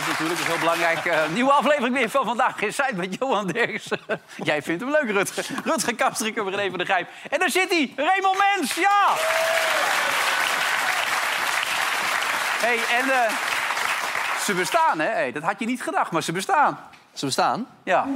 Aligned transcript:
uit 0.00 0.08
natuurlijk. 0.08 0.38
Dat 0.38 0.48
is 0.48 0.52
heel 0.52 0.58
belangrijk. 0.58 1.04
Eh, 1.04 1.32
nieuwe 1.34 1.52
aflevering 1.52 1.94
weer 1.94 2.10
van 2.10 2.24
Vandaag 2.24 2.62
in 2.62 2.72
Zuid 2.72 2.96
met 2.96 3.16
Johan 3.18 3.46
Derksen. 3.46 4.00
Jij 4.50 4.62
vindt 4.62 4.82
hem 4.82 4.90
leuk, 4.90 5.10
Rutger. 5.10 5.46
Rutger 5.64 5.94
Kastrikker, 5.94 6.44
weer 6.44 6.58
even 6.58 6.78
de 6.78 6.84
Grijp. 6.84 7.08
En 7.30 7.38
daar 7.38 7.50
zit 7.50 7.70
hij, 7.70 7.92
Raymond 7.96 8.38
Mens. 8.38 8.74
Ja! 8.74 9.14
hey, 12.60 12.78
en 12.98 13.10
eh, 13.10 13.32
ze 14.44 14.54
bestaan, 14.54 15.00
hè? 15.00 15.08
Hey, 15.08 15.32
dat 15.32 15.42
had 15.42 15.58
je 15.58 15.66
niet 15.66 15.82
gedacht, 15.82 16.10
maar 16.10 16.22
ze 16.22 16.32
bestaan. 16.32 16.78
Ze 17.12 17.24
bestaan? 17.26 17.66
Ja. 17.82 18.06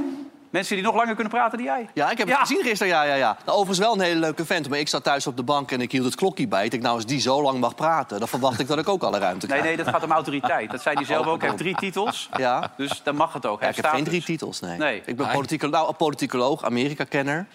Mensen 0.55 0.75
die 0.75 0.85
nog 0.85 0.95
langer 0.95 1.13
kunnen 1.13 1.33
praten 1.33 1.57
dan 1.57 1.67
jij. 1.67 1.89
Ja, 1.93 2.11
ik 2.11 2.17
heb 2.17 2.27
Ja. 2.27 2.37
het 2.39 2.47
gezien 2.47 2.63
gisteren. 2.63 2.93
Ja, 2.93 3.03
ja, 3.03 3.13
ja. 3.15 3.37
Nou, 3.45 3.57
overigens 3.57 3.79
wel 3.79 3.93
een 3.93 3.99
hele 4.01 4.19
leuke 4.19 4.45
vent. 4.45 4.69
Maar 4.69 4.79
ik 4.79 4.87
zat 4.87 5.03
thuis 5.03 5.27
op 5.27 5.37
de 5.37 5.43
bank 5.43 5.71
en 5.71 5.81
ik 5.81 5.91
hield 5.91 6.05
het 6.05 6.15
klokje 6.15 6.47
bij. 6.47 6.65
Ik 6.65 6.71
denk, 6.71 6.83
nou, 6.83 6.95
als 6.95 7.05
die 7.05 7.19
zo 7.19 7.41
lang 7.41 7.59
mag 7.59 7.75
praten... 7.75 8.19
dan 8.19 8.27
verwacht 8.27 8.59
ik 8.59 8.67
dat 8.67 8.77
ik 8.77 8.89
ook 8.89 9.03
alle 9.03 9.17
ruimte 9.19 9.47
Nee, 9.47 9.59
krijg. 9.59 9.75
nee, 9.75 9.85
dat 9.85 9.93
gaat 9.93 10.03
om 10.03 10.11
autoriteit. 10.11 10.71
Dat 10.71 10.81
zei 10.81 10.95
hij 10.95 11.05
zelf 11.05 11.25
ook. 11.25 11.39
Hij 11.39 11.49
heeft 11.49 11.61
drie 11.61 11.75
titels. 11.75 12.29
Ja? 12.37 12.71
Dus 12.77 13.01
dan 13.03 13.15
mag 13.15 13.33
het 13.33 13.45
ook. 13.45 13.59
Ja, 13.59 13.65
Hij 13.65 13.69
ik 13.69 13.75
heb 13.83 13.85
geen 13.93 14.03
drie 14.03 14.23
titels, 14.23 14.59
nee. 14.59 14.77
Nee. 14.77 15.01
Ik 15.05 15.15
ben 15.15 15.27
politicolo 15.31 15.71
nou, 15.71 15.93
politicoloog, 15.93 16.63
Amerika-kenner. 16.63 17.45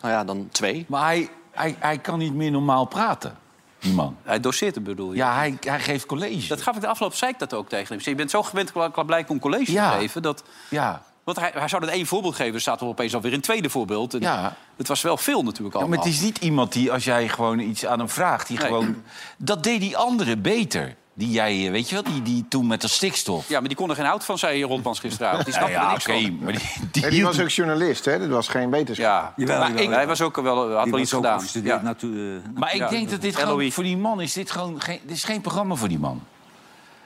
Nou 0.00 0.14
ja, 0.14 0.24
dan 0.24 0.48
twee. 0.52 0.84
Maar 0.88 1.04
hij, 1.04 1.28
hij, 1.50 1.76
hij 1.78 1.98
kan 1.98 2.18
niet 2.18 2.34
meer 2.34 2.50
normaal 2.50 2.84
praten, 2.84 3.36
die 3.78 3.92
man. 3.94 4.16
Hij 4.22 4.40
doseert 4.40 4.74
het, 4.74 4.84
bedoel 4.84 5.10
je? 5.10 5.16
Ja, 5.16 5.34
hij, 5.34 5.56
hij 5.60 5.80
geeft 5.80 6.06
college. 6.06 6.48
Dat 6.48 6.62
gaf 6.62 6.74
ik 6.74 6.80
de 6.80 6.86
afgelopen 6.88 7.18
zei 7.18 7.30
ik 7.30 7.38
dat 7.38 7.54
ook 7.54 7.68
tegen 7.68 7.94
hem. 7.94 8.04
Je 8.04 8.14
bent 8.14 8.30
zo 8.30 8.42
gewend 8.42 8.72
blijkbaar 8.72 9.24
om 9.28 9.38
college 9.38 9.72
Ja. 9.72 9.90
te 9.92 9.96
geven. 9.98 10.22
Dat, 10.22 10.42
Ja. 10.68 11.02
Want 11.24 11.38
hij, 11.38 11.50
hij 11.54 11.68
zou 11.68 11.80
dat 11.84 11.90
één 11.90 12.06
voorbeeld 12.06 12.34
geven. 12.34 12.54
Er 12.54 12.60
staat 12.60 12.80
er 12.80 12.86
opeens 12.86 13.14
alweer 13.14 13.32
een 13.32 13.40
tweede 13.40 13.70
voorbeeld. 13.70 14.14
En 14.14 14.20
Ja. 14.20 14.56
Het 14.76 14.88
was 14.88 15.02
wel 15.02 15.16
veel 15.16 15.42
natuurlijk 15.42 15.74
Ja, 15.76 15.82
al. 15.82 15.88
maar 15.88 15.98
het 15.98 16.06
is 16.06 16.20
niet 16.20 16.38
iemand 16.38 16.72
die, 16.72 16.92
als 16.92 17.04
jij 17.04 17.28
gewoon 17.28 17.58
iets 17.58 17.86
aan 17.86 17.98
hem 17.98 18.08
vraagt... 18.08 18.48
Die 18.48 18.58
Nee. 18.58 18.66
gewoon, 18.66 19.02
dat 19.38 19.62
deed 19.62 19.80
die 19.80 19.96
anderen 19.96 20.42
beter. 20.42 20.94
Die 21.14 21.30
jij, 21.30 21.64
eh, 21.66 21.70
weet 21.70 21.88
je 21.88 21.94
wel, 21.94 22.04
die, 22.12 22.22
die 22.22 22.44
toen 22.48 22.66
met 22.66 22.80
de 22.80 22.88
stikstof. 22.88 23.48
Ja, 23.48 23.58
maar 23.58 23.68
die 23.68 23.76
kon 23.76 23.88
er 23.90 23.96
geen 23.96 24.04
hout 24.04 24.24
van, 24.24 24.38
zei 24.38 24.62
Rotmans 24.64 25.00
gisteravond. 25.00 25.44
Die 25.44 25.54
snapte 25.54 25.72
ja, 25.72 25.84
er 25.84 25.90
niks 25.90 26.04
van. 26.04 26.38
maar 26.42 26.52
die, 26.52 26.60
die, 26.92 27.02
Nee, 27.02 27.10
die 27.10 27.24
was 27.24 27.40
ook 27.40 27.48
journalist, 27.48 28.04
hè? 28.04 28.18
Dat 28.18 28.28
was 28.28 28.48
geen 28.48 28.70
wetenschap. 28.70 29.06
Ja, 29.06 29.32
Jawel, 29.36 29.58
maar 29.58 29.68
jawel. 29.68 29.84
ik- 29.84 29.90
hij 29.90 30.06
was 30.06 30.20
ook 30.20 30.36
wel, 30.40 30.72
had 30.72 30.82
Die 30.82 30.92
wel 30.92 31.00
iets 31.00 31.12
gedaan. 31.12 31.42
Ja. 31.62 31.80
natu- 31.82 32.36
eh, 32.36 32.50
Maar 32.58 32.74
ik 32.74 32.80
Ja, 32.80 32.88
denk 32.88 33.10
dat 33.10 33.20
dit 33.20 33.34
LOE. 33.34 33.44
gewoon, 33.46 33.70
voor 33.72 33.84
die 33.84 33.96
man 33.96 34.20
is 34.20 34.32
dit 34.32 34.50
gewoon 34.50 34.80
geen, 34.80 35.00
dit 35.06 35.16
is 35.16 35.24
geen 35.24 35.40
programma 35.40 35.74
voor 35.74 35.88
die 35.88 35.98
man. 35.98 36.22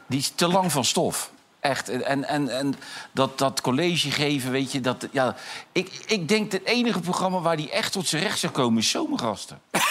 Die 0.07 0.19
is 0.19 0.29
te 0.35 0.49
lang 0.49 0.73
van 0.73 0.85
stof. 0.85 1.31
Echt. 1.65 1.89
En, 1.89 2.25
en, 2.25 2.49
en 2.49 2.75
dat, 3.13 3.39
dat 3.39 3.61
college 3.61 4.11
geven, 4.11 4.51
weet 4.51 4.73
je, 4.73 4.81
dat, 4.81 5.07
ja, 5.11 5.35
ik, 5.73 6.05
ik 6.07 6.29
denk 6.29 6.53
het 6.53 6.65
enige 6.65 7.01
programma 7.01 7.41
waar 7.41 7.57
die 7.57 7.71
echt 7.71 7.93
tot 7.93 8.07
zijn 8.07 8.23
recht 8.23 8.39
zou 8.39 8.53
komen 8.53 8.79
is 8.79 8.91
Zomergasten. 8.91 9.61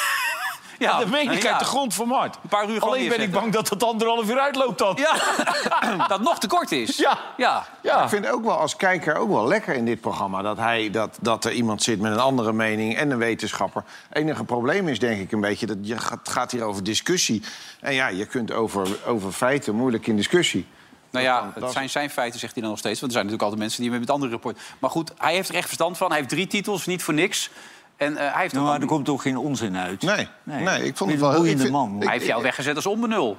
Ja, 0.79 0.99
dat 0.99 1.09
meen 1.09 1.31
ik 1.31 1.41
ja. 1.41 1.51
uit 1.51 1.59
de 1.59 1.65
grond 1.65 1.93
van 1.93 2.07
Mart. 2.07 2.35
Een 2.43 2.49
paar 2.49 2.69
uur 2.69 2.79
gewoon 2.79 2.93
Alleen 2.93 3.09
ben 3.09 3.21
ik 3.21 3.31
bang 3.31 3.51
dat 3.51 3.69
het 3.69 3.83
anderhalf 3.83 4.29
uur 4.29 4.39
uitloopt 4.39 4.77
dan. 4.77 4.97
Ja, 4.99 6.07
dat 6.07 6.21
nog 6.21 6.39
te 6.39 6.47
kort 6.47 6.71
is. 6.71 6.97
Ja. 6.97 7.19
ja. 7.37 7.65
Ja. 7.81 8.03
Ik 8.03 8.09
vind 8.09 8.25
het 8.25 8.33
ook 8.33 8.43
wel 8.43 8.57
als 8.57 8.75
kijker 8.75 9.15
ook 9.15 9.29
wel 9.29 9.47
lekker 9.47 9.75
in 9.75 9.85
dit 9.85 10.01
programma... 10.01 10.41
dat, 10.41 10.57
hij, 10.57 10.89
dat, 10.89 11.17
dat 11.21 11.45
er 11.45 11.51
iemand 11.51 11.83
zit 11.83 11.99
met 11.99 12.11
een 12.11 12.19
andere 12.19 12.53
mening 12.53 12.95
en 12.95 13.11
een 13.11 13.17
wetenschapper. 13.17 13.83
Het 14.09 14.17
enige 14.17 14.43
probleem 14.43 14.87
is 14.87 14.99
denk 14.99 15.19
ik 15.19 15.31
een 15.31 15.41
beetje... 15.41 15.65
dat 15.65 15.77
je 15.81 15.97
gaat, 15.97 16.29
gaat 16.29 16.51
hier 16.51 16.63
over 16.63 16.83
discussie. 16.83 17.43
En 17.79 17.93
ja, 17.93 18.07
je 18.07 18.25
kunt 18.25 18.51
over, 18.51 18.87
over 19.05 19.31
feiten 19.31 19.75
moeilijk 19.75 20.07
in 20.07 20.15
discussie. 20.15 20.67
Nou 21.13 21.25
ja, 21.25 21.51
dat 21.53 21.63
het 21.63 21.71
zijn 21.71 21.89
zijn 21.89 22.09
feiten, 22.09 22.39
zegt 22.39 22.53
hij 22.53 22.61
dan 22.61 22.71
nog 22.71 22.79
steeds. 22.79 22.99
Want 22.99 23.11
er 23.13 23.17
zijn 23.19 23.25
natuurlijk 23.31 23.51
altijd 23.53 23.61
mensen 23.73 23.91
die 23.91 23.99
met 23.99 24.09
andere 24.09 24.31
rapport. 24.31 24.59
Maar 24.79 24.89
goed, 24.89 25.11
hij 25.17 25.33
heeft 25.33 25.49
er 25.49 25.55
echt 25.55 25.65
verstand 25.65 25.97
van. 25.97 26.07
Hij 26.07 26.17
heeft 26.17 26.29
drie 26.29 26.47
titels, 26.47 26.85
niet 26.85 27.03
voor 27.03 27.13
niks. 27.13 27.49
En 27.97 28.17
eh, 28.17 28.31
hij 28.33 28.41
heeft 28.41 28.53
Nou, 28.53 28.65
maar 28.65 28.81
er 28.81 28.87
komt 28.87 29.09
ook 29.09 29.21
geen 29.21 29.37
onzin 29.37 29.77
uit. 29.77 30.01
Nee, 30.01 30.27
nee, 30.43 30.85
ik 30.85 30.97
vond 30.97 31.11
het 31.11 31.19
wel 31.19 31.31
boeiende 31.35 31.61
vind- 31.61 31.71
man. 31.73 31.95
ik- 31.97 32.03
hij 32.03 32.13
heeft 32.13 32.25
jou 32.25 32.41
weggezet 32.43 32.75
als 32.75 32.85
onbenul. 32.85 33.37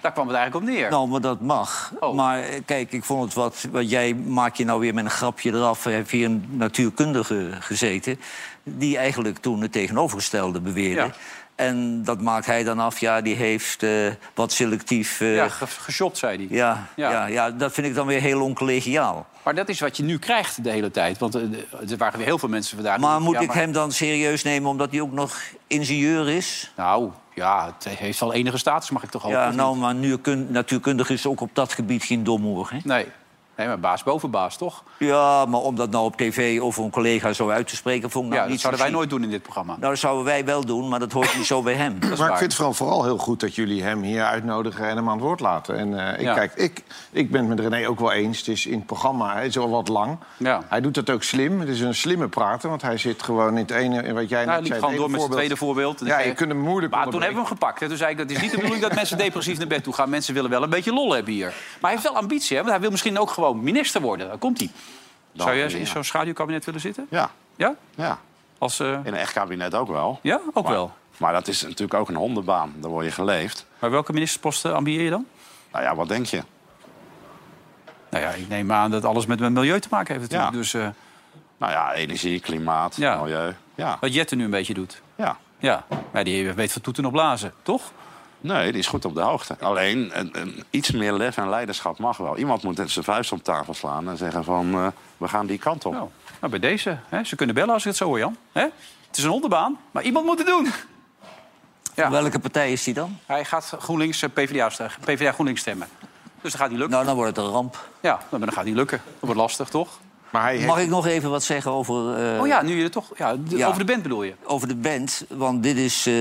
Daar 0.00 0.12
kwam 0.12 0.26
het 0.28 0.36
eigenlijk 0.36 0.66
op 0.66 0.72
neer. 0.74 0.90
Nou, 0.90 1.08
maar 1.08 1.20
dat 1.20 1.40
mag. 1.40 1.92
Oh. 2.00 2.14
Maar 2.14 2.42
eh, 2.42 2.60
kijk, 2.64 2.92
ik 2.92 3.04
vond 3.04 3.24
het 3.24 3.34
wat... 3.34 3.66
wat 3.70 3.90
jij 3.90 4.14
maak 4.14 4.54
je 4.56 4.64
nou 4.64 4.80
weer 4.80 4.94
met 4.94 5.04
een 5.04 5.10
grapje 5.10 5.52
eraf. 5.52 5.84
Er 5.84 5.90
heeft 5.92 6.10
hier 6.10 6.24
een 6.26 6.44
natuurkundige 6.50 7.48
gezeten... 7.60 8.20
die 8.62 8.96
eigenlijk 8.96 9.38
toen 9.38 9.60
het 9.62 9.72
tegenovergestelde 9.72 10.60
beweerde. 10.60 11.00
Ja. 11.00 11.10
En 11.60 12.04
dat 12.04 12.20
maakt 12.20 12.46
hij 12.46 12.64
dan 12.64 12.78
af. 12.78 12.98
Ja, 13.00 13.20
die 13.20 13.34
heeft 13.36 13.82
eh, 13.82 13.90
wat 14.34 14.52
selectief... 14.52 15.20
eh, 15.20 15.34
ja, 15.34 15.48
ge- 15.48 15.66
geshopt, 15.66 16.18
zei 16.18 16.36
hij. 16.36 16.46
ja, 16.56 16.86
Ja. 16.96 17.10
ja. 17.10 17.26
Ja, 17.26 17.50
dat 17.50 17.72
vind 17.72 17.86
ik 17.86 17.94
dan 17.94 18.06
weer 18.06 18.20
heel 18.20 18.40
oncollegiaal. 18.42 19.26
Maar 19.42 19.54
dat 19.54 19.68
is 19.68 19.80
wat 19.80 19.96
je 19.96 20.02
nu 20.02 20.18
krijgt 20.18 20.64
de 20.64 20.70
hele 20.70 20.90
tijd. 20.90 21.18
Want 21.18 21.34
eh, 21.34 21.42
er 21.90 21.96
waren 21.96 22.16
weer 22.18 22.26
heel 22.26 22.38
veel 22.38 22.48
mensen 22.48 22.76
vandaag. 22.76 22.96
die- 22.96 23.06
Maar 23.06 23.20
moet 23.20 23.34
ja, 23.34 23.40
ik 23.40 23.50
hem 23.52 23.72
dan 23.72 23.92
serieus 23.92 24.42
nemen 24.42 24.70
omdat 24.70 24.90
hij 24.90 25.00
ook 25.00 25.12
nog 25.12 25.38
ingenieur 25.66 26.28
is? 26.28 26.72
Nou, 26.76 27.10
ja, 27.34 27.74
het 27.78 27.98
heeft 27.98 28.20
wel 28.20 28.32
enige 28.32 28.58
status, 28.58 28.90
mag 28.90 29.02
ik 29.02 29.10
toch 29.10 29.22
hopen. 29.22 29.38
Ja, 29.38 29.50
nou, 29.50 29.76
maar 29.76 29.94
natuurkun- 29.94 30.46
natuurkundig 30.50 31.10
is 31.10 31.26
ook 31.26 31.40
op 31.40 31.50
dat 31.52 31.72
gebied 31.72 32.04
geen 32.04 32.24
domhoer. 32.24 32.68
Hè? 32.72 32.78
Nee. 32.84 33.06
Nee, 33.60 33.68
maar 33.68 33.80
baas 33.80 34.02
boven 34.02 34.30
baas, 34.30 34.56
toch? 34.56 34.82
Ja, 34.98 35.44
maar 35.46 35.60
om 35.60 35.76
dat 35.76 35.90
nou 35.90 36.04
op 36.04 36.16
tv 36.16 36.60
over 36.60 36.84
een 36.84 36.90
collega 36.90 37.32
zo 37.32 37.48
uit 37.48 37.68
te 37.68 37.76
spreken... 37.76 38.10
vond 38.10 38.26
ik 38.26 38.32
Ja, 38.32 38.36
nou 38.36 38.42
dat 38.42 38.52
niet 38.52 38.60
zouden 38.60 38.82
wij 38.82 38.90
nooit 38.90 39.10
doen 39.10 39.22
in 39.22 39.30
dit 39.30 39.42
programma. 39.42 39.76
Nou, 39.78 39.90
dat 39.90 39.98
zouden 40.00 40.24
wij 40.24 40.44
wel 40.44 40.64
doen, 40.64 40.88
maar 40.88 40.98
dat 40.98 41.12
hoort 41.12 41.36
niet 41.36 41.46
zo 41.46 41.62
bij 41.62 41.74
hem. 41.74 41.96
maar 42.00 42.16
waar. 42.16 42.30
ik 42.30 42.36
vind 42.36 42.40
het 42.40 42.54
vooral, 42.54 42.74
vooral 42.74 43.04
heel 43.04 43.18
goed 43.18 43.40
dat 43.40 43.54
jullie 43.54 43.82
hem 43.82 44.02
hier 44.02 44.24
uitnodigen 44.24 44.88
en 44.88 44.96
hem 44.96 45.08
aan 45.08 45.14
het 45.14 45.24
woord 45.24 45.40
laten. 45.40 45.76
En 45.76 46.06
eh, 46.06 46.14
ik, 46.14 46.20
Ja. 46.20 46.34
kijk, 46.34 46.54
ik, 46.54 46.82
ik 47.10 47.30
ben 47.30 47.40
het 47.40 47.48
met 47.48 47.72
René 47.72 47.88
ook 47.88 48.00
wel 48.00 48.12
eens. 48.12 48.38
Het 48.38 48.48
is 48.48 48.66
in 48.66 48.78
het 48.78 48.86
programma 48.86 49.32
hij 49.32 49.46
is 49.46 49.58
al 49.58 49.70
wat 49.70 49.88
lang. 49.88 50.18
Ja. 50.36 50.62
Hij 50.68 50.80
doet 50.80 50.94
dat 50.94 51.10
ook 51.10 51.22
slim. 51.22 51.60
Het 51.60 51.68
is 51.68 51.80
een 51.80 51.94
slimme 51.94 52.28
prater, 52.28 52.68
want 52.68 52.82
hij 52.82 52.98
zit 52.98 53.22
gewoon 53.22 53.48
in 53.48 53.56
het 53.56 53.70
ene... 53.70 54.02
in 54.02 54.14
Wat 54.14 54.28
jij 54.28 54.44
Nou, 54.44 54.50
hij 54.50 54.60
net 54.60 54.60
liep 54.60 54.66
zei, 54.66 54.78
gewoon 54.78 54.90
het 54.90 54.96
door 54.96 55.08
ene 55.08 55.10
met 55.10 55.20
zijn 55.20 55.32
tweede 55.32 55.56
voorbeeld. 55.56 55.98
voorbeeld. 55.98 56.20
Ja, 56.20 56.28
je 56.28 56.34
kunt 56.34 56.50
hem 56.50 56.60
moeilijk 56.60 56.92
Maar 56.94 57.02
toen 57.04 57.12
hebben 57.12 57.30
we 57.30 57.36
hem 57.48 57.58
gepakt. 57.58 57.80
Hè. 57.80 57.88
Toen 57.88 57.96
zei 57.96 58.10
ik, 58.10 58.18
dat 58.18 58.30
is 58.30 58.40
niet 58.40 58.50
de 58.50 58.56
bedoeling 58.56 58.82
dat 58.82 58.94
mensen 58.94 59.18
depressief 59.18 59.58
naar 59.58 59.66
bed 59.66 59.82
toe 59.84 59.92
gaan. 59.94 60.10
Mensen 60.10 60.34
willen 60.34 60.50
wel 60.50 60.62
een 60.62 60.70
beetje 60.70 60.92
lol 60.92 61.12
hebben 61.12 61.32
hier. 61.32 61.46
Maar 61.46 61.90
hij 61.90 61.90
heeft 61.90 62.02
wel 62.02 62.16
ambitie, 62.16 62.56
hè? 62.56 62.62
want 62.62 62.72
hij 62.72 62.80
wil 62.80 62.90
misschien 62.90 63.18
ook 63.18 63.30
gewoon 63.30 63.49
minister 63.54 64.00
worden. 64.00 64.28
Daar 64.28 64.38
komt 64.38 64.58
hij. 64.58 64.70
Zou 65.34 65.56
jij 65.56 65.70
in 65.72 65.86
zo'n 65.86 66.04
schaduwkabinet 66.04 66.64
willen 66.64 66.80
zitten? 66.80 67.06
Ja, 67.10 67.30
Ja? 67.56 67.74
ja. 67.94 68.18
Als, 68.58 68.80
eh, 68.80 68.86
In 68.88 69.00
een 69.04 69.14
echt 69.14 69.32
kabinet 69.32 69.74
ook 69.74 69.88
wel. 69.88 70.18
ja, 70.22 70.40
ook 70.52 70.64
Maar- 70.64 70.72
wel. 70.72 70.92
Maar 71.16 71.32
dat 71.32 71.48
is 71.48 71.62
natuurlijk 71.62 71.94
ook 71.94 72.08
een 72.08 72.14
hondenbaan. 72.14 72.74
Daar 72.76 72.90
word 72.90 73.04
je 73.04 73.10
geleefd. 73.10 73.66
Maar 73.78 73.90
welke 73.90 74.12
ministersposten 74.12 74.74
ambieer 74.74 75.02
je 75.02 75.10
dan? 75.10 75.26
Nou 75.72 75.84
ja, 75.84 75.94
wat 75.94 76.08
denk 76.08 76.26
je? 76.26 76.42
Nou 78.10 78.24
ja, 78.24 78.30
ik 78.30 78.48
neem 78.48 78.72
aan 78.72 78.90
dat 78.90 79.04
alles 79.04 79.26
met 79.26 79.40
mijn 79.40 79.52
milieu 79.52 79.80
te 79.80 79.88
maken 79.90 80.14
heeft 80.18 80.30
natuurlijk. 80.30 80.52
Ja. 80.52 80.58
Dus, 80.58 80.74
eh, 80.74 80.88
Nou 81.58 81.72
ja, 81.72 81.92
energie, 81.92 82.40
klimaat, 82.40 82.96
Ja. 82.96 83.16
milieu. 83.22 83.54
Ja, 83.74 83.96
Wat 84.00 84.14
Jette 84.14 84.36
nu 84.36 84.44
een 84.44 84.50
beetje 84.50 84.74
doet. 84.74 85.02
ja. 85.14 85.36
Ja, 85.58 85.84
maar 86.12 86.24
die 86.24 86.52
weet 86.52 86.72
van 86.72 86.82
toeten 86.82 87.04
op 87.04 87.12
blazen, 87.12 87.52
toch? 87.62 87.92
Nee, 88.40 88.70
die 88.72 88.80
is 88.80 88.86
goed 88.86 89.04
op 89.04 89.14
de 89.14 89.20
hoogte. 89.20 89.56
Alleen, 89.60 90.18
een, 90.18 90.40
een- 90.40 90.64
iets 90.70 90.90
meer 90.90 91.12
lef 91.12 91.36
en 91.36 91.48
leiderschap 91.48 91.98
mag 91.98 92.16
wel. 92.16 92.36
Iemand 92.36 92.62
moet 92.62 92.80
zijn 92.86 93.04
vuist 93.04 93.32
op 93.32 93.42
tafel 93.44 93.74
slaan 93.74 94.08
en 94.08 94.16
zeggen 94.16 94.44
van... 94.44 94.74
eh, 94.74 94.86
we 95.16 95.28
gaan 95.28 95.46
die 95.46 95.58
kant 95.58 95.84
op. 95.84 95.92
Nou, 95.92 96.08
nou 96.40 96.50
bij 96.50 96.60
deze. 96.60 96.98
Hè? 97.08 97.24
Ze 97.24 97.36
kunnen 97.36 97.54
bellen 97.54 97.72
als 97.72 97.82
ik 97.82 97.88
het 97.88 97.96
zo 97.96 98.04
hoor, 98.04 98.18
Jan. 98.18 98.36
Hè? 98.52 98.62
Het 99.06 99.16
is 99.18 99.24
een 99.24 99.30
hondenbaan, 99.30 99.78
maar 99.90 100.02
iemand 100.02 100.26
moet 100.26 100.38
het 100.38 100.46
doen. 100.46 100.68
Ja. 101.94 102.10
Welke 102.10 102.38
partij 102.38 102.72
is 102.72 102.84
die 102.84 102.94
dan? 102.94 103.18
Hij 103.26 103.44
gaat 103.44 103.74
GroenLinks, 103.78 104.22
eh, 104.22 104.30
PvdA, 104.32 104.70
PvdA 105.00 105.32
GroenLinks 105.32 105.60
stemmen. 105.60 105.88
Dus 106.40 106.52
dat 106.52 106.60
gaat 106.60 106.70
niet 106.70 106.78
lukken. 106.78 106.94
Nou, 106.96 107.06
dan 107.08 107.16
wordt 107.16 107.36
het 107.36 107.46
een 107.46 107.52
ramp. 107.52 107.88
Ja, 108.00 108.20
maar 108.30 108.40
dat 108.40 108.54
gaat 108.54 108.64
niet 108.64 108.74
lukken. 108.74 109.00
Dat 109.04 109.14
wordt 109.20 109.40
lastig, 109.40 109.68
toch? 109.68 109.98
Maar 110.30 110.42
hij 110.42 110.54
heeft... 110.54 110.66
Mag 110.66 110.78
ik 110.80 110.88
nog 110.88 111.06
even 111.06 111.30
wat 111.30 111.42
zeggen 111.42 111.70
over, 111.70 112.14
eh, 112.34 112.40
Oh 112.40 112.46
ja, 112.46 112.62
nu 112.62 112.76
je 112.76 112.82
er 112.84 112.90
toch... 112.90 113.10
Ja, 113.16 113.36
de- 113.36 113.56
Ja. 113.56 113.66
Over 113.66 113.78
de 113.78 113.84
band 113.84 114.02
bedoel 114.02 114.22
je? 114.22 114.34
over 114.44 114.68
de 114.68 114.74
band? 114.76 115.24
Want 115.28 115.62
dit 115.62 115.76
is, 115.76 116.06
eh, 116.06 116.12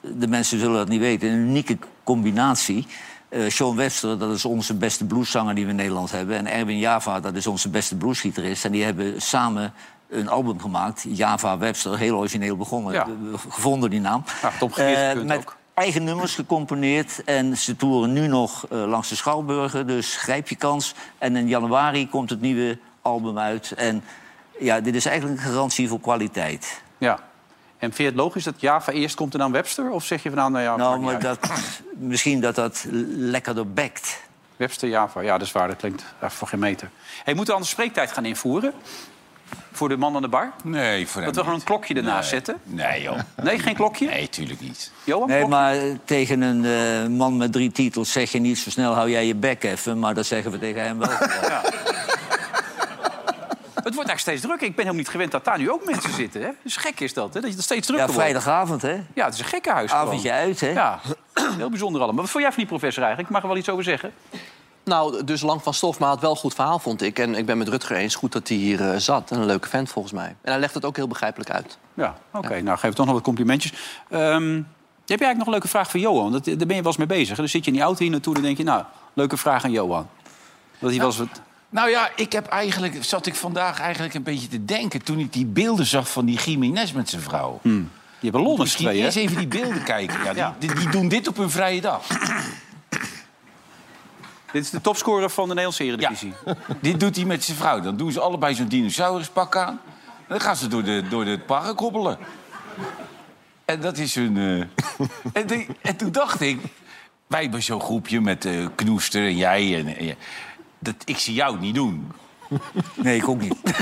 de 0.00 0.28
mensen 0.28 0.58
zullen 0.58 0.76
dat 0.76 0.88
niet 0.88 1.00
weten, 1.00 1.28
een 1.28 1.38
unieke 1.38 1.78
combinatie. 2.04 2.86
Eh 3.28 3.48
Sean 3.48 3.76
Webster, 3.76 4.18
dat 4.18 4.30
is 4.34 4.44
onze 4.44 4.74
beste 4.74 5.04
blueszanger 5.04 5.54
die 5.54 5.64
we 5.64 5.70
in 5.70 5.76
Nederland 5.76 6.10
hebben. 6.10 6.36
En 6.36 6.46
Erwin 6.46 6.78
Java, 6.78 7.20
dat 7.20 7.34
is 7.34 7.46
onze 7.46 7.68
beste 7.68 7.96
bluesgitarist. 7.96 8.64
En 8.64 8.72
die 8.72 8.84
hebben 8.84 9.22
samen 9.22 9.72
een 10.10 10.28
album 10.28 10.60
gemaakt. 10.60 11.04
Java 11.08 11.58
Webster, 11.58 11.98
heel 11.98 12.16
origineel 12.18 12.56
begonnen. 12.56 12.92
Ja. 12.92 13.06
Gevonden 13.48 13.90
die 13.90 14.00
naam. 14.00 14.24
Ja, 14.42 14.52
Eh, 14.76 15.08
gekund 15.08 15.26
met 15.26 15.36
ook. 15.38 15.56
eigen 15.74 16.04
nummers 16.04 16.34
gecomponeerd. 16.34 17.24
En 17.24 17.56
ze 17.56 17.76
toeren 17.76 18.12
nu 18.12 18.26
nog 18.26 18.66
langs 18.68 19.08
de 19.08 19.14
Schouwburgen. 19.16 19.86
Dus 19.86 20.16
grijp 20.16 20.48
je 20.48 20.56
kans. 20.56 20.94
En 21.18 21.36
in 21.36 21.48
januari 21.48 22.08
komt 22.08 22.30
het 22.30 22.40
nieuwe 22.40 22.78
album 23.02 23.38
uit. 23.38 23.72
En 23.72 24.04
ja, 24.58 24.80
dit 24.80 24.94
is 24.94 25.06
eigenlijk 25.06 25.40
een 25.40 25.46
garantie 25.46 25.88
voor 25.88 26.00
kwaliteit. 26.00 26.82
Ja. 26.98 27.12
En 27.78 27.88
vind 27.92 27.96
je 27.96 28.04
het 28.04 28.14
logisch 28.14 28.44
dat 28.44 28.60
Java 28.60 28.92
eerst 28.92 29.14
komt 29.14 29.32
en 29.32 29.38
dan 29.38 29.52
Webster? 29.52 29.90
Of 29.90 30.04
zeg 30.04 30.22
je 30.22 30.28
van 30.28 30.38
nou, 30.38 30.50
nou 30.50 30.64
ja, 30.64 30.76
Nou, 30.76 31.00
maar 31.00 31.14
niet 31.14 31.26
uit. 31.26 31.40
dat, 31.42 31.50
misschien 32.12 32.40
dat 32.40 32.54
dat 32.54 32.86
lekkerder 33.16 33.72
bekt. 33.72 34.20
Webster, 34.56 34.88
Java. 34.88 35.20
Ja, 35.20 35.38
dat 35.38 35.46
is 35.46 35.52
waar. 35.52 35.68
Dat 35.68 35.76
klinkt 35.76 36.04
ja, 36.20 36.30
voor 36.30 36.48
geen 36.48 36.58
meter. 36.58 36.90
Hey, 37.24 37.34
moeten 37.34 37.46
we 37.46 37.52
anders 37.52 37.70
spreektijd 37.70 38.12
gaan 38.12 38.24
invoeren? 38.24 38.72
Voor 39.72 39.88
de 39.88 39.96
man 39.96 40.16
aan 40.16 40.22
de 40.22 40.28
bar? 40.28 40.52
Nee, 40.64 41.06
voor 41.06 41.16
hem 41.22 41.24
Dat 41.24 41.34
we 41.34 41.42
gewoon 41.42 41.58
een 41.58 41.64
klokje 41.66 41.94
ernaast 41.94 42.20
Nee. 42.20 42.28
zetten? 42.30 42.56
Nee, 42.64 43.02
joh. 43.02 43.18
Nee, 43.42 43.58
geen 43.58 43.74
klokje? 43.74 44.06
Nee, 44.06 44.28
tuurlijk 44.28 44.60
niet. 44.60 44.92
Johan, 45.04 45.28
Nee, 45.28 45.38
klokje? 45.38 45.56
maar 45.56 45.76
tegen 46.04 46.40
een 46.40 46.64
eh, 46.64 47.08
man 47.16 47.36
met 47.36 47.52
drie 47.52 47.72
titels 47.72 48.12
zeg 48.12 48.32
je 48.32 48.38
niet 48.38 48.58
zo 48.58 48.70
snel... 48.70 48.94
hou 48.94 49.10
jij 49.10 49.26
je 49.26 49.34
bek 49.34 49.64
even, 49.64 49.98
maar 49.98 50.14
dat 50.14 50.26
zeggen 50.26 50.50
we 50.50 50.58
tegen 50.58 50.82
hem 50.82 50.98
wel. 50.98 51.08
Het 53.84 53.94
wordt 53.94 54.08
eigenlijk 54.08 54.20
steeds 54.20 54.40
drukker. 54.40 54.66
Ik 54.66 54.74
ben 54.76 54.84
helemaal 54.84 55.02
niet 55.02 55.08
gewend 55.12 55.30
dat 55.30 55.44
daar 55.44 55.58
nu 55.58 55.70
ook 55.70 55.84
mensen 55.84 56.12
zitten. 56.12 56.42
Hè? 56.42 56.48
Dus 56.62 56.76
gek 56.76 57.00
is 57.00 57.14
dat, 57.14 57.34
hè? 57.34 57.40
dat 57.40 57.50
je 57.50 57.56
het 57.56 57.64
steeds 57.64 57.86
Ja, 57.88 57.94
drukker 57.94 58.14
wordt. 58.14 58.22
vrijdagavond, 58.22 58.82
hè? 58.82 59.00
Ja, 59.14 59.24
het 59.24 59.34
is 59.34 59.40
een 59.40 59.44
gekkenhuis. 59.46 59.90
gewoon. 59.90 60.06
Avondje 60.06 60.32
uit, 60.32 60.60
hè? 60.60 60.70
Ja, 60.70 61.00
heel 61.56 61.68
bijzonder 61.68 62.02
allemaal. 62.02 62.20
Wat 62.22 62.30
vond 62.30 62.42
jij 62.44 62.52
van 62.52 62.62
die 62.62 62.70
professor 62.70 63.02
eigenlijk? 63.02 63.28
Ik 63.28 63.34
mag 63.34 63.42
er 63.42 63.48
wel 63.48 63.58
iets 63.58 63.68
over 63.68 63.84
zeggen. 63.84 64.12
Nou, 64.84 65.24
dus 65.24 65.40
Lang 65.42 65.62
van 65.62 65.74
Stof, 65.74 65.98
maar 65.98 66.10
het 66.10 66.20
wel 66.20 66.30
een 66.30 66.36
goed 66.36 66.54
verhaal, 66.54 66.78
vond 66.78 67.02
ik. 67.02 67.18
En 67.18 67.34
ik 67.34 67.46
ben 67.46 67.58
met 67.58 67.68
Rutger 67.68 67.96
eens, 67.96 68.14
goed 68.14 68.32
dat 68.32 68.48
hij 68.48 68.56
hier 68.56 68.90
eh, 68.92 68.96
zat. 68.98 69.30
En 69.30 69.38
een 69.38 69.46
leuke 69.46 69.68
vent, 69.68 69.90
volgens 69.90 70.14
mij. 70.14 70.26
En 70.42 70.50
hij 70.50 70.58
legt 70.58 70.74
het 70.74 70.84
ook 70.84 70.96
heel 70.96 71.08
begrijpelijk 71.08 71.50
uit. 71.50 71.78
Ja, 71.94 72.14
oké. 72.32 72.60
Nou, 72.60 72.78
geef 72.78 72.94
toch 72.94 73.06
nog 73.06 73.14
wat 73.14 73.24
complimentjes. 73.24 73.72
Ehm, 74.08 74.54
heb 75.06 75.18
je 75.20 75.26
eigenlijk 75.26 75.36
nog 75.36 75.46
een 75.46 75.52
leuke 75.52 75.68
vraag 75.68 75.90
voor 75.90 76.00
Johan? 76.00 76.32
Dat, 76.32 76.44
daar 76.44 76.56
ben 76.56 76.66
je 76.68 76.74
wel 76.74 76.84
eens 76.84 76.96
mee 76.96 77.06
bezig. 77.06 77.28
hè? 77.28 77.34
Dan 77.36 77.48
zit 77.48 77.64
je 77.64 77.70
in 77.70 77.76
die 77.76 77.86
auto 77.86 78.02
hier 78.02 78.10
naartoe 78.10 78.34
en 78.36 78.42
denk 78.42 78.56
je... 78.56 78.62
nou, 78.64 78.84
leuke 79.12 79.36
vraag 79.36 79.64
aan 79.64 79.70
Johan. 79.70 80.08
Dat 80.78 80.90
hij 80.90 80.98
wel 80.98 81.08
eens 81.08 81.18
wat... 81.18 81.40
Nou 81.72 81.90
ja, 81.90 82.10
ik 82.16 82.32
heb 82.32 82.46
eigenlijk, 82.46 83.04
zat 83.04 83.26
ik 83.26 83.34
vandaag 83.34 83.80
eigenlijk 83.80 84.14
een 84.14 84.22
beetje 84.22 84.48
te 84.48 84.64
denken... 84.64 85.02
toen 85.02 85.18
ik 85.18 85.32
die 85.32 85.46
beelden 85.46 85.86
zag 85.86 86.10
van 86.10 86.24
die 86.24 86.38
Jiménez 86.44 86.92
met 86.92 87.08
zijn 87.08 87.22
vrouw. 87.22 87.60
Die 87.62 87.80
hebben 88.20 88.50
z'n 88.54 88.60
Misschien 88.60 88.86
tweeën, 88.86 89.04
eens 89.04 89.14
hè? 89.14 89.20
even 89.20 89.36
die 89.36 89.46
beelden 89.46 89.82
kijken. 89.82 90.24
Ja, 90.24 90.30
die, 90.32 90.36
Ja. 90.42 90.54
die, 90.58 90.74
die 90.74 90.88
doen 90.88 91.08
dit 91.08 91.28
op 91.28 91.36
hun 91.36 91.50
vrije 91.50 91.80
dag. 91.80 92.06
Dit 94.52 94.62
is 94.64 94.70
de 94.70 94.80
topscorer 94.80 95.30
van 95.30 95.42
de 95.48 95.54
Nederlandse 95.54 95.84
Eredivisie. 95.84 96.32
Dit 96.80 97.00
doet 97.00 97.16
hij 97.16 97.24
met 97.24 97.44
zijn 97.44 97.56
vrouw. 97.56 97.80
Dan 97.80 97.96
doen 97.96 98.12
ze 98.12 98.20
allebei 98.20 98.54
zo'n 98.54 98.68
dinosauruspak 98.68 99.56
aan. 99.56 99.80
En 100.06 100.28
dan 100.28 100.40
gaan 100.40 100.56
ze 100.56 100.68
door, 100.68 100.82
de, 100.84 101.02
door 101.08 101.24
het 101.24 101.46
park 101.46 101.78
hobbelen. 101.78 102.18
En 103.64 103.80
dat 103.80 103.98
is 103.98 104.14
hun... 104.14 104.36
eh, 105.32 105.66
en, 105.82 105.96
toen 105.96 106.12
dacht 106.12 106.40
ik... 106.40 106.60
Wij 107.26 107.42
hebben 107.42 107.62
zo'n 107.62 107.80
groepje 107.80 108.20
met 108.20 108.44
eh 108.44 108.66
Knoester 108.74 109.22
en 109.26 109.36
jij. 109.36 109.78
En, 109.78 109.96
en- 109.96 110.16
dat, 110.82 110.94
ik 111.04 111.18
zie 111.18 111.34
jou 111.34 111.52
het 111.52 111.60
niet 111.60 111.74
doen. 111.74 112.12
Nee, 112.94 113.16
ik 113.16 113.28
ook 113.28 113.40
niet. 113.40 113.54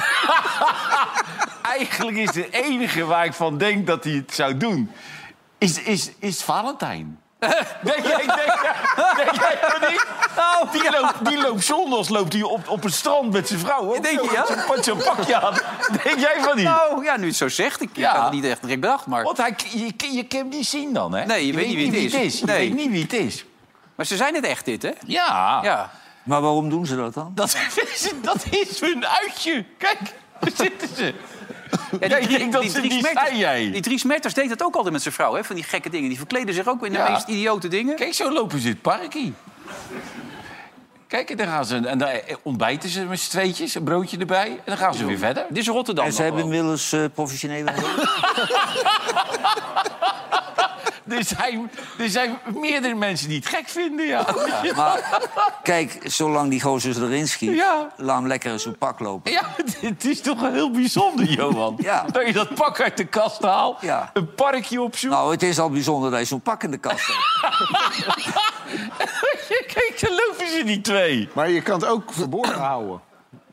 Eigenlijk 1.63 2.17
is 2.17 2.31
de 2.33 2.51
enige 2.51 3.05
waar 3.05 3.25
ik 3.25 3.33
van 3.33 3.59
denk 3.59 3.87
dat 3.87 4.05
hij 4.05 4.13
het 4.13 4.35
zou 4.35 4.57
doen... 4.57 4.91
is, 5.59 5.83
is, 5.83 6.11
is 6.19 6.43
Valentijn. 6.43 7.19
Denk 7.39 8.07
jij, 8.07 8.17
denk, 8.17 8.27
jij- 8.37 9.15
denk 9.17 9.35
jij 9.35 9.59
van 9.61 9.91
niet? 9.91 10.07
die, 10.73 10.91
loopt, 11.01 11.25
die 11.29 11.41
loopt 11.43 11.65
zondags 11.65 12.09
loopt 12.09 12.33
hij 12.33 12.43
op, 12.43 12.69
op 12.69 12.83
het 12.83 12.95
strand 12.95 13.33
met 13.33 13.49
zijn 13.49 13.61
vrouw. 13.61 13.81
Ook 13.97 14.03
Denk 14.03 14.21
je, 14.23 14.31
ja? 14.33 14.41
met 14.75 14.85
Zo'n 14.85 15.01
zo'n 15.01 15.15
pakje 15.15 15.41
aan. 15.41 15.55
Denk 16.05 16.19
jij 16.19 16.37
van 16.41 16.57
niet? 16.57 16.65
Nou, 16.65 17.05
ja, 17.05 17.17
nu 17.17 17.27
het 17.27 17.37
zo 17.37 17.49
zegt. 17.49 17.81
Ik 17.81 17.91
Ja. 17.93 18.15
had 18.15 18.23
het 18.25 18.33
niet 18.33 18.45
echt 18.45 18.61
direct 18.63 18.81
bedacht, 18.81 19.07
maar... 19.07 19.23
Want 19.23 19.37
hij, 19.37 19.55
je, 19.73 19.79
je, 19.97 20.13
je 20.13 20.25
kan 20.25 20.39
hem 20.39 20.49
niet 20.49 20.67
zien 20.67 20.93
dan, 20.93 21.13
hè? 21.15 21.25
Nee, 21.25 21.47
je 21.47 21.53
weet 21.53 21.67
niet 21.77 21.91
wie 21.91 22.05
het 22.05 22.15
is. 22.15 22.39
Je 22.39 22.45
Nee. 22.47 22.69
weet 22.69 22.79
niet 22.79 22.91
wie 22.91 23.03
het 23.03 23.13
is. 23.13 23.45
Maar 23.95 24.07
ze 24.07 24.17
zijn 24.17 24.35
het 24.35 24.45
echt, 24.45 24.65
dit, 24.65 24.83
hè? 24.83 24.91
Ja, 25.07 25.61
Ja. 25.63 25.91
Maar 26.31 26.41
waarom 26.41 26.69
doen 26.69 26.87
ze 26.87 26.97
dat 26.97 27.15
dan? 27.15 27.33
Dat, 27.35 27.57
is, 27.95 28.13
dat 28.23 28.45
is 28.51 28.81
hun 28.81 29.07
uitje. 29.07 29.65
Kijk, 29.79 29.99
daar 30.41 30.51
zitten 30.55 30.89
ze. 30.97 31.15
Ja, 32.01 32.19
niet 32.81 33.09
zijn, 33.15 33.37
jij. 33.37 33.71
Die 33.71 33.81
Dries 33.81 34.05
Mertens 34.05 34.35
deed 34.35 34.49
dat 34.49 34.63
ook 34.63 34.75
altijd 34.75 34.93
met 34.93 35.03
zijn 35.03 35.15
vrouw, 35.15 35.35
hè? 35.35 35.45
Van 35.45 35.55
die 35.55 35.65
gekke 35.65 35.91
dingen. 35.91 36.09
Die 36.09 36.19
verkleden 36.19 36.55
zich 36.55 36.67
ook 36.69 36.87
in 36.87 36.93
de 36.93 36.99
Ja. 36.99 37.11
meest 37.11 37.29
idiote 37.29 37.69
dingen. 37.69 37.97
Kijk, 37.97 38.15
zo 38.15 38.33
lopen 38.33 38.61
ze 38.61 38.69
het 38.69 38.83
parkie. 38.83 39.35
Kijk, 41.07 41.31
en 41.31 41.37
dan 41.37 41.47
gaan 41.47 41.65
ze 41.65 41.77
en 41.77 41.99
dan 41.99 42.09
ontbijten 42.43 42.89
ze 42.89 43.05
met 43.05 43.21
z'n 43.21 43.31
tweetjes, 43.31 43.75
een 43.75 43.85
broodje 43.85 44.19
erbij. 44.19 44.49
En 44.49 44.63
dan 44.65 44.77
gaan 44.77 44.95
ze 44.95 45.05
weer 45.07 45.19
verder. 45.19 45.47
Dit 45.49 45.59
is 45.59 45.69
Rotterdam 45.69 46.05
En 46.05 46.13
ze 46.13 46.23
hebben 46.23 46.43
inmiddels 46.43 46.93
eh, 46.93 47.05
professionele... 47.15 47.73
Er 51.13 51.25
zijn, 51.25 51.71
er 51.99 52.09
zijn 52.09 52.39
meerdere 52.55 52.95
mensen 52.95 53.29
die 53.29 53.37
het 53.39 53.47
gek 53.47 53.69
vinden, 53.69 54.07
ja. 54.07 54.27
maar 54.77 55.21
kijk, 55.63 55.99
zolang 56.05 56.51
die 56.51 56.61
gozer 56.61 57.03
erin 57.05 57.29
schiet... 57.29 57.55
Ja. 57.55 57.89
laat 57.97 58.17
hem 58.19 58.27
lekker 58.27 58.61
zijn 58.61 58.79
pak 58.79 58.99
lopen. 59.01 59.33
Ja, 59.33 59.43
het 59.81 60.05
is 60.05 60.21
toch 60.21 60.41
wel 60.41 60.53
heel 60.53 60.71
bijzonder, 60.71 61.25
Johan. 61.25 61.79
Ja. 61.81 62.05
Dat 62.13 62.27
je 62.27 62.33
dat 62.33 62.55
pak 62.55 62.81
uit 62.81 62.97
de 62.97 63.05
kast 63.05 63.43
haalt, 63.43 63.81
Ja. 63.81 64.11
een 64.13 64.35
parkje 64.35 64.83
opzoekt. 64.83 65.13
Nou, 65.15 65.31
het 65.31 65.43
is 65.43 65.59
al 65.59 65.71
bijzonder 65.71 66.11
dat 66.11 66.21
je 66.21 66.27
zo'n 66.27 66.41
pak 66.41 66.63
in 66.63 66.71
de 66.71 66.79
kast 66.79 67.07
hebt. 67.07 67.19
Kijk, 69.75 69.93
zo 69.97 70.07
lopen 70.09 70.49
ze 70.49 70.63
die 70.65 70.81
twee. 70.81 71.29
Maar 71.35 71.51
je 71.51 71.63
kan 71.63 71.81
het 71.81 71.89
ook 71.89 72.13
verborgen 72.13 72.59
houden. 72.61 73.01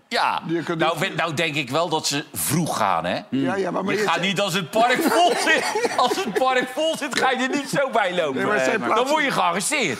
Ja, 0.09 0.41
nou, 0.77 0.91
ook- 0.91 1.15
nou 1.15 1.33
denk 1.33 1.55
ik 1.55 1.69
wel 1.69 1.89
dat 1.89 2.07
ze 2.07 2.23
vroeg 2.33 2.77
gaan, 2.77 3.05
hè? 3.05 3.19
Ja, 3.29 3.55
ja, 3.55 3.71
maar, 3.71 3.83
maar 3.83 3.93
Je 3.93 3.99
je- 3.99 4.07
gaat 4.07 4.21
niet 4.21 4.39
als 4.41 4.53
het 4.53 4.69
park 4.71 5.01
vol 5.11 5.31
zit. 5.45 5.63
Als 5.97 6.15
het 6.15 6.33
park 6.33 6.69
vol 6.73 6.97
zit, 6.97 7.19
ga 7.19 7.29
je 7.31 7.37
er 7.37 7.49
niet 7.55 7.69
zo 7.69 7.89
bij 7.89 8.15
lopen. 8.15 8.45
Nee, 8.55 8.77
maar 8.77 8.95
Dan 8.95 9.07
word 9.07 9.23
je 9.23 9.31
gearresteerd. 9.31 9.99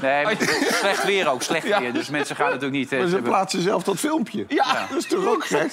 Nee, 0.00 0.24
maar 0.24 0.34
slecht 0.80 1.04
weer 1.04 1.28
ook, 1.30 1.42
slecht 1.42 1.66
Ja. 1.66 1.80
weer. 1.80 1.92
Dus 1.92 2.08
mensen 2.08 2.36
gaan 2.36 2.46
natuurlijk 2.46 2.72
niet... 2.72 2.92
eh, 2.92 2.98
Maar 2.98 3.00
ze 3.02 3.08
ze 3.08 3.14
hebben- 3.14 3.32
plaatsen 3.32 3.62
zelf 3.62 3.82
dat 3.82 3.96
filmpje. 3.96 4.44
Ja. 4.48 4.86
Dat 4.90 4.98
is 4.98 5.06
toch 5.06 5.26
ook 5.26 5.44
gek? 5.50 5.72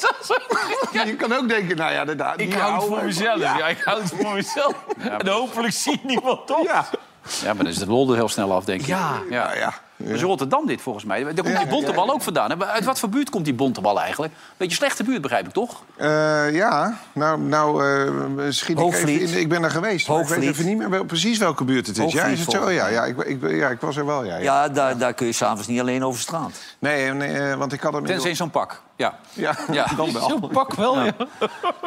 Je 1.06 1.16
kan 1.16 1.34
ook 1.34 1.50
denken, 1.50 1.76
nou 1.78 1.94
ja, 1.94 2.00
inderdaad. 2.00 2.40
Ik 2.40 2.54
hou 2.54 2.74
het 2.76 2.84
voor 2.84 3.04
mezelf. 3.04 3.40
Ja. 3.40 3.68
ik 3.68 3.82
hou 3.84 4.02
het 4.02 4.14
voor 4.22 4.34
mezelf. 4.34 4.74
En 5.20 5.28
hopelijk 5.28 5.74
ziet 5.74 6.04
niemand 6.04 6.52
op. 6.52 6.64
Ja, 6.68 6.86
Ja, 7.44 7.54
maar 7.54 7.56
dan 7.64 7.68
is 7.68 7.78
de 7.78 7.86
lol 7.88 8.10
er 8.10 8.16
heel 8.16 8.30
snel 8.30 8.54
af, 8.54 8.64
denk 8.66 8.82
ik. 8.82 8.88
Ja. 8.88 9.12
ja. 9.30 9.54
ja. 9.56 9.74
Dat 9.98 10.16
is 10.16 10.22
Rotterdam 10.22 10.66
dit, 10.66 10.82
volgens 10.82 11.06
mij. 11.06 11.24
Daar 11.24 11.34
komt 11.34 11.58
die 11.58 11.68
bontebal 11.68 12.12
ook 12.12 12.22
vandaan. 12.22 12.64
Uit 12.64 12.86
wat 12.86 13.00
voor 13.00 13.10
buurt 13.10 13.30
komt 13.30 13.46
die 13.46 13.54
bontebal 13.54 14.00
eigenlijk? 14.00 14.34
Beetje 14.58 14.76
slechte 14.76 15.04
buurt, 15.04 15.22
begrijp 15.22 15.46
ik, 15.46 15.54
toch? 15.54 15.84
Eh, 15.96 16.54
ja, 16.56 16.98
nou, 17.14 17.40
nou 17.40 17.86
eh, 17.86 18.46
schiet 18.50 18.70
ik 18.70 18.84
Hoogvliet. 18.84 19.22
even 19.22 19.36
in. 19.36 19.40
Ik 19.42 19.50
ben 19.50 19.64
er 19.64 19.72
geweest. 19.72 20.08
maar 20.08 20.20
Ik 20.20 20.28
weet 20.28 20.42
even 20.42 20.66
niet 20.66 20.78
meer 20.78 20.90
wel, 20.90 21.04
precies 21.04 21.38
welke 21.38 21.64
buurt 21.64 21.88
het 21.88 21.98
is. 21.98 22.14
ja, 22.14 22.20
Hoogvliet, 22.20 22.40
is 22.40 22.46
het 22.46 22.52
zo? 22.52 22.72
Ja, 22.72 22.88
ja, 22.88 23.06
ik, 23.06 23.18
ik, 23.18 23.50
ja, 23.50 23.70
ik 23.70 23.80
was 23.80 23.96
er 23.96 24.06
wel. 24.06 24.24
Ja, 24.24 24.36
ja. 24.36 24.42
Ja, 24.42 24.70
daar, 24.70 24.98
daar 24.98 25.14
kun 25.14 25.26
je 25.26 25.32
s'avonds 25.32 25.68
niet 25.68 25.80
alleen 25.80 26.04
over 26.04 26.22
straat. 26.22 26.52
Nee, 26.80 27.12
nee, 27.12 27.38
eh, 27.38 27.56
want 27.56 27.74
ik 27.74 27.82
had 27.82 27.94
hem... 27.94 28.06
Tenzij 28.06 28.36
zo'n 28.36 28.50
pak. 28.50 28.82
Ja. 28.98 29.18
Ja, 29.34 29.56
Ja. 29.72 29.86
dan 29.98 30.14
wel. 30.14 30.40
Pak 30.54 30.74
wel, 30.74 31.04
ja. 31.04 31.12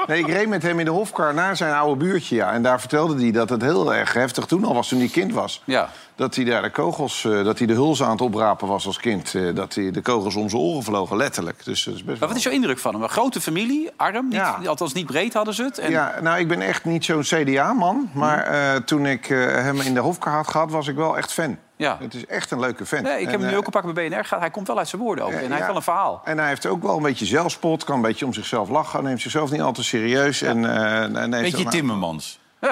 Nee, 0.07 0.19
ik 0.19 0.27
reed 0.27 0.49
met 0.49 0.63
hem 0.63 0.79
in 0.79 0.85
de 0.85 0.91
hofkar 0.91 1.35
naar 1.35 1.57
zijn 1.57 1.75
oude 1.75 1.97
buurtje. 2.05 2.35
Ja. 2.37 2.53
En 2.53 2.63
daar 2.63 2.81
vertelde 2.81 3.21
hij 3.23 3.31
dat 3.31 3.49
het 3.49 3.63
heel 3.63 3.95
erg 3.95 4.13
heftig 4.13 4.45
toen 4.47 4.65
al 4.65 4.75
was, 4.75 4.89
toen 4.89 4.99
hij 4.99 5.09
kind 5.09 5.33
was. 5.33 5.63
Ja. 5.65 5.89
Dat 6.15 6.35
hij 6.35 6.45
daar 6.45 6.63
de 6.63 6.71
kogels, 6.71 7.25
eh, 7.25 7.45
dat 7.45 7.59
hij 7.59 7.67
de 7.67 7.73
huls 7.75 8.03
aan 8.03 8.11
het 8.11 8.21
oprapen 8.21 8.69
was 8.69 8.87
als 8.87 8.97
kind. 8.99 9.35
eh, 9.35 9.55
dat 9.55 9.75
hij 9.75 9.91
de 9.91 10.01
kogels 10.01 10.35
om 10.35 10.49
zijn 10.49 10.63
oren 10.63 10.83
vlogen, 10.83 11.17
letterlijk. 11.17 11.65
Dus 11.65 11.85
dat 11.85 11.95
is 11.95 12.01
best 12.05 12.07
Maar 12.11 12.19
wel... 12.19 12.29
wat 12.29 12.37
is 12.37 12.43
jouw 12.43 12.53
indruk 12.53 12.79
van 12.79 12.93
hem? 12.95 13.03
Een 13.03 13.09
grote 13.09 13.41
familie, 13.41 13.91
arm, 13.97 14.25
niet, 14.29 14.35
Ja. 14.35 14.59
althans 14.67 14.93
niet 14.93 15.07
breed 15.07 15.35
hadden 15.35 15.55
ze 15.55 15.63
het. 15.63 15.79
En, 15.79 15.91
Ja, 15.91 16.15
nou, 16.23 16.39
ik 16.39 16.49
ben 16.49 16.61
echt 16.63 16.85
niet 16.85 17.05
zo'n 17.05 17.23
CDA-man. 17.23 18.11
Maar 18.13 18.45
eh, 18.45 18.75
toen 18.81 19.07
ik 19.07 19.27
hem 19.27 19.81
in 19.81 19.95
de 19.95 20.01
hofkar 20.01 20.33
had 20.35 20.49
gehad, 20.49 20.71
was 20.71 20.89
ik 20.89 20.97
wel 20.97 21.17
echt 21.17 21.33
fan. 21.33 21.59
Ja. 21.79 21.99
Het 22.01 22.15
is 22.15 22.27
echt 22.27 22.51
een 22.51 22.61
leuke 22.61 22.87
vent. 22.87 23.03
Nee, 23.03 23.21
ik 23.21 23.25
heb 23.25 23.35
En, 23.35 23.39
hem 23.41 23.47
nu 23.49 23.53
eh, 23.53 23.59
ook 23.59 23.65
een 23.67 23.73
pak 23.73 23.95
bij 23.95 24.09
BNR 24.09 24.25
gehad. 24.25 24.41
Hij 24.41 24.51
komt 24.51 24.67
wel 24.67 24.79
uit 24.79 24.89
zijn 24.89 25.03
woorden 25.03 25.25
ook. 25.25 25.31
en 25.31 25.37
hij 25.39 25.47
ja. 25.47 25.55
heeft 25.55 25.67
wel 25.67 25.77
een 25.77 25.83
verhaal. 25.83 26.21
En 26.25 26.39
hij 26.39 26.49
heeft 26.49 26.67
ook 26.67 26.83
wel 26.83 26.97
een 26.97 27.03
beetje 27.03 27.27
zelfspot, 27.27 27.85
kan 27.85 27.97
een 27.97 28.03
beetje 28.03 28.27
om 28.27 28.33
zichzelf 28.33 28.69
lachen, 28.69 29.03
neemt 29.05 29.21
zichzelf 29.21 29.51
niet 29.51 29.61
al 29.61 29.73
te 29.73 29.85
serieus. 29.85 30.43
En, 30.43 30.65
eh, 30.65 31.23
en 31.23 31.31
Beetje 31.31 31.65
ook- 31.65 31.71
Timmermans. 31.71 32.39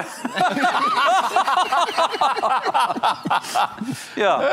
Ja. 4.15 4.41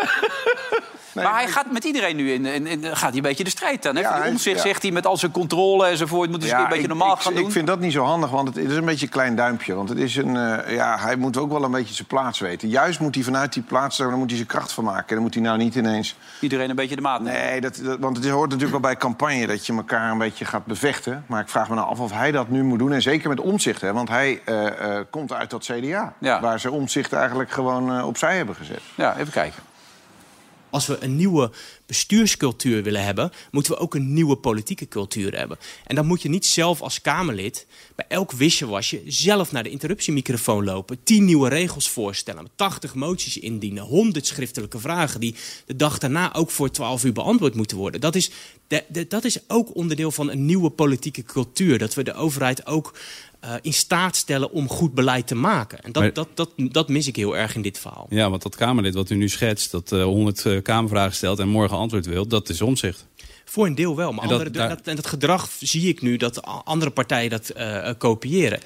maar 1.16 1.34
hij 1.34 1.48
gaat 1.48 1.72
met 1.72 1.84
iedereen 1.84 2.16
nu 2.16 2.32
in, 2.32 2.46
in, 2.46 2.68
in- 2.68 2.84
gaat 2.84 3.08
hij 3.10 3.16
een 3.16 3.22
beetje 3.22 3.44
de 3.44 3.50
strijd 3.50 3.88
aan. 3.88 3.96
Hè? 3.96 4.02
Ja, 4.02 4.28
omzicht 4.28 4.56
ja. 4.58 4.62
zegt 4.62 4.82
hij 4.82 4.92
met 4.92 5.06
al 5.06 5.18
zijn 5.18 5.32
controle 5.32 5.86
enzovoort. 5.88 6.30
Moet 6.30 6.44
hij 6.50 6.60
een 6.62 6.68
beetje 6.68 6.82
ik- 6.82 6.88
normaal 6.88 7.14
ik, 7.14 7.20
gaan 7.20 7.34
doen. 7.34 7.46
Ik 7.46 7.52
vind 7.52 7.68
dat 7.68 7.80
niet 7.80 7.92
zo 7.92 8.04
handig, 8.04 8.30
want 8.30 8.48
het 8.48 8.58
is 8.58 8.76
een 8.76 8.86
beetje 8.86 9.06
een 9.06 9.12
klein 9.12 9.36
duimpje. 9.36 9.74
Want 9.74 9.90
het 9.90 9.98
is 9.98 10.16
een, 10.16 10.36
eh, 10.38 10.76
ja, 10.76 10.98
hij 11.00 11.16
moet 11.16 11.38
ook 11.38 11.52
wel 11.52 11.64
een 11.64 11.72
beetje 11.72 11.94
zijn 11.94 12.08
plaats 12.08 12.40
weten. 12.40 12.70
Juist 12.70 13.00
moet 13.00 13.16
hij 13.16 13.24
vanuit 13.24 13.54
die 13.54 13.64
plaats, 13.64 13.98
daar 13.98 14.12
moet 14.12 14.28
hij 14.28 14.36
zijn 14.36 14.48
kracht 14.50 14.72
van 14.72 14.84
maken. 14.84 15.08
En 15.08 15.14
dan 15.16 15.24
moet 15.24 15.34
hij 15.34 15.44
nou 15.44 15.58
niet 15.58 15.76
ineens... 15.76 16.16
Iedereen 16.40 16.70
een 16.70 16.76
beetje 16.76 16.96
de 16.96 17.02
maat 17.02 17.22
nemen. 17.22 17.42
Nee, 17.42 17.62
dat, 17.62 17.80
dat- 17.84 18.00
want 18.00 18.18
het 18.18 18.30
hoort 18.30 18.46
natuurlijk 18.50 18.72
wel 18.72 18.80
bij 18.92 18.98
campagne 18.98 19.48
dat 19.48 19.66
je 19.66 19.74
elkaar 19.74 20.12
een 20.12 20.18
beetje 20.18 20.46
gaat 20.46 20.66
bevechten. 20.66 21.24
Maar 21.28 21.42
ik 21.42 21.50
vraag 21.50 21.70
me 21.70 21.76
nou 21.76 21.88
af 21.88 22.00
of 22.00 22.12
hij 22.12 22.32
dat 22.32 22.50
nu 22.50 22.64
moet 22.64 22.80
doen. 22.80 22.92
En 22.94 23.02
zeker 23.02 23.30
met 23.30 23.40
omzicht, 23.40 23.82
hè, 23.82 23.94
want 23.94 24.10
hij 24.10 24.42
eh, 24.46 24.68
eh, 24.98 25.06
komt 25.10 25.34
uit 25.34 25.50
dat 25.50 25.64
CDA. 25.72 26.14
Waar 26.20 26.60
ze 26.60 26.72
omzicht 26.72 27.14
eigenlijk 27.14 27.52
gewoon 27.52 28.04
opzij 28.04 28.38
hebben 28.38 28.56
gezet. 28.56 28.82
Ja, 28.96 29.18
even 29.18 29.32
kijken. 29.34 29.62
Als 30.74 30.86
we 30.86 30.98
een 31.00 31.16
nieuwe 31.16 31.52
bestuurscultuur 31.86 32.84
willen 32.84 33.04
hebben, 33.04 33.32
moeten 33.52 33.72
we 33.72 33.78
ook 33.78 33.96
een 33.96 34.14
nieuwe 34.14 34.36
politieke 34.36 34.88
cultuur 34.88 35.38
hebben. 35.38 35.58
En 35.86 35.96
dan 35.96 36.06
moet 36.06 36.22
je 36.22 36.30
niet 36.30 36.46
zelf 36.46 36.82
als 36.82 37.02
Kamerlid 37.02 37.68
bij 37.96 38.06
elk 38.08 38.32
wisselwasje 38.32 39.02
zelf 39.06 39.52
naar 39.52 39.64
de 39.64 39.70
interruptiemicrofoon 39.70 40.64
lopen, 40.64 41.04
tien 41.04 41.26
nieuwe 41.26 41.50
regels 41.50 41.90
voorstellen, 41.90 42.48
80 42.56 42.96
moties 42.96 43.38
indienen, 43.38 43.84
100 43.84 44.28
schriftelijke 44.28 44.80
vragen 44.80 45.20
die 45.20 45.36
de 45.66 45.76
dag 45.76 45.98
daarna 45.98 46.34
ook 46.34 46.52
voor 46.52 46.72
12 46.72 47.04
uur 47.04 47.14
beantwoord 47.14 47.56
moeten 47.56 47.78
worden. 47.78 48.02
Dat 48.02 48.16
is, 48.16 48.32
dat 49.08 49.24
is 49.24 49.40
ook 49.48 49.76
onderdeel 49.76 50.12
van 50.12 50.30
een 50.30 50.46
nieuwe 50.46 50.70
politieke 50.70 51.24
cultuur. 51.24 51.78
Dat 51.78 51.94
we 51.94 52.04
de 52.04 52.14
overheid 52.14 52.66
ook 52.66 52.94
eh, 53.44 53.54
in 53.62 53.74
staat 53.74 54.16
stellen 54.16 54.52
om 54.52 54.68
goed 54.70 54.94
beleid 54.94 55.28
te 55.28 55.36
maken. 55.36 55.84
En 55.84 55.92
dat, 55.92 56.04
Maar- 56.04 56.14
dat, 56.14 56.28
dat, 56.34 56.50
dat 56.58 56.90
mis 56.90 57.08
ik 57.08 57.16
heel 57.16 57.38
erg 57.38 57.56
in 57.56 57.62
dit 57.62 57.80
verhaal. 57.80 58.06
Ja, 58.10 58.30
want 58.30 58.42
dat 58.44 58.56
Kamerlid 58.56 58.94
wat 58.94 59.10
u 59.10 59.16
nu 59.16 59.30
schetst, 59.30 59.72
dat 59.72 59.92
eh 59.92 60.04
100 60.04 60.46
eh, 60.46 60.62
Kamervragen 60.62 61.16
stelt 61.16 61.40
en 61.40 61.48
morgen 61.48 61.78
antwoord 61.78 62.06
wil, 62.06 62.28
dat 62.28 62.50
is 62.50 62.62
omzicht. 62.62 63.06
Voor 63.46 63.66
een 63.66 63.76
deel 63.76 63.96
wel. 63.96 64.12
Maar 64.12 64.24
En 64.24 64.30
dat- 64.30 64.38
andere, 64.40 64.58
daar- 64.58 64.70
dat, 64.70 64.88
en 64.88 64.96
dat 64.96 65.08
gedrag 65.08 65.50
zie 65.60 65.88
ik 65.88 66.02
nu 66.02 66.18
dat 66.18 66.42
andere 66.44 66.92
partijen 66.92 67.30
dat 67.30 67.54
kopiëren. 67.98 68.60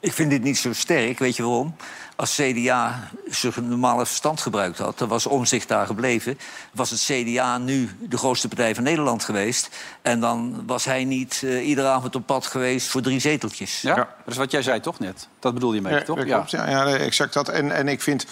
Ik 0.00 0.12
vind 0.12 0.30
dit 0.30 0.42
niet 0.42 0.58
zo 0.58 0.72
sterk, 0.72 1.18
weet 1.18 1.36
je 1.36 1.42
waarom? 1.42 1.74
Als 2.18 2.34
CDA 2.34 3.10
zijn 3.26 3.68
normale 3.68 4.06
verstand 4.06 4.40
gebruikt 4.40 4.78
had, 4.78 4.98
dan 4.98 5.08
was 5.08 5.26
Omzicht 5.26 5.68
daar 5.68 5.86
gebleven. 5.86 6.38
Was 6.72 6.90
het 6.90 7.00
CDA 7.00 7.58
nu 7.58 7.90
de 8.00 8.16
grootste 8.18 8.48
partij 8.48 8.74
van 8.74 8.84
Nederland 8.84 9.24
geweest. 9.24 9.68
En 10.02 10.20
dan 10.20 10.62
was 10.66 10.84
hij 10.84 11.04
niet 11.04 11.42
eh, 11.44 11.68
iedere 11.68 11.88
avond 11.88 12.14
op 12.14 12.26
pad 12.26 12.46
geweest 12.46 12.88
voor 12.88 13.00
drie 13.00 13.20
zeteltjes. 13.20 13.80
Ja? 13.80 13.94
Dat 13.94 14.06
is 14.26 14.36
wat 14.36 14.50
jij 14.50 14.62
zei 14.62 14.80
toch 14.80 14.98
net? 14.98 15.28
Dat 15.38 15.54
bedoel 15.54 15.72
je 15.72 15.80
mee, 15.80 15.94
Ja, 15.94 16.02
toch? 16.02 16.24
Ja, 16.24 16.46
ja, 16.50 16.84
nee, 16.84 16.96
exact 16.96 17.32
dat. 17.32 17.48
En, 17.48 17.72
en 17.72 17.88
ik 17.88 18.02
vind 18.02 18.26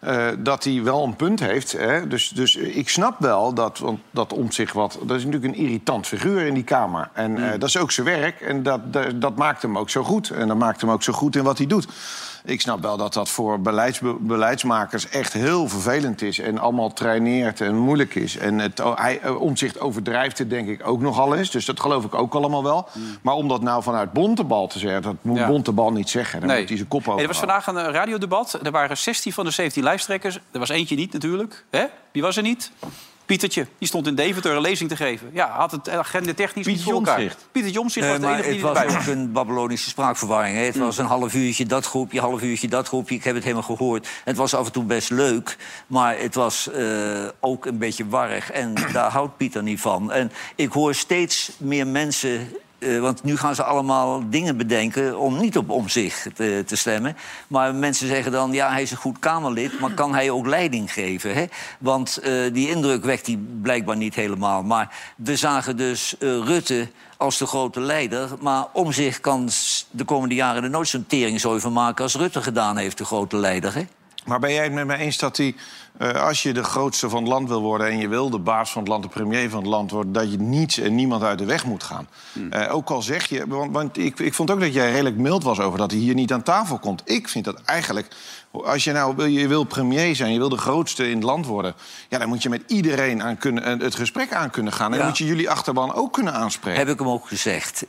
eh, 0.00 0.28
dat 0.38 0.64
hij 0.64 0.82
wel 0.82 1.04
een 1.04 1.16
punt 1.16 1.40
heeft. 1.40 1.72
Hè. 1.72 2.06
Dus, 2.06 2.28
dus 2.28 2.56
ik 2.56 2.88
snap 2.88 3.20
wel 3.20 3.54
dat, 3.54 3.78
want 3.78 4.00
dat 4.10 4.32
om 4.32 4.52
zich 4.52 4.72
wat... 4.72 4.98
Dat 5.02 5.16
is 5.16 5.24
natuurlijk 5.24 5.54
een 5.54 5.64
irritant 5.64 6.06
figuur 6.06 6.46
in 6.46 6.54
die 6.54 6.64
Kamer. 6.64 7.08
En 7.12 7.52
eh, 7.52 7.58
dat 7.58 7.68
is 7.68 7.76
ook 7.76 7.90
zijn 7.90 8.06
werk. 8.06 8.40
En 8.40 8.62
dat, 8.62 8.92
dat, 8.92 9.20
dat 9.20 9.36
maakt 9.36 9.62
hem 9.62 9.78
ook 9.78 9.90
zo 9.90 10.02
goed. 10.02 10.30
En 10.30 10.48
dat 10.48 10.56
maakt 10.56 10.80
hem 10.80 10.90
ook 10.90 11.02
zo 11.02 11.12
goed 11.12 11.36
in 11.36 11.42
wat 11.42 11.58
hij 11.58 11.66
doet. 11.66 11.86
Ik 12.46 12.60
snap 12.60 12.82
wel 12.82 12.96
dat 12.96 13.12
dat 13.12 13.28
voor 13.28 13.60
beleids, 13.60 14.00
beleidsmakers 14.18 15.08
echt 15.08 15.32
heel 15.32 15.68
vervelend 15.68 16.22
is. 16.22 16.38
En 16.38 16.58
allemaal 16.58 16.92
traineert 16.92 17.60
en 17.60 17.76
moeilijk 17.76 18.14
is. 18.14 18.36
En 18.36 18.58
het, 18.58 18.80
hij, 18.94 19.20
eh, 19.20 19.40
omzicht 19.40 19.80
overdrijft 19.80 20.38
het 20.38 20.50
denk 20.50 20.68
ik 20.68 20.86
ook 20.88 21.00
nogal 21.00 21.34
eens. 21.34 21.50
Dus 21.50 21.64
dat 21.64 21.80
geloof 21.80 22.04
ik 22.04 22.14
ook 22.14 22.34
allemaal 22.34 22.62
wel. 22.62 22.88
Maar 23.22 23.34
om 23.34 23.48
dat 23.48 23.62
nou 23.62 23.82
vanuit 23.82 24.12
Bontebal 24.12 24.66
te 24.66 24.78
zeggen... 24.78 25.02
dat 25.02 25.14
moet 25.22 25.38
Ja. 25.38 25.46
Bontebal 25.46 25.92
niet 25.92 26.08
zeggen. 26.08 26.40
Dan 26.40 26.48
Nee. 26.48 26.58
moet 26.58 26.68
hij 26.68 26.76
zijn 26.76 26.88
kop 26.88 27.02
Hey, 27.04 27.10
over 27.12 27.22
er 27.22 27.28
was 27.30 27.38
vandaag 27.38 27.66
een 27.66 27.76
eh, 27.78 27.92
radiodebat. 27.92 28.58
Er 28.62 28.70
waren 28.70 28.96
16 28.96 29.32
van 29.32 29.44
de 29.44 29.50
17 29.50 29.82
lijsttrekkers. 29.82 30.38
Er 30.50 30.58
was 30.58 30.68
eentje 30.68 30.96
niet 30.96 31.12
natuurlijk. 31.12 31.64
Hè? 31.70 31.84
Wie 32.12 32.22
was 32.22 32.36
er 32.36 32.42
niet? 32.42 32.70
Pietertje. 33.26 33.66
Die 33.78 33.88
stond 33.88 34.06
in 34.06 34.14
Deventer 34.14 34.52
een 34.54 34.60
lezing 34.60 34.88
te 34.90 34.96
geven. 34.96 35.30
Ja, 35.32 35.48
had 35.50 35.70
het 35.70 35.88
agenda 35.88 36.34
technisch 36.34 36.66
niet 36.66 36.82
voor 36.82 36.92
elkaar. 36.92 37.34
Pieter 37.52 37.70
Jomzicht 37.70 38.06
was 38.08 38.18
Nee, 38.18 38.20
de 38.20 38.26
maar 38.26 38.34
enige 38.34 38.48
het 38.48 38.58
die 38.58 38.66
was 38.84 38.94
was. 38.94 39.08
ook 39.08 39.14
een 39.14 39.32
Babylonische 39.32 39.88
spraakverwarring. 39.88 40.56
Hè. 40.56 40.62
Het 40.62 40.74
Mm. 40.74 40.80
was 40.82 40.98
een 40.98 41.06
half 41.06 41.34
uurtje 41.34 41.66
dat 41.66 41.86
groepje, 41.86 42.20
half 42.20 42.42
uurtje 42.42 42.68
dat 42.68 42.88
groepje. 42.88 43.14
Ik 43.14 43.24
heb 43.24 43.34
het 43.34 43.42
helemaal 43.44 43.62
gehoord. 43.76 44.08
Het 44.24 44.36
was 44.36 44.54
af 44.54 44.66
en 44.66 44.72
toe 44.72 44.84
best 44.84 45.10
leuk, 45.10 45.56
maar 45.86 46.18
het 46.18 46.34
was 46.34 46.70
eh, 46.70 46.84
ook 47.40 47.66
een 47.66 47.78
beetje 47.78 48.08
warrig. 48.08 48.50
En 48.50 48.74
daar 48.92 49.10
houdt 49.10 49.36
Pieter 49.36 49.62
niet 49.62 49.80
van. 49.80 50.12
En 50.12 50.32
ik 50.54 50.72
hoor 50.72 50.94
steeds 50.94 51.50
meer 51.58 51.86
mensen... 51.86 52.48
eh, 52.84 53.00
want 53.00 53.22
nu 53.22 53.36
gaan 53.36 53.54
ze 53.54 53.64
allemaal 53.64 54.22
dingen 54.30 54.56
bedenken 54.56 55.18
om 55.18 55.38
niet 55.38 55.56
op 55.56 55.70
omzicht 55.70 56.28
te, 56.34 56.62
te 56.66 56.76
stemmen. 56.76 57.16
Maar 57.48 57.74
mensen 57.74 58.06
zeggen 58.06 58.32
dan, 58.32 58.52
ja, 58.52 58.70
hij 58.70 58.82
is 58.82 58.90
een 58.90 58.96
goed 58.96 59.18
Kamerlid... 59.18 59.80
maar 59.80 59.90
kan 59.90 60.14
hij 60.14 60.30
ook 60.30 60.46
leiding 60.46 60.92
geven? 60.92 61.34
Hè? 61.34 61.44
Want 61.78 62.16
eh, 62.16 62.32
die 62.52 62.70
indruk 62.70 63.04
wekt 63.04 63.26
hij 63.26 63.38
blijkbaar 63.62 63.96
niet 63.96 64.14
helemaal. 64.14 64.62
Maar 64.62 64.94
we 65.16 65.36
zagen 65.36 65.76
dus 65.76 66.18
eh, 66.18 66.28
Rutte 66.28 66.88
als 67.16 67.38
de 67.38 67.46
grote 67.46 67.80
leider. 67.80 68.30
Maar 68.40 68.66
om 68.72 68.92
zich 68.92 69.20
kan 69.20 69.48
de 69.90 70.04
komende 70.04 70.34
jaren 70.34 70.62
er 70.62 70.70
nooit 70.70 70.88
zo'n 70.88 71.06
teringzooi 71.06 71.60
van 71.60 71.72
maken... 71.72 72.04
als 72.04 72.14
Rutte 72.14 72.42
gedaan 72.42 72.76
heeft, 72.76 72.98
de 72.98 73.04
grote 73.04 73.36
leider. 73.36 73.74
Hè? 73.74 73.84
Maar 74.24 74.38
ben 74.38 74.52
jij 74.52 74.64
het 74.64 74.72
met 74.72 74.86
mij 74.86 74.98
eens 74.98 75.18
dat 75.18 75.36
hij, 75.36 75.54
eh, 75.98 76.26
als 76.26 76.42
je 76.42 76.52
de 76.52 76.62
grootste 76.64 77.08
van 77.08 77.22
het 77.22 77.32
land 77.32 77.48
wil 77.48 77.60
worden... 77.60 77.86
en 77.86 77.98
je 77.98 78.08
wil 78.08 78.30
de 78.30 78.38
baas 78.38 78.72
van 78.72 78.80
het 78.82 78.90
land, 78.90 79.02
de 79.02 79.08
premier 79.08 79.50
van 79.50 79.58
het 79.58 79.68
land 79.68 79.90
worden... 79.90 80.12
dat 80.12 80.30
je 80.30 80.38
niets 80.38 80.78
en 80.78 80.94
niemand 80.94 81.22
uit 81.22 81.38
de 81.38 81.44
weg 81.44 81.64
moet 81.64 81.82
gaan? 81.82 82.08
Eh, 82.50 82.74
ook 82.74 82.90
al 82.90 83.02
zeg 83.02 83.28
je... 83.28 83.46
Want, 83.46 83.72
want 83.72 83.98
ik, 83.98 84.18
ik 84.18 84.34
vond 84.34 84.50
ook 84.50 84.60
dat 84.60 84.74
jij 84.74 84.90
redelijk 84.90 85.16
mild 85.16 85.42
was 85.42 85.60
over 85.60 85.78
dat 85.78 85.90
hij 85.90 86.00
hier 86.00 86.14
niet 86.14 86.32
aan 86.32 86.42
tafel 86.42 86.78
komt. 86.78 87.02
Ik 87.04 87.28
vind 87.28 87.44
dat 87.44 87.60
eigenlijk... 87.64 88.08
Als 88.64 88.84
je 88.84 88.92
nou 88.92 89.16
wil, 89.16 89.26
je 89.26 89.48
wil 89.48 89.64
premier 89.64 90.16
zijn, 90.16 90.32
je 90.32 90.38
wil 90.38 90.48
de 90.48 90.56
grootste 90.56 91.08
in 91.08 91.14
het 91.14 91.24
land 91.24 91.46
worden... 91.46 91.74
Ja, 92.08 92.18
dan 92.18 92.28
moet 92.28 92.42
je 92.42 92.48
met 92.48 92.62
iedereen 92.66 93.22
aan 93.22 93.38
kunnen, 93.38 93.62
eh, 93.64 93.78
het 93.78 93.94
gesprek 93.94 94.32
aan 94.32 94.50
kunnen 94.50 94.72
gaan. 94.72 94.92
En 94.92 94.98
Ja. 94.98 95.06
moet 95.06 95.18
je 95.18 95.24
jullie 95.24 95.50
achterban 95.50 95.94
ook 95.94 96.12
kunnen 96.12 96.32
aanspreken. 96.32 96.78
Heb 96.78 96.88
ik 96.88 96.98
hem 96.98 97.08
ook 97.08 97.28
gezegd. 97.28 97.84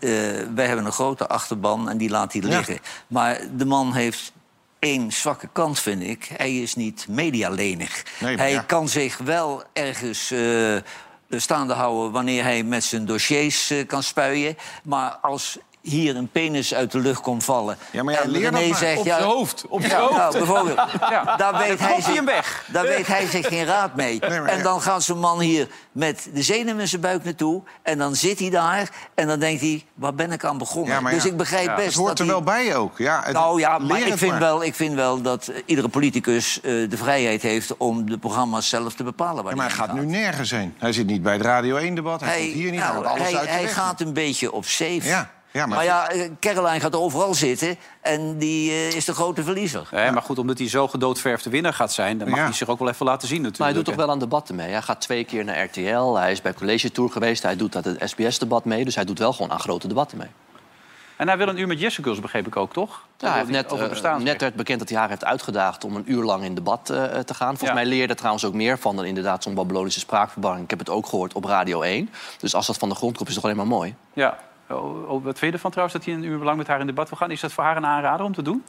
Wij 0.56 0.68
hebben 0.68 0.86
een 0.86 0.92
grote 0.92 1.28
achterban 1.28 1.90
en 1.90 1.98
die 1.98 2.10
laat 2.10 2.34
hij 2.34 2.42
liggen. 2.42 2.80
Maar 3.08 3.42
de 3.58 3.66
man 3.66 3.94
heeft 3.94 4.34
één 4.80 5.12
zwakke 5.12 5.50
kant, 5.52 5.80
vind 5.80 6.04
ik. 6.04 6.30
Hij 6.38 6.58
is 6.62 6.76
niet 6.76 7.06
medialenig. 7.08 8.06
Nee, 8.20 8.38
hij 8.38 8.52
ja. 8.52 8.62
kan 8.62 8.90
zich 8.90 9.18
wel 9.18 9.64
ergens 9.74 10.32
eh, 10.32 10.76
staande 11.30 11.74
houden... 11.74 12.12
wanneer 12.12 12.44
hij 12.44 12.64
met 12.64 12.84
zijn 12.84 13.06
dossiers 13.06 13.70
eh, 13.70 13.88
kan 13.88 14.04
spuien. 14.04 14.58
Maar 14.84 15.12
als 15.12 15.58
hier 15.86 16.16
een 16.16 16.30
penis 16.32 16.74
uit 16.74 16.92
de 16.92 17.00
lucht 17.00 17.22
komt 17.22 17.44
vallen... 17.44 17.78
Ja, 17.92 18.04
maar 18.04 18.14
ja, 18.14 18.22
en 18.22 18.30
leer 18.30 18.52
dat 18.52 18.60
René 18.60 18.70
maar. 18.70 18.78
zegt... 18.78 18.98
Op 19.00 19.06
ja, 19.06 19.16
zijn 19.18 19.30
hoofd. 19.30 19.66
Op 19.70 19.82
zijn 19.82 20.02
hoofd. 20.02 20.18
nou, 20.18 20.38
bijvoorbeeld. 20.38 20.80
Ja. 21.10 21.36
Daar, 21.36 21.58
weet 21.58 21.68
dan 21.68 21.78
hij 21.78 21.88
hij 21.94 22.02
zich, 22.02 22.14
hem 22.16 22.26
weg. 22.26 22.66
daar 22.72 22.84
weet 22.84 23.08
hij 23.08 23.26
zich 23.28 23.48
geen 23.48 23.66
raad 23.66 23.96
mee. 23.96 24.20
Nee, 24.30 24.40
en 24.40 24.58
ja. 24.58 24.64
dan 24.64 24.82
gaat 24.82 25.04
zo'n 25.04 25.20
man 25.20 25.40
hier 25.40 25.68
met 25.92 26.30
de 26.34 26.42
zenuw 26.42 26.78
in 26.78 26.88
zijn 26.88 27.02
buik 27.02 27.24
naartoe. 27.24 27.62
En 27.82 27.98
dan 27.98 28.16
zit 28.16 28.40
hij 28.40 28.50
daar 28.50 28.90
en 29.16 29.28
dan 29.28 29.40
denkt 29.40 29.62
hij, 29.62 29.84
waar 29.94 30.14
ben 30.16 30.32
ik 30.32 30.44
aan 30.44 30.58
begonnen? 30.58 31.04
Dus 31.04 31.26
ik 31.26 31.38
begrijp 31.38 31.66
Ja, 31.66 31.76
best 31.76 31.88
Het 31.88 31.96
hoort 31.96 32.08
dat 32.10 32.20
er 32.20 32.26
hij... 32.26 32.34
wel 32.34 32.44
bij 32.44 32.76
ook. 32.76 32.98
Ja, 32.98 33.22
het- 33.24 33.34
Nou 33.34 33.60
ja, 33.60 33.78
maar 33.78 34.02
ik 34.08 34.18
vind, 34.18 34.32
maar. 34.32 34.40
wel, 34.40 34.64
ik 34.64 34.76
vind 34.76 34.94
wel 34.96 35.22
dat 35.22 35.48
eh, 35.48 35.62
iedere 35.66 35.88
politicus 35.90 36.62
eh, 36.62 36.90
de 36.90 36.98
vrijheid 36.98 37.42
heeft... 37.42 37.78
om 37.78 38.10
de 38.10 38.18
programma's 38.18 38.70
zelf 38.70 38.94
te 38.94 39.04
bepalen 39.04 39.44
waar 39.44 39.52
Ja, 39.52 39.58
maar 39.58 39.68
hij 39.68 39.76
gaat 39.76 39.94
nu 39.94 40.06
nergens 40.06 40.52
heen. 40.52 40.74
Hij 40.78 40.94
zit 40.94 41.06
niet 41.06 41.22
bij 41.22 41.34
het 41.34 41.42
Radio 41.42 41.78
1-debat. 41.80 42.22
Hij, 42.22 42.40
komt 42.40 42.54
hier 42.54 42.72
niet. 42.72 42.80
hij 42.82 42.92
nou, 42.92 43.06
alles 43.06 43.22
hij, 43.30 43.36
uit 43.38 43.50
hij 43.50 43.68
gaat 43.68 44.02
een 44.02 44.14
beetje 44.14 44.52
op 44.52 44.66
safe. 44.66 45.26
Ja, 45.56 45.62
ja, 45.62 45.68
maar- 45.68 45.76
maar 45.78 45.86
ja, 45.86 46.10
eh, 46.10 46.30
Caroline 46.40 46.80
gaat 46.80 46.96
overal 46.96 47.34
zitten 47.34 47.76
en 48.02 48.38
die 48.38 48.70
eh, 48.72 48.92
is 48.96 49.06
de 49.06 49.14
grote 49.14 49.44
verliezer. 49.44 49.88
Nee, 49.92 50.12
maar 50.12 50.22
goed, 50.22 50.40
omdat 50.40 50.58
hij 50.58 50.70
zo 50.70 50.88
gedoodverfde 50.88 51.50
winnaar 51.50 51.74
gaat 51.74 51.94
zijn... 51.94 52.18
dan 52.18 52.30
mag 52.30 52.38
Ja. 52.40 52.44
hij 52.46 52.54
zich 52.54 52.68
ook 52.70 52.80
wel 52.80 52.90
even 52.90 53.06
laten 53.06 53.28
zien 53.28 53.42
natuurlijk. 53.42 53.58
Maar 53.60 53.68
hij 53.74 53.78
doet 53.78 53.86
toch 53.86 54.06
wel 54.06 54.10
aan 54.14 54.20
debatten 54.20 54.56
mee. 54.56 54.72
Hij 54.72 54.82
gaat 54.82 55.02
twee 55.02 55.24
keer 55.24 55.44
naar 55.44 55.64
RTL, 55.64 56.14
hij 56.16 56.32
is 56.32 56.42
bij 56.42 56.54
College 56.54 56.92
Tour 56.92 57.10
geweest... 57.12 57.44
hij 57.44 57.56
doet 57.56 57.72
dat 57.72 57.86
het 57.86 58.02
SBS-debat 58.06 58.66
mee, 58.66 58.86
dus 58.86 58.96
hij 58.96 59.06
doet 59.06 59.20
wel 59.20 59.34
gewoon 59.34 59.52
aan 59.52 59.60
grote 59.60 59.88
debatten 59.88 60.18
mee. 60.18 60.28
En 61.16 61.28
hij 61.28 61.38
wil 61.38 61.48
een 61.48 61.60
uur 61.60 61.68
met 61.68 61.80
Jessicus, 61.80 62.20
begreep 62.20 62.48
ik 62.48 62.56
ook, 62.56 62.74
toch? 62.74 63.02
Ja, 63.18 63.28
hij 63.30 63.38
heeft 63.38 63.50
net, 63.50 63.72
eh, 64.04 64.16
net 64.18 64.42
werd 64.42 64.56
bekend 64.56 64.80
dat 64.80 64.90
hij 64.90 64.98
haar 64.98 65.10
heeft 65.10 65.26
uitgedaagd 65.26 65.84
om 65.84 65.96
een 65.96 66.12
uur 66.12 66.24
lang 66.24 66.44
in 66.44 66.56
debat 66.56 66.90
eh, 66.90 67.04
te 67.04 67.34
gaan. 67.34 67.48
Volgens 67.58 67.70
Ja. 67.70 67.74
mij 67.74 67.86
leerde 67.86 68.08
er 68.14 68.16
trouwens 68.16 68.46
ook 68.46 68.54
meer 68.54 68.80
van 68.80 68.96
dan 68.96 69.06
inderdaad 69.06 69.44
zo'n 69.44 69.54
Babylonische 69.54 70.00
spraakverwarring. 70.00 70.64
Ik 70.64 70.70
heb 70.70 70.80
het 70.80 70.90
ook 70.90 71.06
gehoord 71.06 71.34
op 71.34 71.44
Radio 71.46 71.82
1. 71.82 72.10
Dus 72.40 72.56
als 72.56 72.68
dat 72.68 72.78
van 72.78 72.90
de 72.90 72.96
grond 72.96 73.16
komt, 73.18 73.30
is 73.30 73.36
het 73.36 73.44
toch 73.44 73.52
alleen 73.54 73.68
maar 73.68 73.78
mooi. 73.78 73.96
Ja. 74.14 74.38
Oh, 74.70 75.10
oh, 75.12 75.24
wat 75.24 75.38
vind 75.38 75.40
je 75.40 75.52
ervan 75.52 75.72
trouwens 75.72 75.98
dat 75.98 76.06
hij 76.06 76.14
een 76.16 76.24
uur 76.24 76.44
lang 76.44 76.58
met 76.58 76.68
haar 76.68 76.80
in 76.80 76.86
debat 76.86 77.10
wil 77.10 77.18
gaan? 77.18 77.32
Is 77.32 77.40
dat 77.42 77.52
voor 77.52 77.64
haar 77.64 77.78
een 77.78 77.86
aanrader 77.86 78.26
om 78.26 78.34
te 78.34 78.42
doen? 78.42 78.64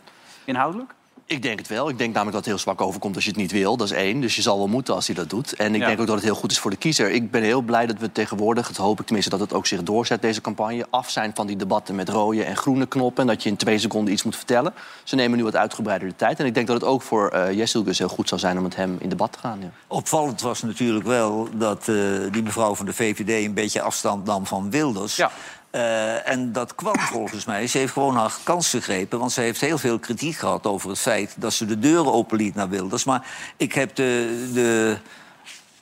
Inhoudelijk? 0.45 0.95
Ik 1.29 1.43
denk 1.43 1.59
het 1.59 1.69
wel. 1.69 1.89
Ik 1.89 1.99
denk 1.99 2.13
namelijk 2.13 2.37
dat 2.37 2.45
het 2.45 2.55
heel 2.55 2.59
zwak 2.63 2.81
overkomt 2.81 3.15
als 3.15 3.25
je 3.25 3.31
het 3.31 3.39
niet 3.39 3.53
wil. 3.53 3.77
Dat 3.77 3.87
is 3.91 3.97
één. 3.97 4.21
Dus 4.21 4.37
je 4.37 4.43
zal 4.43 4.59
wel 4.59 4.67
moeten 4.67 4.95
als 4.95 5.07
hij 5.07 5.17
dat 5.17 5.31
doet. 5.31 5.53
En 5.55 5.75
ik 5.75 5.81
Ja. 5.81 5.87
denk 5.87 6.01
ook 6.01 6.07
dat 6.07 6.15
het 6.15 6.25
heel 6.25 6.35
goed 6.35 6.51
is 6.51 6.59
voor 6.59 6.71
de 6.71 6.77
kiezer. 6.77 7.11
Ik 7.11 7.31
ben 7.31 7.43
heel 7.43 7.61
blij 7.61 7.87
dat 7.87 7.99
we 7.99 8.13
tegenwoordig, 8.13 8.69
het 8.69 8.77
hoop 8.77 9.01
ik 9.01 9.05
tenminste, 9.05 9.31
dat 9.31 9.41
het 9.41 9.53
ook 9.55 9.67
zich 9.67 9.83
doorzet, 9.83 10.23
deze 10.23 10.41
campagne. 10.41 10.87
Af 10.91 11.11
zijn 11.11 11.31
van 11.35 11.47
die 11.47 11.57
debatten 11.57 11.95
met 11.95 12.09
rode 12.09 12.45
en 12.45 12.57
groene 12.57 12.87
knoppen. 12.87 13.21
En 13.23 13.27
dat 13.29 13.43
je 13.43 13.49
in 13.49 13.57
twee 13.57 13.79
seconden 13.79 14.13
iets 14.13 14.23
moet 14.23 14.37
vertellen. 14.37 14.75
Ze 15.05 15.15
nemen 15.15 15.39
nu 15.39 15.45
wat 15.45 15.57
uitgebreider 15.57 16.09
de 16.09 16.17
tijd. 16.17 16.41
En 16.41 16.47
ik 16.47 16.55
denk 16.55 16.67
dat 16.67 16.81
het 16.81 16.85
ook 16.91 17.03
voor 17.03 17.29
eh 17.29 17.53
Jessilgus 17.53 17.99
heel 17.99 18.09
goed 18.09 18.29
zou 18.29 18.41
zijn 18.41 18.57
om 18.57 18.63
met 18.63 18.77
hem 18.77 18.97
in 19.01 19.09
debat 19.09 19.33
te 19.33 19.39
gaan. 19.39 19.59
Ja. 19.61 19.71
Opvallend 19.87 20.41
was 20.41 20.63
natuurlijk 20.63 21.07
wel 21.07 21.49
dat 21.53 21.89
eh, 21.89 21.95
die 22.31 22.43
mevrouw 22.43 22.75
van 22.75 22.87
de 22.87 22.93
VVD 22.93 23.45
een 23.45 23.55
beetje 23.55 23.83
afstand 23.83 24.25
nam 24.25 24.47
van 24.47 24.71
Wilders. 24.71 25.17
Ja. 25.17 25.31
Eh, 25.77 26.29
en 26.29 26.53
dat 26.53 26.75
kwam 26.75 26.99
volgens 26.99 27.45
mij. 27.45 27.67
Ze 27.67 27.79
heeft 27.79 27.93
gewoon 27.93 28.17
haar 28.17 28.37
kans 28.43 28.71
gegrepen. 28.71 29.19
Want 29.19 29.33
ze 29.33 29.41
heeft 29.41 29.61
heel 29.61 29.79
veel 29.79 29.99
kritiek 29.99 30.37
gehad 30.37 30.67
over 30.67 30.91
het 30.91 30.99
feit 30.99 31.35
dat 31.39 31.53
ze 31.53 31.67
de 31.67 31.79
deuren 31.79 32.13
openliet 32.13 32.55
naar 32.55 32.69
Wilders. 32.69 33.05
Maar 33.05 33.27
ik 33.57 33.73
heb 33.73 33.95
de, 33.95 34.51
de, 34.53 34.97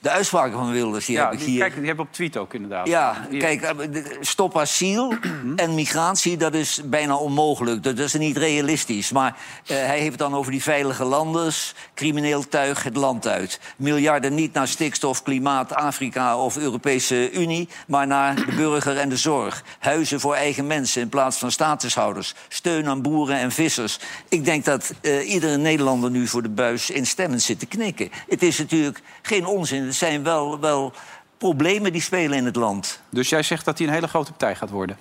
de 0.05 0.11
uitspraken 0.11 0.57
van 0.57 0.71
Wilders, 0.71 1.05
die 1.05 1.15
Ja, 1.15 1.29
heb 1.29 1.39
ik 1.39 1.45
hier. 1.45 1.59
kijk, 1.59 1.75
die 1.75 1.85
hebben 1.85 2.05
op 2.05 2.13
tweet 2.13 2.37
ook 2.37 2.53
inderdaad. 2.53 2.87
Ja, 2.87 3.25
Die- 3.29 3.39
kijk, 3.39 3.61
eh, 3.61 3.71
stop 4.19 4.57
asiel 4.57 5.13
en 5.55 5.75
migratie, 5.75 6.37
dat 6.37 6.53
is 6.53 6.81
bijna 6.85 7.15
onmogelijk. 7.15 7.83
Dat 7.83 7.99
is 7.99 8.13
niet 8.13 8.37
realistisch. 8.37 9.11
Maar 9.11 9.35
eh, 9.65 9.75
hij 9.77 9.97
heeft 9.97 10.09
het 10.09 10.19
dan 10.19 10.35
over 10.35 10.51
die 10.51 10.63
veilige 10.63 11.03
landers. 11.03 11.73
Crimineel 11.93 12.47
tuig 12.47 12.83
het 12.83 12.95
land 12.95 13.27
uit. 13.27 13.59
Miljarden 13.77 14.35
niet 14.35 14.53
naar 14.53 14.67
stikstof, 14.67 15.23
klimaat, 15.23 15.73
Afrika 15.73 16.37
of 16.37 16.57
Europese 16.57 17.31
Unie... 17.31 17.69
maar 17.87 18.07
naar 18.07 18.35
de 18.35 18.55
burger 18.55 18.97
en 18.97 19.09
de 19.09 19.17
zorg. 19.17 19.63
Huizen 19.79 20.19
voor 20.19 20.35
eigen 20.35 20.67
mensen 20.67 21.01
in 21.01 21.09
plaats 21.09 21.37
van 21.37 21.51
statushouders. 21.51 22.33
Steun 22.47 22.87
aan 22.87 23.01
boeren 23.01 23.37
en 23.37 23.51
vissers. 23.51 23.99
Ik 24.29 24.45
denk 24.45 24.65
dat 24.65 24.93
eh, 25.01 25.29
iedere 25.33 25.57
Nederlander 25.57 26.11
nu 26.11 26.27
voor 26.27 26.41
de 26.41 26.49
buis 26.49 26.89
instemmend 26.89 27.41
zit 27.41 27.59
te 27.59 27.65
knikken. 27.65 28.09
Het 28.27 28.43
is 28.43 28.57
natuurlijk 28.57 29.01
geen 29.21 29.45
onzin. 29.45 29.93
Zijn 29.95 30.23
wel... 30.23 30.59
wel 30.59 30.93
problemen 31.37 31.91
die 31.91 32.01
spelen 32.01 32.37
in 32.37 32.45
het 32.45 32.55
land. 32.55 32.99
Dus 33.09 33.29
jij 33.29 33.43
zegt 33.43 33.65
dat 33.65 33.77
hij 33.77 33.87
een 33.87 33.93
hele 33.93 34.07
grote 34.07 34.29
partij 34.29 34.55
gaat 34.55 34.69
worden? 34.69 34.97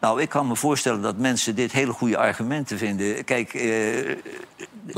Nou, 0.00 0.20
ik 0.20 0.28
kan 0.28 0.46
me 0.46 0.56
voorstellen 0.56 1.02
dat 1.02 1.16
mensen 1.16 1.54
dit 1.54 1.72
hele 1.72 1.92
goede 1.92 2.16
argumenten 2.16 2.78
vinden. 2.78 3.24
Kijk, 3.24 3.54
eh, 3.54 3.62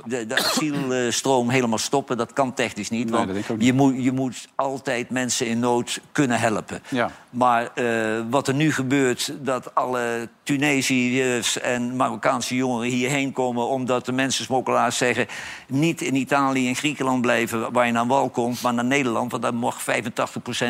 de, 0.05 0.27
de 0.27 0.37
asielstroom 0.37 1.49
helemaal 1.49 1.79
stoppen, 1.79 2.17
dat 2.17 2.33
kan 2.33 2.55
technisch 2.55 2.91
niet. 2.91 3.11
Nee, 3.11 3.27
want 3.27 3.63
je, 3.63 3.73
moet, 3.73 4.05
je 4.05 4.13
moet 4.13 4.49
altijd 4.55 5.11
mensen 5.11 5.47
in 5.47 5.59
nood 5.59 6.01
kunnen 6.13 6.41
helpen. 6.41 6.83
Ja. 6.89 7.11
Maar 7.31 7.69
eh, 7.75 8.21
wat 8.31 8.49
er 8.49 8.55
nu 8.55 8.73
gebeurt, 8.73 9.33
dat 9.41 9.75
alle 9.75 10.29
Tunesiërs 10.43 11.61
en 11.61 11.97
Marokkaanse 11.97 12.55
jongeren 12.55 12.91
hierheen 12.91 13.33
komen... 13.33 13.69
omdat 13.69 14.07
de 14.07 14.13
mensensmokkelaars 14.13 14.97
zeggen... 14.97 15.27
niet 15.69 16.01
in 16.01 16.15
Italië 16.15 16.69
en 16.69 16.77
Griekenland 16.77 17.21
blijven 17.21 17.73
waar 17.73 17.87
je 17.87 17.93
naar 17.93 18.07
wal 18.07 18.29
komt... 18.29 18.63
maar 18.63 18.75
naar 18.75 18.85
Nederland, 18.85 19.31
want 19.31 19.43
daar 19.43 19.55
mag 19.55 19.81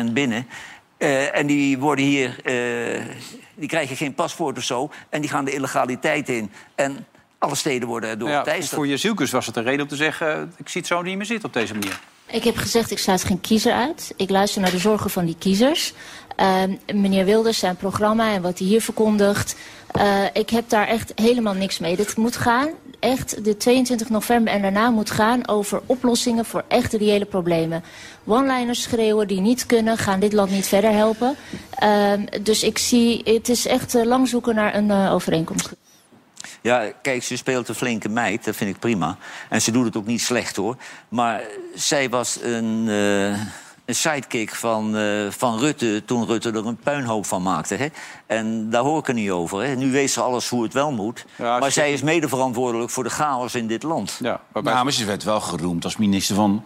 85% 0.09 0.13
binnen... 0.13 0.47
Eh, 1.01 1.37
en 1.37 1.47
die 1.47 1.77
worden 1.77 2.05
hier, 2.05 2.39
eh, 2.43 3.05
die 3.55 3.67
krijgen 3.67 3.95
geen 3.95 4.13
paspoort 4.13 4.57
of 4.57 4.63
zo. 4.63 4.89
En 5.09 5.21
die 5.21 5.29
gaan 5.29 5.45
de 5.45 5.53
illegaliteit 5.53 6.29
in. 6.29 6.51
En 6.75 7.05
alle 7.37 7.55
steden 7.55 7.87
worden 7.87 8.09
erdoor 8.09 8.29
Ja, 8.29 8.61
voor 8.61 8.87
je 8.87 8.97
zielkus 8.97 9.31
was 9.31 9.45
het 9.45 9.55
een 9.55 9.63
reden 9.63 9.81
om 9.81 9.87
te 9.87 9.95
zeggen... 9.95 10.53
ik 10.57 10.69
zie 10.69 10.81
het 10.81 10.89
zo 10.89 11.01
niet 11.01 11.17
meer 11.17 11.25
zitten 11.25 11.47
op 11.47 11.53
deze 11.53 11.73
manier. 11.73 11.99
Ik 12.27 12.43
heb 12.43 12.57
gezegd, 12.57 12.91
ik 12.91 12.97
sluit 12.97 13.23
geen 13.23 13.41
kiezer 13.41 13.73
uit. 13.73 14.13
Ik 14.17 14.29
luister 14.29 14.61
naar 14.61 14.71
de 14.71 14.77
zorgen 14.77 15.09
van 15.09 15.25
die 15.25 15.35
kiezers. 15.39 15.93
Eh, 16.35 16.63
meneer 16.93 17.25
Wilders, 17.25 17.59
zijn 17.59 17.75
programma 17.75 18.33
en 18.33 18.41
wat 18.41 18.59
hij 18.59 18.67
hier 18.67 18.81
verkondigt... 18.81 19.55
eh, 19.91 20.23
ik 20.33 20.49
heb 20.49 20.69
daar 20.69 20.87
echt 20.87 21.11
helemaal 21.15 21.53
niks 21.53 21.79
mee. 21.79 21.95
Dit 21.95 22.17
moet 22.17 22.37
gaan, 22.37 22.69
echt, 23.01 23.43
de 23.43 23.57
22 23.57 24.09
november 24.09 24.53
en 24.53 24.61
daarna 24.61 24.89
moet 24.89 25.11
gaan... 25.11 25.47
over 25.47 25.81
oplossingen 25.85 26.45
voor 26.45 26.63
echte 26.67 26.97
reële 26.97 27.25
problemen. 27.25 27.83
One-liners 28.25 28.81
schreeuwen 28.81 29.27
die 29.27 29.41
niet 29.41 29.65
kunnen, 29.65 29.97
gaan 29.97 30.19
dit 30.19 30.33
land 30.33 30.51
niet 30.51 30.67
verder 30.67 30.91
helpen. 30.91 31.35
Eh, 31.69 32.13
dus 32.41 32.63
ik 32.63 32.77
zie, 32.77 33.21
het 33.23 33.49
is 33.49 33.67
echt 33.67 33.95
eh, 33.95 34.03
lang 34.03 34.27
zoeken 34.27 34.55
naar 34.55 34.75
een 34.75 34.91
eh, 34.91 35.13
overeenkomst. 35.13 35.69
Ja, 36.61 36.91
kijk, 37.01 37.23
ze 37.23 37.37
speelt 37.37 37.67
een 37.67 37.75
flinke 37.75 38.09
meid, 38.09 38.45
dat 38.45 38.55
vind 38.55 38.75
ik 38.75 38.79
prima. 38.79 39.17
En 39.49 39.61
ze 39.61 39.71
doet 39.71 39.85
het 39.85 39.97
ook 39.97 40.05
niet 40.05 40.21
slecht, 40.21 40.55
hoor. 40.55 40.75
Maar 41.09 41.41
zij 41.75 42.09
was 42.09 42.39
een, 42.41 42.89
eh, 42.89 43.39
een 43.91 43.97
sidekick 43.97 44.55
van, 44.55 44.97
eh, 44.97 45.03
van 45.29 45.59
Rutte... 45.59 46.03
toen 46.05 46.25
Rutte 46.25 46.51
er 46.51 46.65
een 46.65 46.77
puinhoop 46.77 47.25
van 47.25 47.41
maakte. 47.41 47.75
Hè? 47.75 47.87
En 48.25 48.69
daar 48.69 48.83
hoor 48.83 48.99
ik 48.99 49.07
er 49.07 49.13
niet 49.13 49.29
over. 49.29 49.63
Hè? 49.63 49.75
Nu 49.75 49.91
weet 49.91 50.11
ze 50.11 50.21
alles 50.21 50.49
hoe 50.49 50.63
het 50.63 50.73
wel 50.73 50.91
moet. 50.91 51.25
Ja, 51.35 51.59
maar 51.59 51.71
zij 51.71 51.93
is 51.93 52.01
mede 52.01 52.27
verantwoordelijk 52.27 52.89
voor 52.89 53.03
de 53.03 53.09
chaos 53.09 53.55
in 53.55 53.67
dit 53.67 53.83
land. 53.83 54.17
Ja, 54.19 54.41
waarbij... 54.51 54.73
Nou, 54.73 54.83
maar 54.83 54.93
ze 54.93 55.05
werd 55.05 55.23
wel 55.23 55.39
geroemd 55.41 55.83
als 55.83 55.97
minister 55.97 56.35
van... 56.35 56.63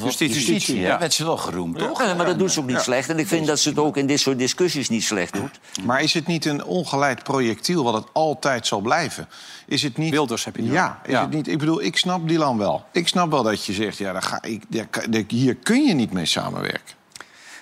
Wat 0.00 0.10
was? 0.10 0.18
Justitie. 0.18 0.52
Justitie? 0.54 0.80
Ja. 0.80 0.98
werd 0.98 1.12
ze 1.14 1.24
wel 1.24 1.36
geroemd, 1.36 1.78
toch? 1.78 2.02
Ja, 2.02 2.14
maar 2.14 2.26
dat 2.26 2.38
doet 2.38 2.52
ze 2.52 2.60
ook 2.60 2.66
niet 2.66 2.80
slecht. 2.80 3.08
En 3.08 3.18
ik 3.18 3.26
vind 3.26 3.46
dat 3.46 3.58
ze 3.60 3.68
het 3.68 3.78
ook 3.78 3.96
in 3.96 4.06
dit 4.06 4.20
soort 4.20 4.38
discussies 4.38 4.88
niet 4.88 5.04
slecht 5.04 5.32
doet. 5.34 5.60
Maar 5.84 6.02
is 6.02 6.14
het 6.14 6.26
niet 6.26 6.44
een 6.44 6.64
ongeleid 6.64 7.22
projectiel 7.22 7.84
wat 7.84 7.94
het 7.94 8.04
altijd 8.12 8.66
zal 8.66 8.80
blijven? 8.80 9.28
Is 9.66 9.82
het 9.82 9.96
niet... 9.96 10.10
Wilders 10.10 10.44
heb 10.44 10.56
je 10.56 10.62
het 10.62 10.72
Ja, 10.72 11.00
is 11.04 11.12
Ja. 11.12 11.20
het 11.20 11.30
niet... 11.30 11.48
Ik 11.48 11.58
bedoel, 11.58 11.82
ik 11.82 11.96
snap 11.96 12.28
Dylan 12.28 12.58
wel. 12.58 12.84
Ik 12.92 13.08
snap 13.08 13.30
wel 13.30 13.42
dat 13.42 13.64
je 13.64 13.72
zegt, 13.72 13.98
ja, 13.98 14.12
daar 14.12 14.22
ga 14.22 14.42
ik, 14.42 14.62
daar- 14.68 15.22
hier 15.28 15.54
kun 15.54 15.84
je 15.84 15.94
niet 15.94 16.12
mee 16.12 16.26
samenwerken. 16.26 16.94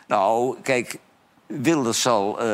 Nou, 0.09 0.57
kijk, 0.62 0.99
Wilders 1.62 2.02
zal 2.02 2.40
eh, 2.40 2.46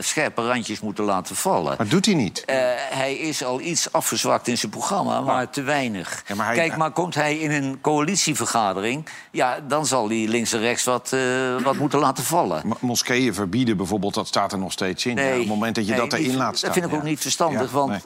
scherpe 0.00 0.46
randjes 0.46 0.80
moeten 0.80 1.04
laten 1.04 1.36
vallen. 1.36 1.74
Maar 1.78 1.88
doet 1.88 2.04
hij 2.06 2.14
niet. 2.14 2.44
Eh, 2.44 2.56
hij 2.90 3.14
is 3.14 3.44
al 3.44 3.60
iets 3.60 3.92
afgezwakt 3.92 4.48
in 4.48 4.58
zijn 4.58 4.70
programma, 4.72 5.20
maar 5.20 5.50
te 5.50 5.62
weinig. 5.62 6.22
Ja, 6.26 6.34
maar 6.34 6.46
hij- 6.46 6.54
Kijk, 6.54 6.76
maar 6.76 6.90
komt 6.90 7.14
hij 7.14 7.38
in 7.38 7.50
een 7.50 7.78
coalitievergadering... 7.80 9.08
ja, 9.30 9.58
dan 9.68 9.86
zal 9.86 10.08
hij 10.08 10.26
links 10.28 10.52
en 10.52 10.60
rechts 10.60 10.84
wat, 10.84 11.12
eh, 11.12 11.20
wat 11.62 11.76
moeten 11.76 11.98
laten 11.98 12.24
vallen. 12.24 12.62
Moskeeën 12.80 13.34
verbieden 13.34 13.76
bijvoorbeeld, 13.76 14.14
dat 14.14 14.26
staat 14.26 14.52
er 14.52 14.58
nog 14.58 14.72
steeds 14.72 15.06
in. 15.06 15.16
Ja, 15.16 15.32
op 15.32 15.38
het 15.38 15.46
moment 15.46 15.74
dat 15.74 15.84
je 15.86 15.90
nee, 15.90 16.00
dat 16.00 16.12
erin 16.12 16.26
niet- 16.26 16.36
laat 16.36 16.56
staan. 16.56 16.70
Dat 16.70 16.78
vind 16.78 16.90
ik 16.90 16.98
ook 16.98 17.04
ja. 17.04 17.08
niet 17.08 17.20
verstandig, 17.20 17.70
want 17.70 17.90
nee. 17.90 18.00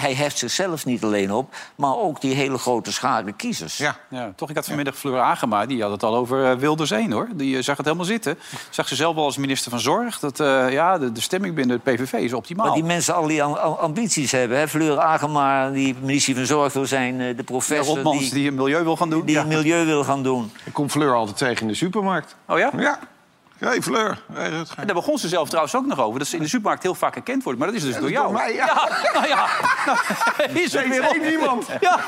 Hij 0.00 0.14
heft 0.14 0.38
zichzelf 0.38 0.84
niet 0.84 1.04
alleen 1.04 1.32
op... 1.32 1.54
maar 1.76 1.96
ook 1.96 2.20
die 2.20 2.34
hele 2.34 2.58
grote 2.58 2.92
schare 2.92 3.32
kiezers. 3.32 3.76
Ja. 3.76 3.96
Ja, 4.08 4.32
toch, 4.36 4.50
ik 4.50 4.56
had 4.56 4.66
vanmiddag 4.66 4.94
Fleur 4.96 5.20
Agema, 5.20 5.66
die 5.66 5.82
had 5.82 5.90
het 5.90 6.02
al 6.02 6.14
over 6.16 6.50
eh, 6.50 6.56
Wilders 6.56 6.90
1, 6.90 7.12
hoor. 7.12 7.28
Die 7.34 7.56
eh, 7.56 7.62
zag 7.62 7.76
het 7.76 7.86
helemaal 7.86 8.06
zitten. 8.06 8.38
Zag 8.70 8.88
ze 8.88 8.94
zelf 8.96 9.14
wel 9.14 9.24
als 9.24 9.36
minister 9.36 9.70
van 9.70 9.80
Zorg. 9.80 10.18
Dat 10.18 10.40
eh, 10.40 10.72
ja, 10.72 10.98
de, 10.98 11.12
de 11.12 11.20
stemming 11.20 11.54
binnen 11.54 11.80
het 11.84 11.94
PVV 11.94 12.12
is 12.12 12.32
optimaal. 12.32 12.66
Maar 12.66 12.74
die 12.74 12.84
mensen 12.84 13.14
al 13.14 13.26
die 13.26 13.42
am- 13.42 13.52
am- 13.54 13.72
ambities 13.72 14.32
hebben. 14.32 14.58
Hè? 14.58 14.68
Fleur 14.68 14.98
Agema, 14.98 15.70
die 15.70 15.94
minister 16.00 16.34
van 16.34 16.46
Zorg 16.46 16.72
wil 16.72 16.86
zijn. 16.86 17.20
eh, 17.20 17.26
De 17.26 17.34
De 17.34 17.42
professor 17.42 17.94
Rotmans 17.94 18.18
die, 18.18 18.32
die, 18.32 18.48
een 18.48 18.54
milieu 18.54 18.82
wil 18.84 18.96
gaan 18.96 19.10
doen. 19.10 19.24
die 19.26 19.34
Ja. 19.34 19.44
milieu 19.44 19.84
wil 19.86 20.04
gaan 20.04 20.22
doen. 20.22 20.52
Ik 20.64 20.72
kom 20.72 20.90
Fleur 20.90 21.14
altijd 21.14 21.36
tegen 21.36 21.62
in 21.62 21.68
de 21.68 21.74
supermarkt. 21.74 22.36
Oh 22.48 22.58
ja? 22.58 22.70
Ja. 22.76 22.98
Hey 23.58 23.82
Fleur. 23.82 24.18
Hey. 24.32 24.50
En 24.76 24.86
daar 24.86 24.94
begon 24.94 25.18
ze 25.18 25.28
zelf 25.28 25.48
trouwens 25.48 25.74
ook 25.74 25.86
nog 25.86 26.00
over. 26.00 26.18
Dat 26.18 26.28
ze 26.28 26.36
in 26.36 26.42
de 26.42 26.48
supermarkt 26.48 26.82
heel 26.82 26.94
vaak 26.94 27.14
herkend 27.14 27.42
wordt. 27.42 27.58
Maar 27.58 27.68
dat 27.68 27.76
is 27.76 27.82
dus 27.82 27.96
door 27.96 28.10
jou. 28.10 28.24
door 28.24 28.34
mij, 28.34 28.54
ja. 28.54 28.88
nou 29.12 29.26
ja. 29.26 29.46
Nou, 29.86 29.98
is 30.64 30.74
er 30.74 30.88
weer 30.88 31.08
op. 31.08 31.16
niemand. 31.16 31.66
Ja. 31.80 32.00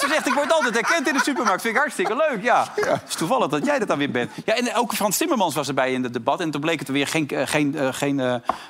Ze 0.00 0.06
zegt, 0.08 0.26
ik 0.26 0.32
word 0.32 0.52
altijd 0.52 0.74
herkend 0.74 1.08
in 1.08 1.14
de 1.14 1.22
supermarkt. 1.22 1.62
Vind 1.62 1.74
ik 1.74 1.80
hartstikke 1.80 2.16
leuk, 2.16 2.42
ja. 2.42 2.66
Het 2.74 3.02
is 3.08 3.14
toevallig 3.14 3.48
dat 3.48 3.64
jij 3.64 3.78
dat 3.78 3.88
dan 3.88 3.98
weer 3.98 4.10
bent. 4.10 4.30
Ja, 4.44 4.54
en 4.54 4.74
ook 4.74 4.94
Frans 4.94 5.16
Timmermans 5.16 5.54
was 5.54 5.68
erbij 5.68 5.92
in 5.92 6.02
het 6.02 6.12
debat. 6.12 6.40
En 6.40 6.50
toen 6.50 6.60
bleek 6.60 6.78
het 6.78 6.88
er 6.88 6.94
weer 6.94 7.06
geen, 7.06 7.28
eh, 7.28 7.46
geen, 7.46 7.76
eh, 7.78 7.88
geen 7.90 8.20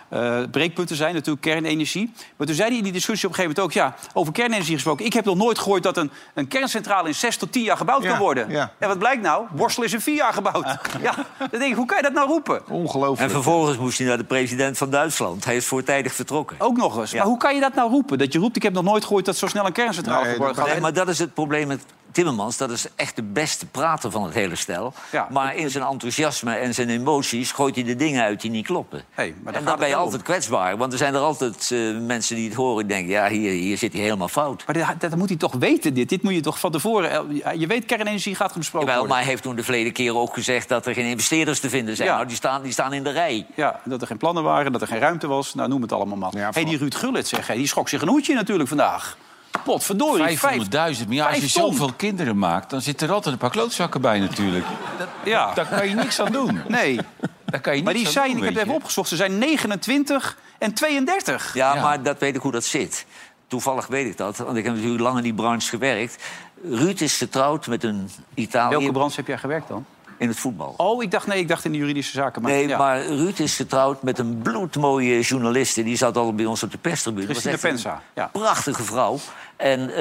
eh, 0.09 0.43
breekpunt 0.51 0.89
te 0.89 0.95
zijn. 0.95 1.15
Natuurlijk 1.15 1.45
kernenergie. 1.45 2.13
Maar 2.37 2.47
toen 2.47 2.57
zei 2.57 2.69
hij 2.69 2.79
in 2.79 2.85
die 2.85 2.93
discussie 2.93 3.29
op 3.29 3.35
een 3.35 3.43
gegeven 3.45 3.63
moment 3.63 3.89
ook... 3.89 3.97
ja, 4.05 4.11
over 4.13 4.33
kernenergie 4.33 4.75
gesproken. 4.75 5.05
Ik 5.05 5.13
heb 5.13 5.25
nog 5.25 5.37
nooit 5.37 5.59
gehoord 5.59 5.83
dat 5.83 5.97
een, 5.97 6.11
een 6.35 6.49
kerncentrale 6.49 7.09
in 7.09 7.15
zes 7.15 7.37
tot 7.37 7.53
tien 7.53 7.63
jaar 7.63 7.77
gebouwd 7.77 8.03
Ja, 8.03 8.11
kan 8.11 8.19
worden. 8.19 8.51
ja. 8.51 8.73
En 8.79 8.89
wat 8.89 8.99
blijkt 8.99 9.23
nou? 9.23 9.47
Borstel 9.51 9.83
is 9.85 9.93
in 9.93 10.01
vier 10.01 10.15
jaar 10.17 10.33
gebouwd. 10.33 10.79
Ja, 11.01 11.15
dan 11.39 11.49
denk 11.61 11.71
ik, 11.71 11.75
hoe 11.75 11.87
kan 11.87 11.97
je 11.97 12.03
dat 12.03 12.13
nou 12.13 12.20
roepen? 12.27 12.63
Ongelooflijk. 12.69 13.21
En 13.21 13.31
vervolgens 13.31 13.79
moest 13.79 13.99
hij 13.99 14.07
naar 14.07 14.17
de 14.17 14.25
president 14.25 14.79
van 14.79 14.91
Duitsland. 14.91 15.45
Hij 15.45 15.57
is 15.57 15.67
voortijdig 15.67 16.13
vertrokken. 16.13 16.57
Ook 16.59 16.77
nog 16.77 16.99
eens. 16.99 17.15
Maar 17.15 17.25
hoe 17.25 17.37
kan 17.39 17.55
je 17.55 17.61
dat 17.61 17.75
nou 17.75 17.91
roepen? 17.91 18.19
Dat 18.19 18.33
je 18.33 18.39
roept, 18.39 18.57
ik 18.57 18.63
heb 18.63 18.73
nog 18.73 18.85
nooit 18.85 19.05
gehoord 19.05 19.25
dat 19.25 19.37
zo 19.37 19.47
snel 19.47 19.67
een 19.67 19.73
kerncentrale 19.73 20.27
Nee, 20.27 20.55
gaat. 20.55 20.67
Nee, 20.67 20.81
maar 20.81 20.93
dat 20.93 21.09
is 21.09 21.19
het 21.19 21.35
probleem 21.35 21.67
met 21.67 21.85
Timmermans. 22.13 22.57
Dat 22.57 22.71
is 22.71 22.87
echt 22.97 23.17
de 23.17 23.23
beste 23.23 23.67
prater 23.67 24.11
van 24.11 24.25
het 24.25 24.35
hele 24.35 24.57
stel. 24.57 24.93
Ja. 25.13 25.27
Maar 25.31 25.57
in 25.57 25.71
zijn 25.71 25.85
enthousiasme 25.85 26.55
en 26.55 26.75
zijn 26.75 26.89
emoties 26.89 27.53
gooit 27.53 27.75
hij 27.75 27.85
de 27.85 27.97
dingen 27.97 28.23
uit 28.23 28.41
die 28.41 28.51
niet 28.51 28.67
kloppen. 28.67 29.03
Hey, 29.11 29.35
maar 29.43 29.53
daar 29.53 29.63
en 29.63 29.69
dan 29.69 29.79
ben 29.79 29.89
je 29.89 29.95
altijd 29.95 30.23
kwetsbaar. 30.23 30.77
Want 30.77 30.93
er 30.93 30.99
zijn 30.99 31.15
er 31.15 31.21
altijd 31.21 31.71
eh, 31.73 31.79
mensen 32.07 32.37
die 32.37 32.49
het 32.49 32.57
horen 32.57 32.83
en 32.83 32.89
denken... 32.89 33.11
ja, 33.11 33.29
hier, 33.29 33.51
hier 33.53 33.79
zit 33.79 33.93
hij 33.93 34.03
helemaal 34.03 34.29
fout. 34.29 34.63
Maar 34.67 34.75
dat, 34.99 35.11
dat 35.11 35.17
moet 35.17 35.29
hij 35.29 35.39
toch 35.39 35.55
weten, 35.59 35.95
dit. 35.95 36.09
Dit 36.09 36.23
moet 36.23 36.35
je 36.35 36.41
toch 36.41 36.59
van 36.61 36.71
tevoren... 36.71 37.11
eh, 37.45 37.55
Je 37.61 37.67
weet, 37.67 37.85
kernenergie 37.87 38.35
gaat 38.35 38.55
besproken 38.55 38.89
Jawel, 38.89 38.95
worden. 38.99 39.09
maar 39.09 39.19
hij 39.25 39.31
heeft 39.31 39.43
toen 39.43 39.57
de 39.57 39.63
verleden 39.63 39.93
keren 39.93 40.17
ook 40.21 40.35
gezegd... 40.35 40.69
dat 40.69 40.87
er 40.87 40.95
geen 40.95 41.05
investeerders 41.07 41.61
te 41.61 41.69
vinden 41.71 41.97
zijn. 41.97 42.09
Ja. 42.09 42.15
Nou, 42.15 42.27
die 42.27 42.37
staan, 42.37 42.63
die 42.63 42.73
staan 42.73 42.93
in 42.93 43.03
de 43.05 43.11
rij. 43.11 43.47
Ja, 43.55 43.81
dat 43.85 44.01
er 44.01 44.07
geen 44.07 44.17
plannen 44.17 44.43
waren, 44.43 44.73
dat 44.73 44.81
er 44.81 44.87
geen 44.87 44.99
ruimte 44.99 45.27
was. 45.27 45.55
Nou, 45.55 45.69
noem 45.69 45.83
het 45.83 45.93
allemaal 45.93 46.17
maar. 46.17 46.37
Ja, 46.37 46.51
hey, 46.53 46.65
die 46.65 46.79
Ruud 46.79 46.95
Gullit, 46.95 47.29
zeg, 47.29 47.47
hey, 47.47 47.57
die 47.57 47.67
schrok 47.67 47.89
zich 47.89 48.03
een 48.03 48.09
hoedje 48.09 48.35
natuurlijk 48.35 48.69
vandaag. 48.69 49.17
Potverdorie, 49.65 50.39
500.000. 50.39 50.39
vijf- 50.39 51.07
Maar 51.07 51.15
ja, 51.17 51.27
als 51.29 51.37
je 51.37 51.51
ton. 51.61 51.73
zoveel 51.73 51.93
kinderen 51.93 52.39
maakt, 52.39 52.71
dan 52.71 52.81
zitten 52.81 53.09
er 53.09 53.15
altijd 53.15 53.35
een 53.35 53.41
paar 53.41 53.51
klootzakken 53.51 54.01
bij 54.01 54.19
natuurlijk. 54.19 54.65
Dat, 54.99 55.09
Ja, 55.25 55.55
daar 55.55 55.67
kan 55.67 55.89
je 55.89 55.95
niks 55.95 56.21
aan 56.21 56.33
doen. 56.33 56.61
nee. 56.69 57.01
Daar 57.45 57.61
kan 57.61 57.77
je 57.77 57.83
Maar 57.83 57.95
die 57.95 58.07
aan 58.07 58.13
zijn, 58.13 58.29
doen, 58.31 58.37
ik 58.39 58.45
heb 58.45 58.55
het 58.55 58.63
even 58.63 58.75
opgezocht, 58.75 59.09
ze 59.09 59.17
zijn 59.17 59.39
29 59.39 60.37
en 60.59 60.73
32. 60.75 61.55
Ja, 61.55 61.75
Ja. 61.75 61.83
maar 61.83 62.03
dat 62.03 62.19
weet 62.19 62.35
ik 62.37 62.43
hoe 62.43 62.53
dat 62.53 62.65
zit. 62.65 63.07
toevallig 63.47 63.87
weet 63.87 64.07
ik 64.07 64.17
dat, 64.17 64.37
want 64.37 64.57
ik 64.57 64.65
heb 64.65 64.75
natuurlijk 64.75 65.03
lang 65.03 65.17
in 65.17 65.23
die 65.23 65.35
branche 65.35 65.69
gewerkt. 65.69 66.23
Ruud 66.65 67.01
is 67.01 67.17
getrouwd 67.17 67.67
met 67.67 67.85
een 67.85 68.11
Italiër 68.35 68.79
Welke 68.79 68.93
branche 68.93 69.17
heb 69.17 69.27
jij 69.27 69.39
gewerkt 69.39 69.69
dan? 69.69 69.85
In 70.21 70.29
het 70.29 70.39
voetbal. 70.39 70.75
Oh, 70.77 71.03
ik 71.03 71.11
dacht, 71.11 71.27
nee, 71.27 71.39
ik 71.39 71.49
dacht 71.49 71.65
in 71.65 71.73
de 71.73 71.79
juridische 71.79 72.13
zaken. 72.13 72.43
Maar, 72.43 72.51
nee, 72.51 72.69
ja. 72.69 72.79
maar 72.79 73.07
Ruud 73.07 73.39
is 73.39 73.57
getrouwd 73.57 74.03
met 74.03 74.19
een 74.19 74.39
bloedmooie 74.43 75.21
journaliste. 75.21 75.83
Die 75.83 75.97
zat 75.97 76.17
al 76.17 76.35
bij 76.35 76.45
ons 76.45 76.63
op 76.63 76.71
de 76.71 76.79
perstribune. 76.79 77.27
Christine 77.27 77.59
Pensa, 77.59 78.03
ja. 78.15 78.29
Prachtige 78.33 78.83
vrouw. 78.83 79.19
En 79.57 79.91
eh, 79.91 79.97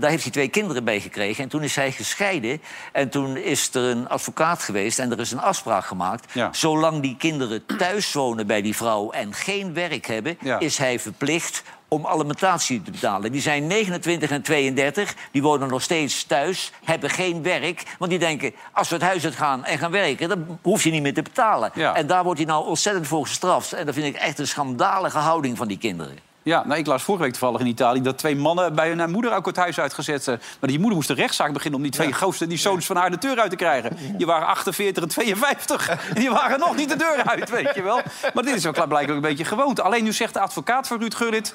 daar 0.00 0.10
heeft 0.10 0.22
hij 0.22 0.32
twee 0.32 0.48
kinderen 0.48 0.84
bij 0.84 1.00
gekregen. 1.00 1.42
En 1.42 1.48
toen 1.48 1.62
is 1.62 1.76
hij 1.76 1.92
gescheiden. 1.92 2.60
En 2.92 3.08
toen 3.08 3.36
is 3.36 3.74
er 3.74 3.82
een 3.82 4.08
advocaat 4.08 4.62
geweest 4.62 4.98
en 4.98 5.10
er 5.10 5.20
is 5.20 5.32
een 5.32 5.40
afspraak 5.40 5.84
gemaakt. 5.84 6.32
Ja. 6.32 6.52
Zolang 6.52 7.02
die 7.02 7.16
kinderen 7.16 7.66
thuis 7.78 8.12
wonen 8.12 8.46
bij 8.46 8.62
die 8.62 8.76
vrouw 8.76 9.10
en 9.10 9.34
geen 9.34 9.74
werk 9.74 10.06
hebben... 10.06 10.36
Ja. 10.40 10.58
is 10.58 10.78
hij 10.78 11.00
verplicht 11.00 11.62
om 11.88 12.06
alimentatie 12.06 12.82
te 12.82 12.90
betalen. 12.90 13.32
Die 13.32 13.40
zijn 13.40 13.66
29 13.66 14.30
en 14.30 14.42
32, 14.42 15.14
die 15.30 15.42
wonen 15.42 15.68
nog 15.68 15.82
steeds 15.82 16.24
thuis, 16.24 16.72
hebben 16.84 17.10
geen 17.10 17.42
werk. 17.42 17.82
Want 17.98 18.10
die 18.10 18.20
denken, 18.20 18.54
als 18.72 18.88
we 18.88 18.94
het 18.94 19.04
huis 19.04 19.24
uit 19.24 19.34
gaan 19.34 19.64
en 19.64 19.78
gaan 19.78 19.90
werken... 19.90 20.28
dan 20.28 20.58
hoef 20.62 20.84
je 20.84 20.90
niet 20.90 21.02
meer 21.02 21.14
te 21.14 21.22
betalen. 21.22 21.70
Ja. 21.74 21.94
En 21.94 22.06
daar 22.06 22.24
wordt 22.24 22.38
hij 22.38 22.48
nou 22.48 22.66
ontzettend 22.66 23.06
voor 23.06 23.26
gestraft. 23.26 23.72
En 23.72 23.86
dat 23.86 23.94
vind 23.94 24.06
ik 24.06 24.16
echt 24.16 24.38
een 24.38 24.48
schandalige 24.48 25.18
houding 25.18 25.56
van 25.56 25.68
die 25.68 25.78
kinderen. 25.78 26.18
Ja, 26.44 26.62
nou, 26.66 26.78
ik 26.78 26.86
las 26.86 27.02
vorige 27.02 27.22
week 27.22 27.32
toevallig 27.32 27.60
in 27.60 27.66
Italië... 27.66 28.00
dat 28.02 28.18
twee 28.18 28.36
mannen 28.36 28.74
bij 28.74 28.88
hun 28.88 29.10
moeder 29.10 29.34
ook 29.34 29.46
het 29.46 29.56
huis 29.56 29.80
uitgezet. 29.80 30.28
eh, 30.28 30.34
Maar 30.60 30.70
die 30.70 30.78
moeder 30.78 30.96
moest 30.96 31.10
een 31.10 31.16
rechtszaak 31.16 31.52
beginnen... 31.52 31.76
om 31.80 31.82
die 31.82 31.92
twee 31.92 32.12
gozer, 32.12 32.48
die 32.48 32.58
zoons 32.58 32.86
van 32.86 32.96
haar 32.96 33.10
de 33.10 33.18
deur 33.18 33.40
uit 33.40 33.50
te 33.50 33.56
krijgen. 33.56 33.96
Die 34.16 34.26
waren 34.26 34.46
48 34.46 35.02
en 35.02 35.08
52. 35.08 35.88
En 35.88 35.98
die 36.20 36.30
waren 36.30 36.58
nog 36.58 36.76
niet 36.76 36.88
de 36.88 36.96
deur 36.96 37.22
uit, 37.24 37.50
weet 37.50 37.74
je 37.74 37.82
wel. 37.82 38.00
Maar 38.34 38.44
dit 38.44 38.54
is 38.54 38.66
ook 38.66 38.88
blijkbaar 38.88 39.16
een 39.16 39.22
beetje 39.22 39.44
gewoonte. 39.44 39.82
Alleen 39.82 40.04
nu 40.04 40.12
zegt 40.12 40.32
de 40.34 40.40
advocaat 40.40 40.86
van 40.86 40.98
Ruud 41.00 41.14
Gullit... 41.14 41.54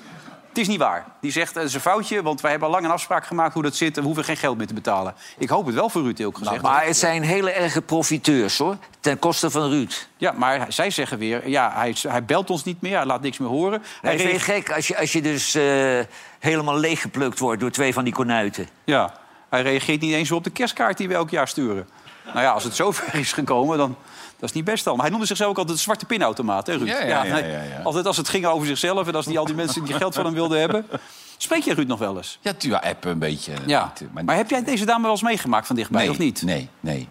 Is 0.60 0.68
niet 0.68 0.78
waar. 0.80 1.06
Die 1.22 1.32
zegt, 1.32 1.56
het 1.56 1.64
is 1.64 1.74
een 1.74 1.80
foutje, 1.82 2.22
want 2.22 2.42
wij 2.42 2.52
hebben 2.52 2.68
al 2.68 2.74
lang 2.74 2.86
een 2.86 2.92
afspraak 2.92 3.26
gemaakt 3.26 3.54
hoe 3.54 3.64
dat 3.64 3.76
zit... 3.76 3.96
en 3.96 4.02
we 4.02 4.06
hoeven 4.06 4.24
geen 4.24 4.38
geld 4.38 4.58
meer 4.58 4.68
te 4.68 4.74
betalen. 4.74 5.14
Ik 5.38 5.50
hoop 5.50 5.66
het 5.66 5.76
wel 5.76 5.90
voor 5.90 6.02
Ruud, 6.02 6.22
ook 6.22 6.38
gezegd. 6.38 6.62
Maar 6.62 6.86
het 6.86 6.98
zijn 6.98 7.24
hele 7.24 7.52
erge 7.52 7.82
profiteurs, 7.82 8.58
hoor. 8.58 8.78
Ten 9.00 9.20
koste 9.20 9.50
van 9.50 9.70
Ruud. 9.70 10.08
Ja, 10.18 10.32
maar 10.32 10.66
zij 10.74 10.90
zeggen 10.90 11.18
weer, 11.18 11.50
ja, 11.50 11.72
hij, 11.76 11.96
hij 12.08 12.26
belt 12.26 12.50
ons 12.50 12.64
niet 12.64 12.82
meer, 12.82 12.96
hij 12.98 13.06
laat 13.06 13.22
niks 13.22 13.38
meer 13.38 13.50
horen. 13.50 13.80
Hij 13.82 13.90
Hij 14.02 14.20
vind 14.20 14.22
je 14.22 14.28
reageert- 14.38 14.66
gek 14.66 14.76
als 14.76 14.88
je, 14.88 14.98
als 14.98 15.12
je 15.12 15.22
dus 15.22 15.56
eh, 15.56 15.64
helemaal 16.40 16.78
leeggeplukt 16.78 17.40
wordt 17.40 17.62
door 17.62 17.72
twee 17.72 17.94
van 17.94 18.04
die 18.04 18.14
konuiten. 18.14 18.68
Ja, 18.84 19.14
hij 19.50 19.62
reageert 19.62 20.02
niet 20.02 20.14
eens 20.14 20.32
op 20.32 20.44
de 20.44 20.50
kerstkaart 20.50 20.98
die 20.98 21.08
we 21.08 21.14
elk 21.14 21.30
jaar 21.30 21.48
sturen. 21.48 21.90
Nou 22.26 22.40
ja, 22.40 22.52
als 22.52 22.64
het 22.64 22.76
zover 22.76 23.16
is 23.16 23.34
gekomen, 23.34 23.78
dan 23.78 23.96
dat 24.40 24.50
is 24.50 24.56
niet 24.56 24.64
best 24.64 24.84
dan. 24.84 24.94
Maar 24.94 25.02
hij 25.02 25.12
noemde 25.12 25.28
zichzelf 25.28 25.50
ook 25.50 25.58
altijd 25.58 25.78
de 25.78 25.84
zwarte 25.84 26.06
pinautomaat, 26.06 26.68
hè, 26.68 26.76
Ruud? 26.76 26.88
Ja, 26.88 27.02
ja, 27.02 27.24
ja, 27.24 27.34
nee, 27.34 27.52
ja, 27.52 27.62
ja. 27.64 27.82
Altijd 27.84 28.06
als 28.06 28.18
het 28.18 28.30
ging 28.30 28.46
over 28.46 28.68
zichzelf 28.68 29.08
en 29.08 29.16
als 29.16 29.26
die, 29.26 29.40
al 29.40 29.46
die 29.46 29.56
mensen 29.56 29.84
die 29.84 29.94
geld 29.94 30.16
van 30.16 30.26
hem 30.26 30.34
wilden 30.34 30.60
hebben. 30.60 30.86
Spreek 31.38 31.64
je 31.64 31.74
Ruud 31.74 31.88
nog 31.88 32.00
wel 32.00 32.18
eens? 32.18 32.40
Ja, 32.42 32.54
tu- 32.54 32.70
ja, 32.70 32.78
appen 32.78 33.12
een 33.12 33.20
beetje. 33.20 33.54
Ja. 33.66 33.94
Maar 34.26 34.36
heb 34.36 34.50
jij 34.50 34.64
deze 34.64 34.86
dame 34.86 35.02
wel 35.02 35.12
eens 35.12 35.22
meegemaakt 35.22 35.68
van 35.68 35.76
dichtbij, 35.76 36.02
nee, 36.02 36.10
of 36.10 36.18
niet? 36.18 36.42
Nee, 36.42 36.70
nee. 36.80 37.08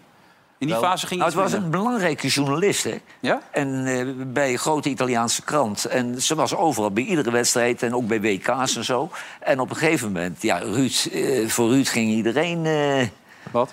In 0.57 0.67
die 0.67 0.75
fase 0.75 1.07
ging 1.07 1.19
Nou, 1.19 1.31
het 1.31 1.41
het 1.41 1.51
was 1.51 1.61
een 1.63 1.69
belangrijke 1.69 2.27
journalist, 2.27 2.83
hè? 2.83 2.99
Ja? 3.19 3.41
En 3.51 3.85
eh, 3.85 4.05
bij 4.27 4.51
een 4.51 4.57
grote 4.57 4.89
Italiaanse 4.89 5.41
krant. 5.41 5.85
En 5.85 6.21
ze 6.21 6.35
was 6.35 6.55
overal 6.55 6.91
bij 6.91 7.03
iedere 7.03 7.31
wedstrijd 7.31 7.83
en 7.83 7.95
ook 7.95 8.07
bij 8.07 8.21
WK's 8.21 8.75
en 8.75 8.83
zo. 8.83 9.09
En 9.39 9.59
op 9.59 9.69
een 9.69 9.75
gegeven 9.75 10.07
moment, 10.11 10.41
ja, 10.41 10.57
Ruud, 10.57 11.07
eh, 11.11 11.47
voor 11.47 11.69
Ruud 11.69 11.87
ging 11.87 12.09
iedereen 12.11 12.65
eh, 12.65 13.07
Wat? 13.51 13.71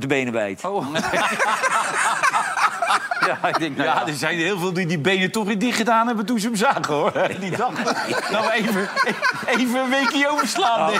Met 0.00 0.08
de 0.08 0.16
benen 0.16 0.32
wijd. 0.32 0.64
Oh. 0.64 0.86
ja, 3.26 3.48
ik 3.48 3.58
denk, 3.58 3.76
nou 3.76 3.88
ja. 3.88 3.94
Ja, 3.94 4.06
er 4.06 4.14
zijn 4.14 4.38
heel 4.38 4.58
veel 4.58 4.72
die 4.72 4.86
die 4.86 4.98
benen 4.98 5.30
toch 5.30 5.46
weer 5.46 5.58
dicht 5.58 5.76
gedaan 5.76 6.06
hebben 6.06 6.26
toen 6.26 6.38
ze 6.38 6.46
hem 6.46 6.56
zagen, 6.56 6.94
hoor. 6.94 7.12
Die 7.40 7.56
dachten, 7.56 7.96
nou 8.30 8.50
even, 8.50 8.88
even 9.46 9.80
een 9.80 9.90
weekje 9.90 10.28
overslaan. 10.30 10.92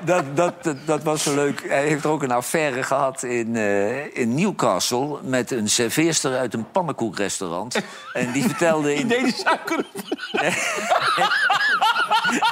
Dat, 0.00 0.36
dat, 0.36 0.62
dat, 0.62 0.76
dat 0.84 1.02
was 1.02 1.22
zo 1.22 1.34
leuk. 1.34 1.68
Hij 1.68 1.86
heeft 1.86 2.04
er 2.04 2.10
ook 2.10 2.22
een 2.22 2.30
affaire 2.30 2.82
gehad 2.82 3.22
in, 3.22 3.56
eh, 3.56 4.16
in 4.16 4.34
Newcastle... 4.34 5.18
met 5.22 5.50
een 5.50 5.68
serveerster 5.68 6.38
uit 6.38 6.54
een 6.54 6.70
pannenkoekrestaurant. 6.70 7.80
En 8.12 8.32
die 8.32 8.42
vertelde... 8.42 8.94
In... 8.94 8.96
Die 9.06 9.16
deden 9.16 9.32
suiker 9.32 9.78
op. 9.78 10.02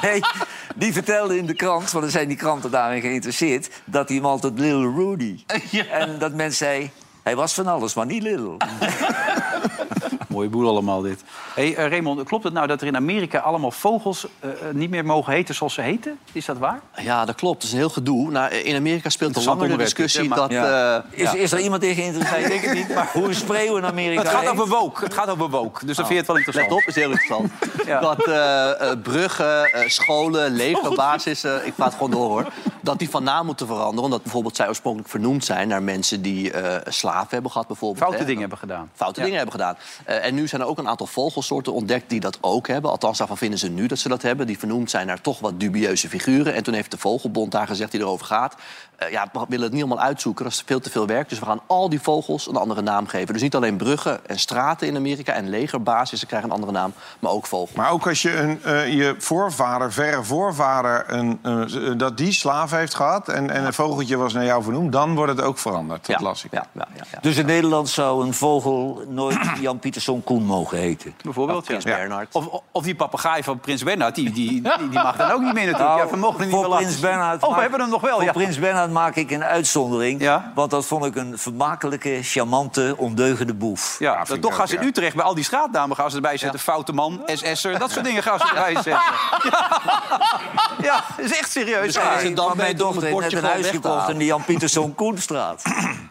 Nee, 0.01 0.21
die 0.75 0.93
vertelde 0.93 1.37
in 1.37 1.45
de 1.45 1.53
krant, 1.53 1.91
want 1.91 2.05
er 2.05 2.11
zijn 2.11 2.27
die 2.27 2.37
kranten 2.37 2.71
daarin 2.71 3.01
geïnteresseerd... 3.01 3.69
dat 3.85 4.07
hij 4.07 4.17
hem 4.17 4.25
altijd 4.25 4.59
Little 4.59 4.91
Rudy. 4.91 5.43
En 5.91 6.19
dat 6.19 6.33
men 6.33 6.53
zei, 6.53 6.91
hij 7.23 7.35
was 7.35 7.53
van 7.53 7.67
alles, 7.67 7.93
maar 7.93 8.05
niet 8.05 8.23
Little. 8.23 8.57
Mooie 10.33 10.49
boel 10.49 10.67
allemaal 10.67 11.01
dit. 11.01 11.23
Hey, 11.55 11.75
eh, 11.75 11.87
Raymond, 11.89 12.23
klopt 12.23 12.43
het 12.43 12.53
nou 12.53 12.67
dat 12.67 12.81
er 12.81 12.87
in 12.87 12.95
Amerika 12.95 13.39
allemaal 13.39 13.71
vogels 13.71 14.27
eh, 14.39 14.49
eh, 14.49 14.57
niet 14.73 14.89
meer 14.89 15.05
mogen 15.05 15.33
heten 15.33 15.55
zoals 15.55 15.73
ze 15.73 15.81
heten? 15.81 16.17
Is 16.31 16.45
dat 16.45 16.57
waar? 16.57 16.79
Ja, 16.97 17.25
dat 17.25 17.35
klopt. 17.35 17.55
Dat 17.55 17.63
is 17.63 17.71
een 17.71 17.77
heel 17.77 17.89
gedoe. 17.89 18.31
Nou, 18.31 18.53
in 18.53 18.75
Amerika 18.75 19.09
speelt 19.09 19.35
al 19.35 19.41
Interessant 19.41 19.59
langer 19.59 19.77
de 19.77 19.83
onderwerp 19.83 19.95
dit, 19.95 20.05
discussie 20.05 20.35
dat... 20.35 20.51
Ja. 20.51 21.03
eh, 21.11 21.19
Is, 21.25 21.31
ja. 21.31 21.37
is 21.39 21.51
er 21.51 21.59
iemand 21.59 21.83
in 21.83 21.95
geïnteresseerd? 21.95 22.41
Ik 22.43 22.47
denk 22.49 22.61
het 22.63 22.73
niet, 22.73 22.95
maar- 22.95 23.09
Hoe 23.13 23.27
een 23.27 23.35
spreeuw 23.35 23.77
in 23.77 23.85
Amerika 23.85 24.21
Het 24.21 24.31
gaat 24.31 24.41
heet? 24.41 24.49
over 24.49 24.67
woke. 24.67 25.03
Het 25.03 25.13
gaat 25.13 25.29
over 25.29 25.49
woke. 25.49 25.85
Dus 25.85 25.95
dat 25.97 26.07
vind 26.07 26.09
je 26.09 26.15
het 26.15 26.27
wel 26.27 26.35
interessant. 26.37 26.69
Let 26.71 26.81
op, 26.81 26.87
is 26.89 26.95
heel 26.95 27.09
interessant. 27.11 27.51
Ja. 27.85 27.99
Dat 27.99 28.23
bruggen, 29.03 29.69
scholen, 29.91 30.51
legerbasissen, 30.51 31.65
ik 31.65 31.75
praat 31.75 31.93
gewoon 31.93 32.11
door 32.11 32.29
hoor... 32.29 32.45
dat 32.81 32.99
die 32.99 33.09
van 33.09 33.23
naam 33.23 33.45
moeten 33.45 33.67
veranderen. 33.67 34.03
Omdat 34.03 34.21
bijvoorbeeld 34.23 34.55
zij 34.55 34.67
oorspronkelijk 34.67 35.09
vernoemd 35.09 35.45
zijn 35.45 35.67
naar 35.67 35.83
mensen 35.83 36.21
die 36.21 36.51
eh 36.51 36.75
slaven 36.87 37.27
hebben 37.29 37.51
gehad. 37.51 37.67
Bijvoorbeeld, 37.67 37.99
Foute 38.03 38.17
hè. 38.17 38.25
dingen 38.25 38.39
hebben 38.41 38.57
gedaan. 38.57 38.89
Foute 38.93 39.19
Ja. 39.19 39.25
dingen 39.25 39.39
hebben 39.39 39.55
gedaan. 39.59 39.77
En 40.23 40.35
nu 40.35 40.47
zijn 40.47 40.61
er 40.61 40.67
ook 40.67 40.77
een 40.77 40.87
aantal 40.87 41.07
vogelsoorten 41.07 41.73
ontdekt 41.73 42.09
die 42.09 42.19
dat 42.19 42.37
ook 42.41 42.67
hebben. 42.67 42.91
Althans, 42.91 43.17
daarvan 43.17 43.37
vinden 43.37 43.59
ze 43.59 43.69
nu 43.69 43.87
dat 43.87 43.99
ze 43.99 44.09
dat 44.09 44.21
hebben. 44.21 44.47
Die 44.47 44.59
vernoemd 44.59 44.89
zijn 44.89 45.07
naar 45.07 45.21
toch 45.21 45.39
wat 45.39 45.59
dubieuze 45.59 46.09
figuren. 46.09 46.53
En 46.53 46.63
toen 46.63 46.73
heeft 46.73 46.91
de 46.91 46.97
Vogelbond 46.97 47.51
daar 47.51 47.67
gezegd 47.67 47.91
die 47.91 47.99
erover 47.99 48.25
gaat... 48.25 48.55
eh, 49.05 49.11
ja, 49.11 49.27
we 49.31 49.39
willen 49.47 49.63
het 49.63 49.73
niet 49.73 49.83
allemaal 49.83 50.05
uitzoeken, 50.05 50.43
dat 50.43 50.53
is 50.53 50.63
veel 50.65 50.79
te 50.79 50.89
veel 50.89 51.07
werk. 51.07 51.29
Dus 51.29 51.39
we 51.39 51.45
gaan 51.45 51.61
al 51.67 51.89
die 51.89 52.01
vogels 52.01 52.47
een 52.47 52.55
andere 52.55 52.81
naam 52.81 53.07
geven. 53.07 53.33
Dus 53.33 53.41
niet 53.41 53.55
alleen 53.55 53.77
bruggen 53.77 54.27
en 54.27 54.39
straten 54.39 54.87
in 54.87 54.95
Amerika 54.95 55.33
en 55.33 55.49
legerbasissen 55.49 56.27
krijgen 56.27 56.49
een 56.49 56.55
andere 56.55 56.71
naam... 56.71 56.93
maar 57.19 57.31
ook 57.31 57.45
vogels. 57.45 57.71
Maar 57.75 57.91
ook 57.91 58.07
als 58.07 58.21
je 58.21 58.37
een, 58.37 58.63
eh, 58.63 58.93
je 58.93 59.15
voorvader, 59.17 59.91
verre 59.93 60.23
voorvader, 60.23 61.03
een, 61.07 61.39
eh, 61.41 61.91
dat 61.97 62.17
die 62.17 62.31
slaaf 62.31 62.71
heeft 62.71 62.93
gehad... 62.93 63.29
En, 63.29 63.49
en 63.49 63.65
een 63.65 63.73
vogeltje 63.73 64.17
was 64.17 64.33
naar 64.33 64.45
jou 64.45 64.63
vernoemd, 64.63 64.91
dan 64.91 65.15
wordt 65.15 65.31
het 65.31 65.41
ook 65.41 65.57
veranderd. 65.57 66.05
Dat 66.05 66.19
ja, 66.19 66.25
las 66.25 66.43
ik. 66.43 66.51
Ja, 66.51 66.65
ja, 66.71 66.87
ja, 66.95 67.03
ja. 67.11 67.19
Dus 67.21 67.37
in 67.37 67.45
Nederland 67.45 67.89
zou 67.89 68.25
een 68.25 68.33
vogel 68.33 69.03
nooit 69.07 69.39
Jan 69.61 69.79
Pieterszoon 69.79 70.23
Koen 70.23 70.43
mogen 70.43 70.77
heten. 70.77 71.13
Bijvoorbeeld, 71.21 71.61
ja. 71.61 71.65
Prins 71.65 71.83
Bernhard. 71.83 72.35
Of, 72.35 72.61
of 72.71 72.83
die 72.83 72.95
papegaai 72.95 73.43
van 73.43 73.59
Prins 73.59 73.83
Bernhard, 73.83 74.15
die, 74.15 74.31
die, 74.31 74.61
die, 74.61 74.61
die 74.89 74.89
mag 74.89 75.15
dan 75.15 75.31
ook 75.31 75.41
niet 75.41 75.53
meer 75.53 75.65
natuurlijk. 75.65 75.95
Nou, 75.95 75.99
ja, 75.99 76.09
we 76.09 76.17
mogen 76.17 76.39
hem 76.39 76.47
niet 76.47 76.55
voor 76.55 76.75
Prins. 76.75 76.99
Bernhard 76.99 77.43
Oh, 77.43 77.55
we 77.55 77.61
hebben 77.61 77.79
hem 77.79 77.89
nog 77.89 78.01
wel, 78.01 78.15
Voor 78.15 78.23
ja. 78.23 78.31
Prins 78.31 78.59
Bernhard 78.59 78.91
maak 78.93 79.15
ik 79.15 79.31
een 79.31 79.43
uitzondering. 79.43 80.21
Ja? 80.21 80.51
Want 80.55 80.71
dat 80.71 80.85
vond 80.85 81.05
ik 81.05 81.15
een 81.15 81.37
vermakelijke, 81.37 82.19
charmante, 82.21 82.93
ondeugende 82.97 83.53
boef. 83.53 83.95
Ja, 83.99 84.23
toch 84.23 84.55
gaan 84.55 84.67
ze 84.67 84.75
in 84.75 84.81
ja. 84.81 84.87
Utrecht 84.87 85.15
bij 85.15 85.25
al 85.25 85.35
die 85.35 85.43
straatnamen 85.43 85.95
gaan 85.95 86.09
ze 86.09 86.15
erbij 86.15 86.37
zetten. 86.37 86.59
Foute 86.59 86.93
man, 86.93 87.21
SS'er, 87.25 87.79
dat 87.79 87.91
soort 87.91 88.05
dingen 88.05 88.23
gaan 88.23 88.39
ze 88.39 88.45
erbij 88.45 88.73
zetten. 88.73 88.91
Ja, 88.91 89.81
ja 90.87 91.03
dat 91.17 91.25
is 91.25 91.37
echt 91.37 91.51
serieus. 91.51 91.85
Dus 91.85 91.93
dan 91.93 92.03
Maar 92.47 92.55
mijn 92.55 92.77
dochter 92.77 93.01
heeft 93.01 93.13
net 93.13 93.21
bordje 93.21 93.37
een 93.37 93.43
huis 93.43 93.67
gekocht 93.67 94.09
in 94.09 94.17
de 94.17 94.25
Jan 94.25 94.43
Pieterszoon 94.43 94.95
Koenstraat. 94.95 95.61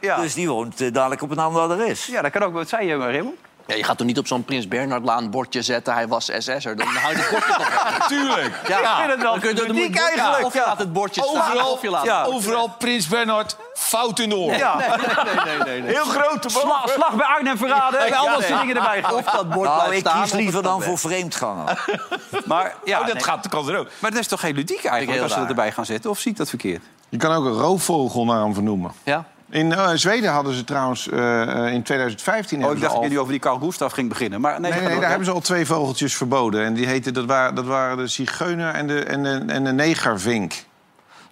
Ja. 0.00 0.16
Dus 0.16 0.34
die 0.34 0.48
woont 0.48 0.80
eh, 0.80 0.92
dadelijk 0.92 1.22
op 1.22 1.30
een 1.30 1.38
ander 1.38 1.62
adres. 1.62 2.06
Ja, 2.06 2.22
dat 2.22 2.30
kan 2.30 2.42
ook. 2.42 2.52
Wat 2.52 2.68
zei 2.68 2.86
je, 2.86 2.96
Raymond? 2.96 3.34
Ja, 3.66 3.74
je 3.74 3.84
gaat 3.84 3.98
toch 3.98 4.06
niet 4.06 4.18
op 4.18 4.26
zo'n 4.26 4.44
Prins 4.44 4.68
Bernhardlaan 4.68 5.30
bordje 5.30 5.62
zetten... 5.62 5.94
hij 5.94 6.08
was 6.08 6.24
SS'er, 6.38 6.76
dan 6.76 6.86
hou 6.86 7.16
je 7.16 7.20
het 7.22 7.30
bordje 7.30 7.52
toch 7.54 7.68
weg. 7.68 8.06
Tuurlijk. 8.12 8.60
Ja, 8.68 8.78
Ik 8.78 8.86
vind 8.98 9.10
het 9.10 9.22
wel 9.22 9.30
dan 9.30 9.40
kun 9.40 9.74
je 9.74 9.98
eigenlijk, 10.00 10.44
Of 10.44 10.52
je 10.52 10.58
ja. 10.58 10.66
laat 10.66 10.78
het 10.78 10.92
bordje 10.92 11.22
staan, 11.22 11.50
Overal, 11.50 11.72
of 11.72 11.82
je 11.82 11.90
laat 11.90 12.04
Ja. 12.04 12.24
overal 12.24 12.68
Prins 12.78 13.08
Bernhard, 13.08 13.56
fout 13.74 14.18
in 14.18 14.28
de 14.28 14.36
oor. 14.36 14.54
Ja. 14.54 14.76
Nee, 14.76 14.88
nee, 15.44 15.58
nee, 15.64 15.80
nee. 15.82 15.90
Heel 15.94 16.04
grote 16.04 16.48
Sla- 16.48 16.82
slag 16.86 17.14
bij 17.14 17.26
Arnhem 17.26 17.56
verraden 17.56 18.00
en 18.06 18.12
al 18.14 18.26
dat 18.26 18.42
soort 18.44 18.60
dingen 18.60 18.76
erbij. 18.76 19.04
Of 19.12 19.24
dat 19.24 19.50
bord 19.50 19.68
Nou, 19.68 19.82
blijft 19.84 20.04
ik 20.04 20.08
staan, 20.10 20.22
kies 20.22 20.32
of 20.32 20.38
liever 20.38 20.62
dan 20.62 20.82
voor 20.82 20.98
vreemdgangen. 20.98 21.76
Maar, 22.44 22.74
ja, 22.84 23.00
Oh, 23.00 23.04
dat 23.06 23.14
nee. 23.14 23.22
gaat, 23.24 23.48
kan 23.48 23.68
er 23.68 23.78
ook. 23.78 23.88
maar 23.98 24.10
dat 24.10 24.20
is 24.20 24.26
toch 24.26 24.40
geen 24.40 24.54
ludiek 24.54 24.84
eigenlijk 24.84 25.22
als 25.22 25.32
ze 25.32 25.38
dat 25.38 25.48
erbij 25.48 25.72
gaan 25.72 25.86
zetten? 25.86 26.10
Of 26.10 26.18
zie 26.18 26.30
ik 26.30 26.36
dat 26.36 26.48
verkeerd? 26.48 26.82
Je 27.08 27.16
kan 27.18 27.34
ook 27.34 27.44
een 27.44 27.52
roofvogel 27.52 28.24
naar 28.24 28.40
hem 28.42 28.54
vernoemen. 28.54 28.92
Ja? 29.02 29.24
In 29.52 29.72
eh, 29.72 29.90
Zweden 29.94 30.30
hadden 30.30 30.54
ze 30.54 30.64
trouwens 30.64 31.08
eh, 31.08 31.42
eh, 31.66 31.72
in 31.72 31.82
2015... 31.82 32.64
Oh, 32.64 32.72
ik 32.72 32.80
dacht 32.80 32.82
dat 32.92 32.92
al- 32.92 33.02
je 33.02 33.08
nu 33.10 33.18
over 33.18 33.30
die 33.32 33.40
Carl 33.40 33.58
Gustaf 33.58 33.92
ging 33.92 34.08
beginnen. 34.08 34.40
Maar 34.40 34.60
nee, 34.60 34.60
Nee, 34.60 34.70
ga 34.72 34.76
nee, 34.78 34.84
door, 34.84 34.92
daar 34.94 35.02
ja. 35.02 35.08
hebben 35.08 35.26
ze 35.26 35.32
al 35.32 35.40
twee 35.40 35.66
vogeltjes 35.66 36.16
verboden. 36.16 36.64
En 36.64 36.74
die 36.74 36.86
heten, 36.86 37.14
dat, 37.14 37.24
waren, 37.24 37.54
dat 37.54 37.64
waren 37.64 37.96
de 37.96 38.06
zigeuner 38.06 38.74
en 38.74 38.86
de, 38.86 39.00
en 39.04 39.22
de, 39.22 39.42
en 39.46 39.64
de 39.64 39.72
negervink. 39.72 40.52
In 40.52 40.64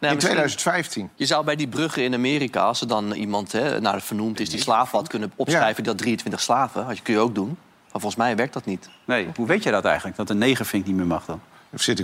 misschien- 0.01 0.19
2015. 0.19 1.11
Je 1.15 1.27
zou 1.27 1.45
bij 1.45 1.57
die 1.57 1.69
bruggen 1.69 2.05
in 2.05 2.15
Amerika, 2.15 2.61
als 2.63 2.81
er 2.81 2.89
dan 2.89 3.13
iemand 3.13 3.53
hè, 3.53 3.81
naar 3.81 4.01
vernoemd 4.01 4.41
is 4.41 4.51
die 4.51 4.61
slaven 4.61 4.99
had, 4.99 5.09
kunnen 5.09 5.33
opschrijven 5.37 5.85
dat 5.85 5.99
23 5.99 6.41
slaven. 6.41 6.87
Dat 6.89 7.03
kun 7.03 7.15
je 7.15 7.21
ook 7.21 7.35
doen. 7.35 7.49
Maar 7.93 8.01
volgens 8.01 8.17
mij 8.17 8.37
werkt 8.37 8.53
dat 8.53 8.65
niet. 8.65 8.89
Nee, 9.05 9.29
hoe 9.37 9.47
weet 9.47 9.63
je 9.63 9.71
dat 9.71 9.85
eigenlijk? 9.85 10.17
Dat 10.17 10.31
een 10.31 10.39
negervink 10.39 10.87
niet 10.87 10.97
meer 10.97 11.07
mag 11.07 11.25
dan? 11.25 11.41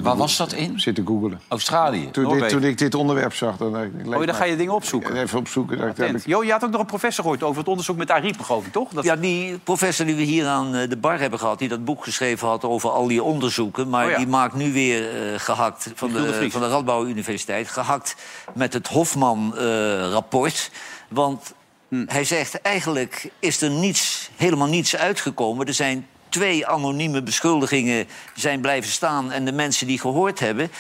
Waar 0.03 0.17
was 0.17 0.37
dat 0.37 0.53
in? 0.53 0.81
Zit 0.81 0.95
te 0.95 1.03
googelen. 1.07 1.41
Australië. 1.49 2.11
Toen, 2.11 2.39
dit, 2.39 2.49
toen 2.49 2.65
ik 2.65 2.79
dit 2.79 2.95
onderwerp 2.95 3.35
zag, 3.35 3.57
dan... 3.57 3.79
Ik, 3.81 3.93
ik 3.99 4.07
leek 4.07 4.19
Oh, 4.21 4.27
dan 4.27 4.35
ga 4.35 4.45
je 4.45 4.57
dingen 4.57 4.75
opzoeken. 4.75 5.17
Even 5.17 5.39
opzoeken. 5.39 5.79
Dat, 5.79 5.99
ik- 5.99 6.27
Jo, 6.27 6.45
je 6.45 6.51
had 6.53 6.65
ook 6.65 6.71
nog 6.71 6.81
een 6.81 6.87
professor 6.87 7.23
gehoord 7.25 7.43
over 7.43 7.59
het 7.59 7.69
onderzoek 7.69 7.97
met 7.97 8.11
Ariep, 8.11 8.41
geloof 8.41 8.67
ik, 8.67 8.73
toch? 8.73 8.89
Dat... 8.91 9.05
Ja, 9.05 9.17
die 9.17 9.59
professor 9.59 10.07
die 10.07 10.15
we 10.15 10.23
hier 10.23 10.47
aan 10.47 10.75
eh, 10.75 10.89
de 10.89 10.97
bar 10.97 11.19
hebben 11.21 11.39
gehad... 11.39 11.59
die 11.59 11.69
dat 11.69 11.85
boek 11.85 12.05
geschreven 12.05 12.49
had 12.49 12.65
over 12.65 12.91
al 12.91 13.07
die 13.07 13.23
onderzoeken... 13.23 13.89
maar 13.89 14.05
Oh 14.05 14.11
ja. 14.11 14.17
die 14.17 14.27
maakt 14.27 14.55
nu 14.55 14.73
weer 14.73 15.33
eh, 15.33 15.39
gehakt 15.41 15.91
van 15.95 16.13
de 16.13 16.51
van 16.51 16.61
de 16.61 16.69
Radboud 16.69 17.07
Universiteit... 17.09 17.69
gehakt 17.69 18.17
met 18.55 18.73
het 18.73 18.89
Hofman-rapport. 18.89 20.71
Want 21.09 21.55
Hm. 21.89 22.05
hij 22.07 22.25
zegt, 22.25 22.61
eigenlijk 22.61 23.31
is 23.39 23.63
er 23.63 23.71
niets, 23.71 24.31
helemaal 24.37 24.67
niets 24.69 24.97
uitgekomen. 24.97 25.67
Er 25.67 25.75
zijn 25.75 26.07
twee 26.29 26.67
anonieme 26.67 27.23
beschuldigingen 27.23 28.07
zijn 28.35 28.61
blijven 28.61 28.91
staan... 28.91 29.33
en 29.33 29.45
de 29.45 29.53
mensen 29.53 29.87
die 29.87 30.01
gehoord 30.01 30.41
hebben... 30.41 30.71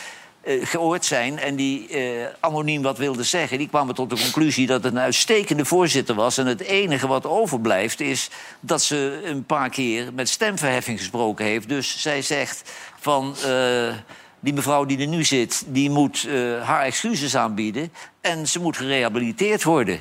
eh, 0.42 0.66
gehoord 0.66 1.04
zijn 1.04 1.38
en 1.38 1.56
die 1.56 1.88
eh, 1.88 2.26
anoniem 2.40 2.82
wat 2.82 2.98
wilden 2.98 3.24
zeggen... 3.24 3.58
die 3.58 3.68
kwamen 3.68 3.94
tot 3.94 4.10
de 4.10 4.16
conclusie 4.16 4.66
dat 4.66 4.84
het 4.84 4.92
een 4.92 4.98
uitstekende 4.98 5.64
voorzitter 5.64 6.14
was... 6.14 6.38
en 6.38 6.46
het 6.46 6.60
enige 6.60 7.06
wat 7.06 7.26
overblijft 7.26 8.00
is 8.00 8.30
dat 8.60 8.82
ze 8.82 9.20
een 9.24 9.44
paar 9.44 9.70
keer 9.70 10.12
met 10.12 10.28
stemverheffing 10.28 10.98
gesproken 10.98 11.44
heeft. 11.44 11.68
Dus 11.68 12.00
zij 12.00 12.22
zegt 12.22 12.72
van... 13.00 13.36
eh, 13.44 13.94
die 14.40 14.54
mevrouw 14.54 14.84
die 14.84 14.98
er 14.98 15.06
nu 15.06 15.24
zit, 15.24 15.64
die 15.66 15.90
moet 15.90 16.28
haar 16.62 16.82
excuses 16.82 17.36
aanbieden... 17.36 17.92
en 18.20 18.48
ze 18.48 18.60
moet 18.60 18.76
gerehabiliteerd 18.76 19.62
worden. 19.62 20.00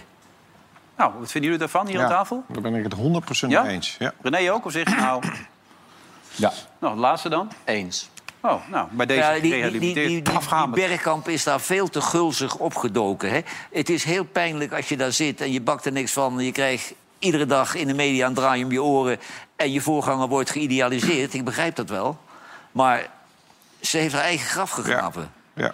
Nou, 0.97 1.11
wat 1.19 1.31
vinden 1.31 1.51
jullie 1.51 1.57
daarvan 1.57 1.87
hier 1.87 1.97
Ja, 1.97 2.03
aan 2.03 2.09
tafel? 2.09 2.43
Daar 2.47 2.61
ben 2.61 2.75
ik 2.75 2.83
het 2.83 2.93
100% 2.93 3.49
Ja? 3.51 3.63
mee 3.63 3.73
eens. 3.73 3.95
Ja. 3.99 4.13
René 4.21 4.51
ook? 4.51 4.65
Of 4.65 4.71
zeg 4.71 4.89
je 4.89 4.95
nou... 4.95 5.23
Ja. 6.37 6.51
Nou, 6.79 6.93
het 6.93 7.01
laatste 7.01 7.29
dan? 7.29 7.51
Eens. 7.63 8.09
Oh, 8.41 8.67
nou, 8.69 8.87
bij 8.91 9.05
deze 9.05 9.19
Ja, 9.19 9.31
die, 9.31 9.41
die, 9.41 9.49
die, 9.51 9.59
gerehabiliteerd. 9.59 9.95
die, 10.07 10.15
die, 10.15 10.21
die 10.23 10.33
Afgaande. 10.33 10.75
Bergkamp 10.75 11.27
is 11.29 11.43
daar 11.43 11.59
veel 11.61 11.89
te 11.89 12.01
gulzig 12.01 12.55
opgedoken. 12.57 13.29
Hè? 13.31 13.41
Het 13.71 13.89
is 13.89 14.03
heel 14.03 14.23
pijnlijk 14.23 14.73
als 14.73 14.89
je 14.89 14.97
daar 14.97 15.11
zit 15.11 15.41
en 15.41 15.51
je 15.51 15.61
bakt 15.61 15.85
er 15.85 15.91
niks 15.91 16.11
van. 16.11 16.39
Je 16.39 16.51
krijgt 16.51 16.93
iedere 17.19 17.45
dag 17.45 17.75
in 17.75 17.87
de 17.87 17.93
media 17.93 18.27
een 18.27 18.33
draai 18.33 18.63
om 18.63 18.71
je 18.71 18.83
oren... 18.83 19.19
en 19.55 19.71
je 19.71 19.81
voorganger 19.81 20.27
wordt 20.27 20.49
geïdealiseerd. 20.49 21.33
Ik 21.33 21.43
begrijp 21.45 21.75
dat 21.75 21.89
wel. 21.89 22.17
Maar 22.71 23.07
ze 23.81 23.97
heeft 23.97 24.13
haar 24.13 24.23
eigen 24.23 24.47
graf 24.47 24.69
gegraven. 24.69 25.31
Ja. 25.53 25.73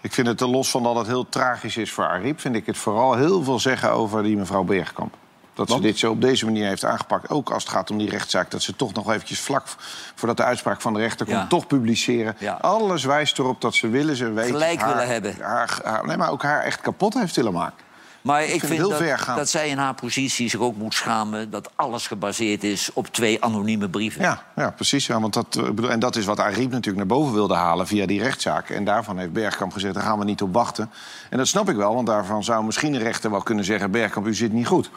Ik 0.00 0.12
vind 0.12 0.26
het, 0.26 0.40
los 0.40 0.70
van 0.70 0.82
dat 0.82 0.96
het 0.96 1.06
heel 1.06 1.28
tragisch 1.28 1.76
is 1.76 1.92
voor 1.92 2.06
Ariep... 2.06 2.40
vind 2.40 2.54
ik 2.54 2.66
het 2.66 2.78
vooral 2.78 3.14
heel 3.14 3.42
veel 3.42 3.58
zeggen 3.58 3.90
over 3.90 4.22
die 4.22 4.36
mevrouw 4.36 4.62
Bergkamp. 4.62 5.14
Dat 5.54 5.70
ze 5.70 5.80
dit 5.80 5.98
zo 5.98 6.10
op 6.10 6.20
deze 6.20 6.44
manier 6.44 6.66
heeft 6.66 6.84
aangepakt. 6.84 7.30
Ook 7.30 7.50
als 7.50 7.62
het 7.62 7.72
gaat 7.72 7.90
om 7.90 7.98
die 7.98 8.10
rechtszaak. 8.10 8.50
Dat 8.50 8.62
ze 8.62 8.76
toch 8.76 8.92
nog 8.92 9.12
eventjes 9.12 9.40
vlak 9.40 9.66
voordat 10.14 10.36
de 10.36 10.44
uitspraak 10.44 10.80
van 10.80 10.92
de 10.94 11.00
rechter 11.00 11.26
komt... 11.26 11.38
Ja. 11.38 11.46
toch 11.46 11.66
publiceren. 11.66 12.36
Ja. 12.38 12.58
Alles 12.60 13.04
wijst 13.04 13.38
erop 13.38 13.60
dat 13.60 13.74
ze 13.74 13.88
willen, 13.88 14.16
ze 14.16 14.32
weten... 14.32 14.50
Gelijk 14.50 14.80
haar, 14.80 14.88
willen 14.88 15.08
hebben. 15.08 15.36
Haar, 15.40 15.80
haar- 15.84 16.06
nee, 16.06 16.16
maar 16.16 16.30
ook 16.30 16.42
haar 16.42 16.62
echt 16.62 16.80
kapot 16.80 17.14
heeft 17.14 17.36
willen 17.36 17.52
maken. 17.52 17.86
Maar 18.28 18.44
ik 18.44 18.60
vind 18.60 18.72
heel 18.72 18.88
dat, 18.88 18.98
ver 18.98 19.18
gaan. 19.18 19.36
dat 19.36 19.48
zij 19.48 19.68
in 19.68 19.78
haar 19.78 19.94
positie 19.94 20.48
zich 20.48 20.60
ook 20.60 20.76
moet 20.76 20.94
schamen... 20.94 21.50
dat 21.50 21.70
alles 21.74 22.06
gebaseerd 22.06 22.64
is 22.64 22.90
op 22.92 23.06
twee 23.06 23.44
anonieme 23.44 23.88
brieven. 23.88 24.22
Ja, 24.22 24.42
ja 24.56 24.70
precies. 24.70 25.06
Ja, 25.06 25.20
want 25.20 25.34
dat, 25.34 25.60
eh, 25.78 25.90
en 25.90 25.98
dat 25.98 26.16
is 26.16 26.24
wat 26.24 26.40
Ariep 26.40 26.70
natuurlijk 26.70 26.96
naar 26.96 27.18
boven 27.18 27.34
wilde 27.34 27.54
halen 27.54 27.86
via 27.86 28.06
die 28.06 28.22
rechtszaak. 28.22 28.70
En 28.70 28.84
daarvan 28.84 29.18
heeft 29.18 29.32
Bergkamp 29.32 29.72
gezegd, 29.72 29.94
daar 29.94 30.02
gaan 30.02 30.18
we 30.18 30.24
niet 30.24 30.42
op 30.42 30.54
wachten. 30.54 30.90
En 31.30 31.38
dat 31.38 31.48
snap 31.48 31.68
ik 31.68 31.76
wel, 31.76 31.94
want 31.94 32.06
daarvan 32.06 32.44
zou 32.44 32.64
misschien 32.64 32.94
een 32.94 33.02
rechter 33.02 33.30
wel 33.30 33.42
kunnen 33.42 33.64
zeggen... 33.64 33.90
Bergkamp, 33.90 34.26
u 34.26 34.34
zit 34.34 34.52
niet 34.52 34.66
goed. 34.66 34.90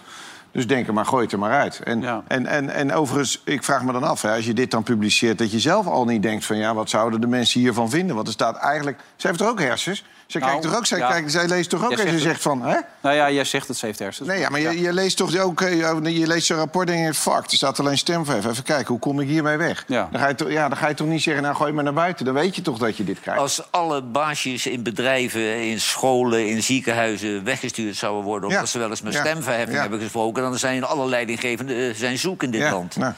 Dus 0.51 0.67
denk 0.67 0.87
er 0.87 0.93
maar, 0.93 1.05
gooi 1.05 1.23
het 1.23 1.31
er 1.31 1.39
maar 1.39 1.59
uit. 1.59 1.79
En, 1.83 2.01
Ja. 2.01 2.23
en, 2.27 2.45
en, 2.45 2.69
en 2.69 2.93
overigens, 2.93 3.41
ik 3.45 3.63
vraag 3.63 3.83
me 3.83 3.91
dan 3.91 4.03
af, 4.03 4.21
hè, 4.21 4.35
als 4.35 4.45
je 4.45 4.53
dit 4.53 4.71
dan 4.71 4.83
publiceert... 4.83 5.37
dat 5.37 5.51
je 5.51 5.59
zelf 5.59 5.87
al 5.87 6.05
niet 6.05 6.21
denkt 6.23 6.45
van, 6.45 6.57
ja, 6.57 6.73
wat 6.73 6.89
zouden 6.89 7.21
de 7.21 7.27
mensen 7.27 7.59
hiervan 7.59 7.89
vinden? 7.89 8.15
Want 8.15 8.27
er 8.27 8.33
staat 8.33 8.57
eigenlijk... 8.57 8.97
Zij 9.15 9.29
heeft 9.29 9.41
er 9.41 9.49
ook 9.49 9.59
hersens. 9.59 10.03
Zij, 10.27 10.41
Nou, 10.41 10.51
kijkt 10.53 10.67
toch 10.67 10.77
ook, 10.77 10.85
zij, 10.85 10.97
ja. 10.97 11.09
kijkt, 11.09 11.31
zij 11.31 11.47
leest 11.47 11.69
toch 11.69 11.83
ook 11.83 11.89
Jij 11.91 11.99
en 11.99 12.05
ze 12.05 12.11
zegt 12.11 12.23
zegt 12.23 12.41
van... 12.41 12.61
Hè? 12.61 12.77
Nou 13.01 13.15
ja, 13.15 13.31
jij 13.31 13.43
zegt 13.43 13.67
het, 13.67 13.77
ze 13.77 13.85
heeft 13.85 13.99
hersens. 13.99 14.27
Nee, 14.27 14.39
ja, 14.39 14.49
maar 14.49 14.59
je, 14.59 14.81
je 14.81 14.93
leest 14.93 15.17
toch 15.17 15.37
ook 15.37 15.61
eh, 15.61 15.79
je 16.17 16.27
leest 16.27 16.45
zo'n 16.45 16.57
rapport 16.57 16.89
en 16.89 16.95
je 16.95 17.01
denkt, 17.01 17.17
fuck, 17.17 17.43
er 17.45 17.51
staat 17.57 17.79
alleen 17.79 17.97
stemverf. 17.97 18.45
Even 18.45 18.63
kijken, 18.63 18.87
hoe 18.87 18.99
kom 18.99 19.19
ik 19.19 19.27
hiermee 19.27 19.57
weg? 19.57 19.83
Ja. 19.87 20.07
Dan, 20.11 20.21
ga 20.21 20.27
je 20.27 20.35
toch, 20.35 20.49
ja, 20.51 20.67
dan 20.67 20.77
ga 20.77 20.87
je 20.87 20.93
toch 20.93 21.07
niet 21.07 21.21
zeggen, 21.21 21.43
nou 21.43 21.55
gooi 21.55 21.71
maar 21.71 21.83
naar 21.83 21.93
buiten. 21.93 22.25
Dan 22.25 22.33
weet 22.33 22.55
je 22.55 22.61
toch 22.61 22.77
dat 22.77 22.97
je 22.97 23.03
dit 23.03 23.19
krijgt. 23.19 23.41
Als 23.41 23.71
alle 23.71 24.01
baasjes 24.01 24.65
in 24.67 24.83
bedrijven, 24.83 25.61
in 25.69 25.79
scholen, 25.79 26.47
in 26.47 26.63
ziekenhuizen 26.63 27.43
weggestuurd 27.43 27.95
zouden 27.95 28.23
worden... 28.23 28.49
omdat 28.49 28.63
Ja. 28.63 28.69
ze 28.71 28.79
wel 28.79 28.89
eens 28.89 29.01
met 29.01 29.13
Ja. 29.13 29.19
stemverheffing 29.19 29.75
Ja. 29.75 29.81
hebben 29.81 29.99
gesproken... 29.99 30.40
dan 30.41 30.57
zijn 30.57 30.83
alle 30.83 31.05
leidinggevenden 31.07 31.89
eh, 31.89 31.95
zijn 31.95 32.17
zoek 32.17 32.43
in 32.43 32.51
dit 32.51 32.61
ja, 32.61 32.71
land. 32.71 32.95
nou, 32.95 33.13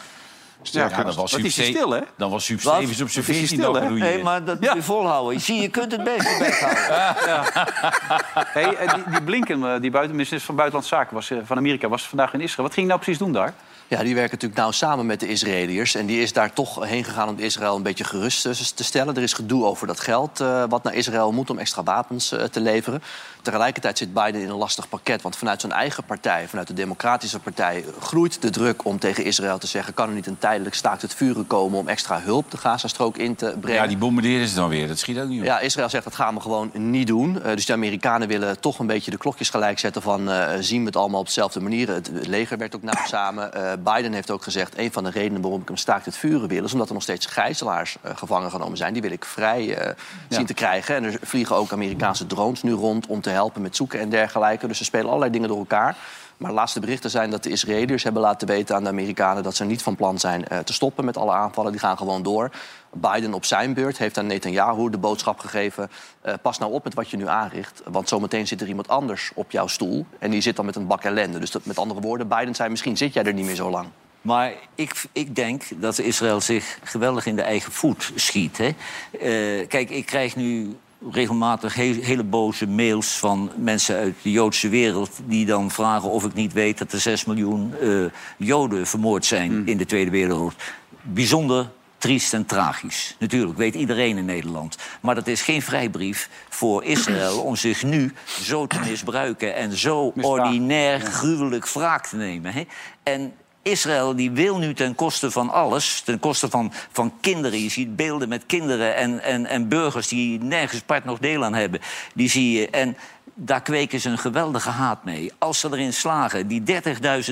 sterker 0.62 0.98
Ja, 0.98 1.04
dan 1.04 1.16
was 1.16 1.32
Wat 1.32 1.40
is 1.42 1.54
stil, 1.54 1.92
hè? 1.92 2.00
Dan 2.18 2.30
was? 2.30 2.44
Stevens 2.44 3.02
op 3.02 3.10
zijn 3.10 3.26
Wat 3.26 3.36
is 3.36 3.40
hij 3.40 3.48
14 3.48 3.48
stil, 3.58 3.74
hè? 3.74 3.90
Nee, 3.90 4.24
maar 4.24 4.44
dat 4.44 4.56
moet 4.60 4.66
Ja. 4.70 4.74
je 4.76 4.82
volhouden. 4.82 5.42
Zie, 5.42 5.62
je 5.62 5.68
kunt 5.70 5.92
het 5.92 6.04
best 6.04 6.22
je 6.30 6.36
bek 6.40 6.60
houden. 6.60 7.52
Hey, 8.54 8.76
eh, 8.76 8.94
die, 8.94 9.04
die 9.10 9.22
Blinken, 9.22 9.64
eh, 9.74 9.82
die 9.82 9.92
buitenminister 9.92 10.40
van 10.40 10.56
Buitenlandse 10.56 10.96
Zaken 10.96 11.16
was, 11.16 11.32
van 11.44 11.58
Amerika, 11.58 11.88
was 11.88 12.08
vandaag 12.08 12.34
in 12.34 12.42
Israël. 12.42 12.68
Wat 12.68 12.74
ging 12.74 12.88
hij 12.88 12.96
nou 12.96 13.00
precies 13.00 13.18
doen 13.18 13.32
daar? 13.34 13.54
Ja, 13.93 14.03
die 14.03 14.15
werken 14.15 14.34
natuurlijk 14.34 14.62
nauw 14.62 14.71
samen 14.71 15.06
met 15.06 15.19
de 15.19 15.27
Israëliërs. 15.27 15.95
En 15.95 16.06
die 16.06 16.21
is 16.21 16.34
daar 16.34 16.53
toch 16.53 16.86
heen 16.86 17.03
gegaan 17.03 17.29
om 17.29 17.39
Israël 17.39 17.75
een 17.75 17.84
beetje 17.84 18.03
gerust 18.03 18.45
eh, 18.45 18.51
te 18.51 18.84
stellen. 18.84 19.15
Er 19.15 19.21
is 19.21 19.34
gedoe 19.34 19.65
over 19.65 19.88
dat 19.88 19.99
geld 19.99 20.39
eh, 20.39 20.63
wat 20.69 20.84
naar 20.84 20.93
Israël 20.93 21.32
moet 21.32 21.49
om 21.49 21.58
extra 21.58 21.84
wapens 21.84 22.32
eh, 22.32 22.43
te 22.43 22.60
leveren. 22.60 23.03
Tegelijkertijd 23.41 23.97
zit 23.97 24.13
Biden 24.13 24.41
in 24.41 24.49
een 24.49 24.56
lastig 24.56 24.89
pakket. 24.89 25.21
Want 25.21 25.36
vanuit 25.36 25.62
zijn 25.62 25.73
eigen 25.73 26.03
partij, 26.03 26.47
vanuit 26.47 26.67
de 26.67 26.73
Democratische 26.73 27.39
Partij... 27.39 27.86
groeit 27.99 28.41
de 28.41 28.49
druk 28.49 28.86
om 28.86 28.99
tegen 28.99 29.25
Israël 29.25 29.58
te 29.58 29.67
zeggen... 29.67 29.93
kan 29.93 30.08
er 30.08 30.15
niet 30.15 30.27
een 30.27 30.38
tijdelijk 30.38 30.75
staakt 30.75 31.01
het 31.01 31.13
vuren 31.13 31.47
komen 31.47 31.79
om 31.79 31.88
extra 31.88 32.21
hulp 32.21 32.51
de 32.51 32.58
Gazastrook 32.58 33.17
in 33.17 33.36
te 33.36 33.56
brengen. 33.62 33.82
Ja, 33.82 33.88
die 33.88 33.97
bombarderen 33.97 34.47
ze 34.47 34.56
dan 34.56 34.69
weer. 34.69 34.88
Dat 34.88 34.99
schiet 34.99 35.19
ook 35.19 35.27
niet 35.27 35.39
op. 35.39 35.45
Ja, 35.45 35.60
Israël 35.60 35.89
zegt 35.89 36.03
dat 36.03 36.15
gaan 36.15 36.36
we 36.36 36.41
gewoon 36.41 36.71
niet 36.73 37.08
doen. 37.08 37.39
Dus 37.43 37.65
de 37.65 37.73
Amerikanen 37.73 38.27
willen 38.27 38.60
toch 38.60 38.79
een 38.79 38.88
beetje 38.88 39.12
de 39.12 39.17
klokjes 39.17 39.49
gelijk 39.49 39.79
zetten 39.79 40.01
van 40.01 40.29
zien 40.60 40.79
we 40.79 40.86
het 40.86 40.95
allemaal 40.95 41.19
op 41.19 41.25
dezelfde 41.25 41.60
manier. 41.60 41.89
Het 41.89 42.12
leger 42.27 42.58
werkt 42.58 42.75
ook 42.75 42.84
nauw 42.84 43.06
samen. 43.06 43.51
Biden 43.84 44.13
heeft 44.13 44.32
ook 44.32 44.43
gezegd, 44.43 44.78
een 44.78 44.91
van 44.91 45.04
de 45.04 45.10
redenen 45.10 45.41
waarom 45.41 45.62
ik 45.62 45.67
hem 45.67 45.78
staakt 45.78 46.06
het 46.06 46.17
vuren 46.17 46.50
wil, 46.50 46.63
is 46.63 46.72
omdat 46.72 46.88
er 46.88 46.93
nog 46.93 47.04
steeds 47.04 47.26
gijzelaars 47.26 47.98
eh, 48.02 48.12
gevangen 48.15 48.52
genomen 48.52 48.78
zijn. 48.78 48.93
Die 48.93 49.02
wil 49.02 49.12
ik 49.12 49.26
vrij 49.26 49.76
eh, 49.76 49.93
zien 50.30 50.46
te 50.46 50.54
krijgen. 50.54 50.96
En 50.96 51.04
er 51.04 51.17
vliegen 51.22 51.56
ook 51.56 51.72
Amerikaanse 51.72 52.26
drones 52.26 52.63
nu 52.63 52.72
rond 52.72 53.08
om 53.08 53.22
te 53.22 53.30
helpen 53.30 53.62
met 53.62 53.76
zoeken 53.76 54.00
en 54.00 54.10
dergelijke. 54.10 54.67
Dus 54.67 54.78
ze 54.78 54.84
spelen 54.84 55.08
allerlei 55.08 55.32
dingen 55.32 55.48
door 55.48 55.58
elkaar. 55.58 55.98
Maar 56.43 56.51
laatste 56.51 56.79
berichten 56.79 57.10
zijn 57.10 57.29
dat 57.29 57.43
de 57.43 57.49
Israëliërs 57.49 58.03
hebben 58.03 58.21
laten 58.21 58.47
weten 58.47 58.75
aan 58.75 58.84
de 58.84 58.89
Amerikanen 58.89 59.43
dat 59.43 59.56
ze 59.56 59.65
niet 59.65 59.82
van 59.82 59.95
plan 59.95 60.19
zijn 60.19 60.47
eh, 60.47 60.60
te 60.60 60.73
stoppen 60.73 61.06
met 61.06 61.17
alle 61.17 61.32
aanvallen. 61.32 61.71
Die 61.71 61.79
gaan 61.79 61.97
gewoon 61.97 62.23
door. 62.23 62.49
Biden 62.91 63.34
op 63.34 63.45
zijn 63.45 63.73
beurt 63.73 63.97
heeft 63.97 64.17
aan 64.17 64.27
Netanyahu 64.27 64.89
de 64.89 64.97
boodschap 64.97 65.39
gegeven... 65.39 65.89
eh, 66.21 66.34
pas 66.41 66.58
nou 66.58 66.71
op 66.71 66.84
met 66.84 66.93
wat 66.93 67.10
je 67.10 67.17
nu 67.17 67.27
aanricht, 67.27 67.82
want 67.86 68.10
zometeen 68.10 68.47
zit 68.47 68.62
er 68.62 68.67
iemand 68.67 68.88
anders 68.88 69.32
op 69.34 69.51
jouw 69.51 69.67
stoel... 69.67 70.06
en 70.19 70.32
die 70.32 70.41
zit 70.41 70.56
dan 70.56 70.65
met 70.65 70.75
een 70.75 70.88
bak 70.88 71.03
ellende. 71.03 71.39
Dus 71.39 71.56
met 71.63 71.77
andere 71.77 72.01
woorden, 72.01 72.27
Biden 72.27 72.56
zei 72.56 72.69
misschien 72.69 72.97
zit 72.97 73.13
jij 73.13 73.23
er 73.23 73.34
niet 73.34 73.45
meer 73.45 73.56
zo 73.56 73.69
lang. 73.69 73.88
Maar 74.21 74.53
ik, 74.75 75.03
ik 75.12 75.36
denk 75.36 75.63
dat 75.75 75.99
Israël 75.99 76.41
zich 76.41 76.79
geweldig 76.84 77.25
in 77.25 77.36
de 77.36 77.41
eigen 77.41 77.71
voet 77.71 78.12
schiet. 78.15 78.58
Hè? 78.58 78.65
Eh, 78.65 79.67
kijk, 79.67 79.89
ik 79.89 80.06
krijg 80.06 80.36
nu 80.36 80.77
regelmatig 81.12 81.74
he- 81.74 82.00
hele 82.02 82.24
boze 82.24 82.68
mails 82.68 83.18
van 83.18 83.52
mensen 83.56 83.96
uit 83.96 84.16
de 84.22 84.32
Joodse 84.32 84.70
wereld... 84.70 85.20
die 85.26 85.46
dan 85.46 85.72
vragen 85.72 86.10
of 86.10 86.26
ik 86.26 86.34
niet 86.34 86.54
weet 86.54 86.78
dat 86.78 86.92
er 86.92 87.00
6 87.00 87.26
miljoen 87.26 87.74
eh, 87.82 87.89
Joden 88.38 88.88
vermoord 88.88 89.26
zijn 89.26 89.68
in 89.68 89.78
de 89.78 89.86
Tweede 89.86 90.12
Wereldoorlog. 90.12 90.54
Bijzonder 91.02 91.70
triest 91.98 92.34
en 92.34 92.46
tragisch. 92.46 93.16
Natuurlijk, 93.20 93.58
weet 93.58 93.76
iedereen 93.76 94.18
in 94.18 94.26
Nederland. 94.26 94.78
Maar 95.02 95.16
dat 95.16 95.28
is 95.28 95.42
geen 95.42 95.62
vrijbrief 95.62 96.30
voor 96.50 96.84
Israël 96.84 97.39
om 97.39 97.56
zich 97.56 97.84
nu 97.84 98.13
zo 98.42 98.68
te 98.68 98.80
misbruiken... 98.80 99.56
en 99.56 99.78
zo 99.78 100.12
Misbruik, 100.16 100.46
ordinair 100.46 101.00
gruwelijk 101.00 101.70
wraak 101.70 102.08
te 102.08 102.16
nemen. 102.16 102.54
Hè? 102.54 102.63
En 103.04 103.34
Israël 103.63 104.15
die 104.15 104.32
wil 104.32 104.58
nu 104.58 104.73
ten 104.73 104.95
koste 104.95 105.32
van 105.32 105.49
alles, 105.49 106.02
ten 106.02 106.19
koste 106.19 106.49
van, 106.49 106.71
van 106.91 107.13
kinderen. 107.21 107.60
Je 107.60 107.69
ziet 107.69 107.95
beelden 107.95 108.30
met 108.30 108.45
kinderen 108.45 108.95
en, 108.95 109.23
en, 109.23 109.45
en 109.45 109.67
burgers 109.67 110.08
die 110.08 110.39
nergens 110.39 110.82
part 110.82 111.06
nog 111.06 111.19
deel 111.19 111.43
aan 111.43 111.54
hebben. 111.54 111.80
Die 112.15 112.30
zie 112.30 112.60
je. 112.60 112.69
En 112.69 112.97
daar 113.34 113.62
kweken 113.62 113.99
ze 113.99 114.10
een 114.10 114.17
geweldige 114.17 114.69
haat 114.69 115.04
mee. 115.04 115.32
Als 115.38 115.60
ze 115.60 115.67
erin 115.71 115.93
slagen 115.93 116.47
die 116.47 116.63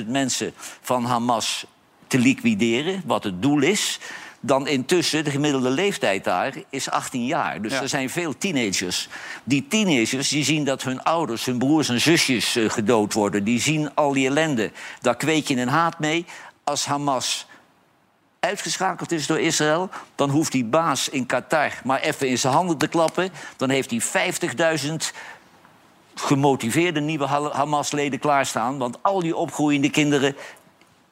30.000 0.01 0.07
mensen 0.07 0.53
van 0.81 1.05
Hamas 1.05 1.65
te 2.07 2.19
liquideren, 2.19 3.01
wat 3.05 3.23
het 3.23 3.41
doel 3.41 3.61
is. 3.61 3.99
Dan 4.43 4.67
intussen, 4.67 5.23
de 5.23 5.29
gemiddelde 5.31 5.69
leeftijd 5.69 6.23
daar 6.23 6.53
is 6.69 6.89
18 6.89 7.25
jaar. 7.25 7.61
Dus 7.61 7.71
Ja. 7.71 7.81
er 7.81 7.89
zijn 7.89 8.09
veel 8.09 8.37
teenagers. 8.37 9.07
Die 9.43 9.67
teenagers 9.67 10.29
die 10.29 10.43
zien 10.43 10.63
dat 10.63 10.83
hun 10.83 11.03
ouders, 11.03 11.45
hun 11.45 11.57
broers 11.57 11.89
en 11.89 12.01
zusjes 12.01 12.55
eh, 12.55 12.69
gedood 12.69 13.13
worden. 13.13 13.43
Die 13.43 13.59
zien 13.61 13.95
al 13.95 14.13
die 14.13 14.27
ellende. 14.27 14.71
Daar 15.01 15.15
kweek 15.15 15.47
je 15.47 15.55
een 15.55 15.67
haat 15.67 15.99
mee. 15.99 16.25
Als 16.63 16.85
Hamas 16.85 17.45
uitgeschakeld 18.39 19.11
is 19.11 19.27
door 19.27 19.39
Israël... 19.39 19.89
dan 20.15 20.29
hoeft 20.29 20.51
die 20.51 20.65
baas 20.65 21.09
in 21.09 21.25
Qatar 21.25 21.71
maar 21.83 21.99
even 21.99 22.27
in 22.27 22.37
zijn 22.37 22.53
handen 22.53 22.77
te 22.77 22.87
klappen. 22.87 23.29
Dan 23.57 23.69
heeft 23.69 23.89
hij 23.91 24.01
50.000 24.83 25.11
gemotiveerde 26.15 26.99
nieuwe 26.99 27.25
Ha- 27.25 27.51
Hamas-leden 27.51 28.19
klaarstaan. 28.19 28.77
Want 28.77 28.97
al 29.01 29.19
die 29.19 29.35
opgroeiende 29.35 29.89
kinderen 29.89 30.35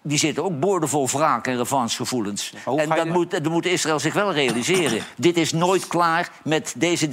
die 0.09 0.17
zitten 0.17 0.43
ook 0.43 0.59
boordevol 0.59 1.07
wraak 1.07 1.47
en 1.47 1.57
revanchegevoelens. 1.57 2.53
En 2.77 2.89
dat 2.89 3.05
moet, 3.07 3.31
dat 3.31 3.43
moet 3.43 3.65
Israël 3.65 3.99
zich 3.99 4.13
wel 4.13 4.33
realiseren. 4.33 5.03
Dit 5.17 5.37
is 5.37 5.51
nooit 5.51 5.87
klaar 5.87 6.31
met 6.43 6.73
deze 6.77 7.07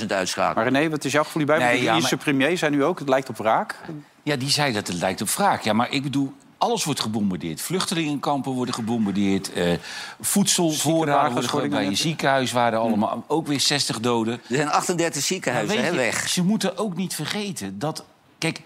30.000 0.00 0.06
uitschakelen. 0.06 0.54
Maar 0.72 0.72
René, 0.72 0.90
wat 0.90 1.04
is 1.04 1.12
jouw 1.12 1.24
gevoel 1.24 1.42
hierbij? 1.46 1.66
Nee, 1.66 1.78
de 1.78 1.84
ja, 1.84 1.94
Ierse 1.94 2.14
maar- 2.14 2.24
premier 2.24 2.58
zei 2.58 2.70
nu 2.70 2.84
ook, 2.84 2.98
het 2.98 3.08
lijkt 3.08 3.28
op 3.28 3.36
wraak. 3.36 3.74
Ja, 4.22 4.36
die 4.36 4.50
zei 4.50 4.72
dat 4.72 4.86
het 4.86 4.96
lijkt 4.96 5.20
op 5.20 5.28
wraak. 5.30 5.62
Ja, 5.62 5.72
maar 5.72 5.90
ik 5.90 6.02
bedoel, 6.02 6.32
alles 6.58 6.84
wordt 6.84 7.00
gebombardeerd. 7.00 7.60
Vluchtelingenkampen 7.60 8.52
worden 8.52 8.74
gebombardeerd. 8.74 9.52
eh 9.52 9.72
voedselvoorraden 10.20 11.32
worden 11.32 11.50
hoorde 11.50 11.66
ik 11.66 11.72
ge- 11.72 11.78
bij 11.78 11.94
ziekenhuis 11.96 12.52
waren 12.52 12.78
allemaal 12.78 13.24
ook 13.26 13.46
weer 13.46 13.60
60 13.60 14.00
doden. 14.00 14.34
Er 14.48 14.56
zijn 14.56 14.68
38 14.70 15.22
ziekenhuizen 15.22 15.84
hè, 15.84 15.94
weg. 15.94 16.28
Ze 16.28 16.42
moeten 16.44 16.76
ook 16.78 16.96
niet 16.96 17.14
vergeten 17.14 17.78
dat. 17.78 18.04
Kijk, 18.38 18.60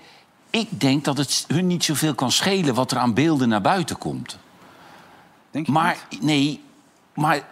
ik 0.50 0.80
denk 0.80 1.04
dat 1.04 1.16
het 1.16 1.44
hun 1.48 1.66
niet 1.66 1.84
zoveel 1.84 2.14
kan 2.14 2.32
schelen 2.32 2.74
wat 2.74 2.90
er 2.90 2.98
aan 2.98 3.14
beelden 3.14 3.48
naar 3.48 3.60
buiten 3.60 3.98
komt. 3.98 4.38
Denk 5.50 5.66
je 5.66 5.72
Maar 5.72 5.96
nee, 6.20 6.62
maar 7.14 7.42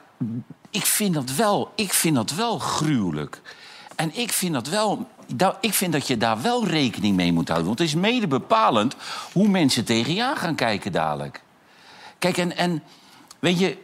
ik 0.71 0.85
vind 0.85 1.15
dat 1.15 1.35
wel, 1.35 1.73
ik 1.75 1.93
vind 1.93 2.15
dat 2.15 2.31
wel 2.31 2.59
gruwelijk. 2.59 3.41
En 3.97 4.19
ik 4.19 4.33
vind 4.33 4.53
dat 4.53 4.69
wel. 4.69 5.09
Ik 5.61 5.75
vind 5.75 5.93
dat 5.93 6.07
je 6.07 6.17
daar 6.17 6.43
wel 6.43 6.67
rekening 6.67 7.17
mee 7.17 7.33
moet 7.33 7.49
houden. 7.49 7.67
Want 7.67 7.79
het 7.79 7.89
is 7.89 7.95
mede 7.95 8.27
bepalend 8.27 8.97
hoe 9.33 9.49
mensen 9.49 9.85
tegen 9.85 10.15
je 10.15 10.25
aan 10.25 10.37
gaan 10.37 10.55
kijken 10.55 10.93
dadelijk. 10.93 11.43
Kijk, 12.19 12.37
en, 12.37 12.57
en 12.57 12.83
weet 13.39 13.59
je, 13.59 13.77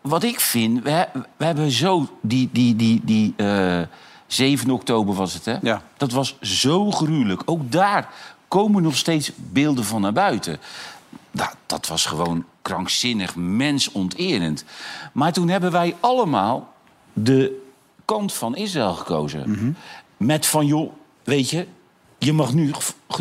wat 0.00 0.22
ik 0.22 0.40
vind, 0.40 0.82
we, 0.82 0.90
he- 0.90 1.20
we 1.36 1.44
hebben 1.44 1.70
zo 1.70 2.08
die, 2.20 2.48
die, 2.52 2.76
die, 2.76 3.00
die 3.04 3.34
eh 3.36 3.82
7 4.26 4.70
oktober 4.70 5.14
was 5.14 5.34
het, 5.34 5.44
hè? 5.44 5.56
Ja. 5.62 5.82
Dat 5.96 6.12
was 6.12 6.36
zo 6.40 6.90
gruwelijk. 6.90 7.42
Ook 7.44 7.72
daar 7.72 8.08
komen 8.60 8.82
nog 8.82 8.96
steeds 8.96 9.30
beelden 9.36 9.84
van 9.84 10.00
naar 10.00 10.12
buiten. 10.12 10.58
Nou, 11.30 11.50
dat 11.66 11.86
was 11.86 12.06
gewoon 12.06 12.44
krankzinnig, 12.62 13.36
mensonterend. 13.36 14.64
Maar 15.12 15.32
toen 15.32 15.48
hebben 15.48 15.70
wij 15.72 15.96
allemaal 16.00 16.74
de 17.12 17.62
kant 18.04 18.32
van 18.32 18.56
Israël 18.56 18.94
gekozen. 18.94 19.76
Met 20.16 20.46
van, 20.46 20.66
joh, 20.66 20.92
weet 21.24 21.50
je, 21.50 21.66
je 22.18 22.32
mag 22.32 22.54
nu 22.54 22.70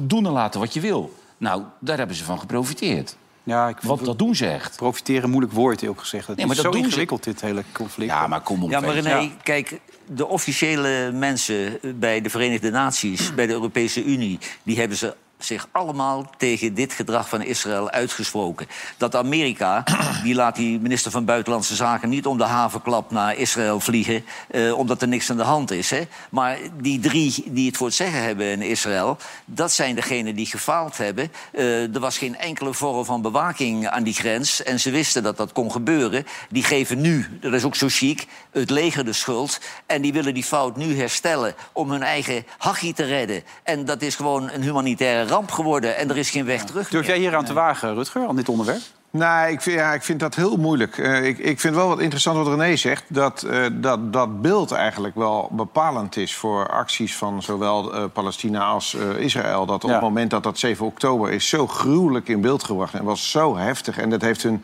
doen 0.04 0.26
en 0.26 0.32
laten 0.32 0.60
wat 0.60 0.74
je 0.74 0.80
wil. 0.80 1.14
Nou, 1.38 1.64
daar 1.80 1.98
hebben 1.98 2.16
ze 2.16 2.24
van 2.24 2.40
geprofiteerd. 2.40 3.18
Ja, 3.44 3.68
ik 3.68 3.78
Want 3.82 4.06
dat 4.06 4.20
doen 4.20 4.36
ze 4.36 4.48
echt. 4.48 4.76
Profiteren, 4.76 5.30
moeilijk 5.30 5.54
woord, 5.54 5.82
heel 5.82 5.94
gezegd. 5.94 6.28
Het 6.28 6.38
Nee, 6.38 6.46
maar 6.46 6.56
is 6.56 6.62
dat 6.62 6.74
zo 6.74 6.80
ze. 6.80 6.86
ingewikkeld, 6.86 7.24
dit 7.24 7.42
hele 7.42 7.64
conflict. 7.72 8.12
Ja, 8.12 8.28
maar 8.28 8.42
kom 8.42 8.64
op. 8.64 8.70
Ja, 8.70 8.80
maar. 8.80 8.94
René, 8.94 9.32
kijk, 9.44 9.80
de 10.06 10.28
officiële 10.28 11.12
mensen 11.14 11.80
bij 11.96 12.22
de 12.22 12.30
Verenigde 12.30 12.70
Naties, 12.70 13.34
bij 13.36 13.48
de 13.48 13.54
Europese 13.54 14.04
Unie, 14.04 14.40
die 14.64 14.80
hebben 14.80 14.98
ze 14.98 15.16
zich 15.46 15.68
allemaal 15.72 16.30
tegen 16.38 16.74
dit 16.74 16.94
gedrag 16.94 17.30
van 17.30 17.42
Israël 17.42 17.90
uitgesproken. 17.90 18.68
Dat 18.98 19.16
Amerika, 19.16 19.84
die 20.24 20.36
laat 20.36 20.56
die 20.56 20.80
minister 20.80 21.12
van 21.12 21.26
Buitenlandse 21.26 21.76
Zaken 21.76 22.10
niet 22.10 22.26
om 22.26 22.38
de 22.38 22.44
havenklap 22.44 23.12
naar 23.12 23.36
Israël 23.36 23.80
vliegen, 23.80 24.26
eh, 24.48 24.78
omdat 24.78 25.02
er 25.02 25.08
niks 25.08 25.30
aan 25.30 25.38
de 25.38 25.44
hand 25.44 25.72
is. 25.72 25.90
Hè? 25.90 26.02
Maar 26.30 26.58
die 26.82 27.00
drie 27.00 27.44
die 27.46 27.68
het 27.68 27.78
voor 27.78 27.88
het 27.88 27.96
zeggen 27.96 28.24
hebben 28.24 28.46
in 28.46 28.62
Israël, 28.62 29.18
dat 29.46 29.72
zijn 29.72 29.96
degenen 29.96 30.36
die 30.36 30.46
gefaald 30.46 30.98
hebben. 30.98 31.32
Eh, 31.52 31.94
er 31.94 32.00
was 32.00 32.18
geen 32.18 32.38
enkele 32.38 32.74
vorm 32.74 33.06
van 33.06 33.22
bewaking 33.22 33.88
aan 33.88 34.04
die 34.04 34.14
grens 34.14 34.64
en 34.64 34.80
ze 34.80 34.92
wisten 34.92 35.24
dat 35.24 35.38
dat 35.38 35.52
kon 35.52 35.72
gebeuren. 35.72 36.26
Die 36.50 36.64
geven 36.64 37.02
nu, 37.02 37.38
dat 37.42 37.54
is 37.54 37.64
ook 37.64 37.76
zo 37.76 37.88
chic, 37.90 38.26
het 38.52 38.70
leger 38.70 39.06
de 39.06 39.14
schuld. 39.14 39.60
En 39.86 40.02
die 40.02 40.14
willen 40.14 40.34
die 40.34 40.44
fout 40.44 40.78
nu 40.78 40.98
herstellen 40.98 41.56
om 41.72 41.92
hun 41.92 42.04
eigen 42.04 42.46
hachie 42.58 42.94
te 42.94 43.04
redden. 43.04 43.44
En 43.64 43.86
dat 43.86 44.02
is 44.02 44.16
gewoon 44.16 44.50
een 44.52 44.62
humanitaire 44.62 45.26
ramp 45.34 45.52
geworden 45.52 45.98
en 45.98 46.10
er 46.10 46.18
is 46.18 46.30
geen 46.30 46.46
weg 46.46 46.64
terug. 46.64 46.90
Durf 46.90 47.08
jij 47.08 47.18
hier 47.18 47.36
aan 47.36 47.46
te 47.46 47.54
wagen, 47.54 47.94
Rutger, 47.94 48.28
aan 48.28 48.36
dit 48.36 48.50
onderwerp? 48.50 48.82
Nee, 49.10 49.52
ik 49.52 49.62
vind, 49.62 49.76
ja, 49.80 49.94
ik 49.94 50.04
vind 50.04 50.20
dat 50.20 50.36
heel 50.36 50.58
moeilijk. 50.58 50.98
Eh, 50.98 51.26
ik, 51.26 51.38
ik 51.38 51.60
vind 51.60 51.76
wel 51.76 51.88
wat 51.88 52.00
interessant 52.00 52.38
wat 52.38 52.48
René 52.48 52.76
zegt... 52.76 53.04
Dat, 53.08 53.44
eh, 53.44 53.66
dat 53.72 54.14
dat 54.14 54.42
beeld 54.42 54.72
eigenlijk 54.72 55.16
wel 55.16 55.50
bepalend 55.52 56.18
is 56.18 56.36
voor 56.36 56.70
acties 56.70 57.16
van 57.16 57.42
zowel 57.44 57.94
eh, 57.94 58.04
Palestina 58.14 58.66
als 58.66 58.96
eh, 58.96 59.18
Israël. 59.18 59.66
Dat 59.66 59.84
op 59.84 59.90
Ja. 59.90 59.96
het 59.96 60.04
moment 60.04 60.30
dat 60.32 60.44
dat 60.44 60.60
7 60.60 60.86
oktober 60.86 61.32
is 61.32 61.50
zo 61.50 61.68
gruwelijk 61.68 62.28
in 62.28 62.42
beeld 62.42 62.64
gebracht... 62.64 62.94
en 62.94 63.04
was 63.04 63.32
zo 63.32 63.58
heftig 63.58 63.98
en 63.98 64.10
dat 64.10 64.22
heeft 64.22 64.44
hun 64.44 64.64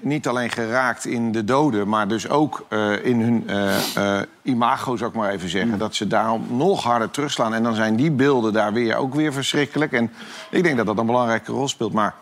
niet 0.00 0.28
alleen 0.28 0.50
geraakt 0.50 1.04
in 1.04 1.32
de 1.32 1.44
doden... 1.44 1.88
maar 1.88 2.08
dus 2.08 2.28
ook 2.28 2.66
eh, 2.68 3.04
in 3.04 3.20
hun 3.20 3.48
eh, 3.48 4.18
eh, 4.18 4.26
imago, 4.42 4.96
zou 4.96 5.10
ik 5.10 5.16
maar 5.16 5.30
even 5.30 5.48
zeggen. 5.48 5.78
Dat 5.78 5.94
ze 5.94 6.06
daarom 6.06 6.46
nog 6.50 6.82
harder 6.82 7.10
terugslaan. 7.10 7.54
En 7.54 7.62
dan 7.62 7.74
zijn 7.74 7.96
die 7.96 8.10
beelden 8.10 8.52
daar 8.52 8.72
weer 8.72 8.96
ook 8.96 9.14
weer 9.14 9.32
verschrikkelijk. 9.32 9.92
En 9.92 10.12
ik 10.50 10.62
denk 10.62 10.76
dat 10.76 10.86
dat 10.86 10.98
een 10.98 11.06
belangrijke 11.06 11.52
rol 11.52 11.68
speelt, 11.68 11.92
maar... 11.92 12.14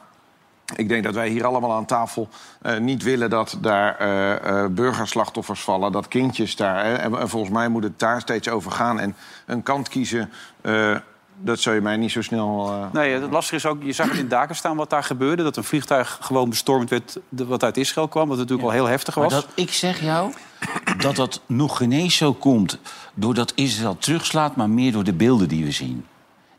Ik 0.75 0.88
denk 0.88 1.05
dat 1.05 1.14
wij 1.14 1.29
hier 1.29 1.46
allemaal 1.46 1.72
aan 1.72 1.85
tafel 1.85 2.29
eh, 2.62 2.79
niet 2.79 3.03
willen 3.03 3.31
dat 3.31 3.59
daar 3.61 3.96
eh, 3.99 4.62
eh, 4.62 4.70
burgerslachtoffers 4.70 5.61
vallen, 5.61 5.92
dat 5.92 6.09
kindjes 6.09 6.57
daar. 6.57 6.85
Hè, 6.85 6.94
en, 6.94 7.18
en 7.18 7.29
volgens 7.29 7.53
mij 7.53 7.68
moet 7.68 7.83
het 7.83 7.99
daar 7.99 8.20
steeds 8.20 8.49
over 8.49 8.70
gaan. 8.70 9.01
En 9.01 9.16
een 9.46 9.62
kant 9.62 9.88
kiezen, 9.88 10.31
eh, 10.61 10.96
dat 11.38 11.61
zou 11.61 11.75
je 11.75 11.81
mij 11.83 11.96
niet 11.96 12.11
zo 12.11 12.22
snel. 12.22 12.68
eh, 12.68 12.92
Nee, 12.92 13.12
het 13.12 13.31
lastige 13.31 13.57
is 13.57 13.66
ook, 13.66 13.83
je 13.83 13.92
zag 13.92 14.09
het 14.09 14.18
in 14.18 14.29
Daken 14.29 14.57
staan 14.57 14.77
wat 14.77 14.90
daar 14.90 15.05
gebeurde. 15.05 15.42
Dat 15.42 15.57
een 15.57 15.64
vliegtuig 15.64 16.18
gewoon 16.20 16.49
bestormd 16.51 16.90
werd 16.90 17.18
wat 17.29 17.64
uit 17.64 17.77
Israël 17.77 18.09
kwam. 18.09 18.29
Wat 18.29 18.38
natuurlijk 18.38 18.68
al 18.68 18.75
heel 18.75 18.87
heftig 18.87 19.14
Maar 19.16 19.25
was. 19.25 19.33
dat, 19.33 19.46
ik 19.55 19.72
zeg 19.72 20.01
jou 20.01 20.33
dat 20.99 21.16
dat 21.16 21.40
nog 21.46 21.77
geen 21.77 21.92
eens 21.92 22.16
zo 22.16 22.33
komt 22.35 22.79
doordat 23.14 23.53
Israël 23.55 23.96
terugslaat, 23.99 24.57
maar 24.57 24.70
meer 24.70 24.92
door 24.92 25.05
de 25.05 25.12
beelden 25.14 25.49
die 25.49 25.64
we 25.64 25.70
zien. 25.70 26.05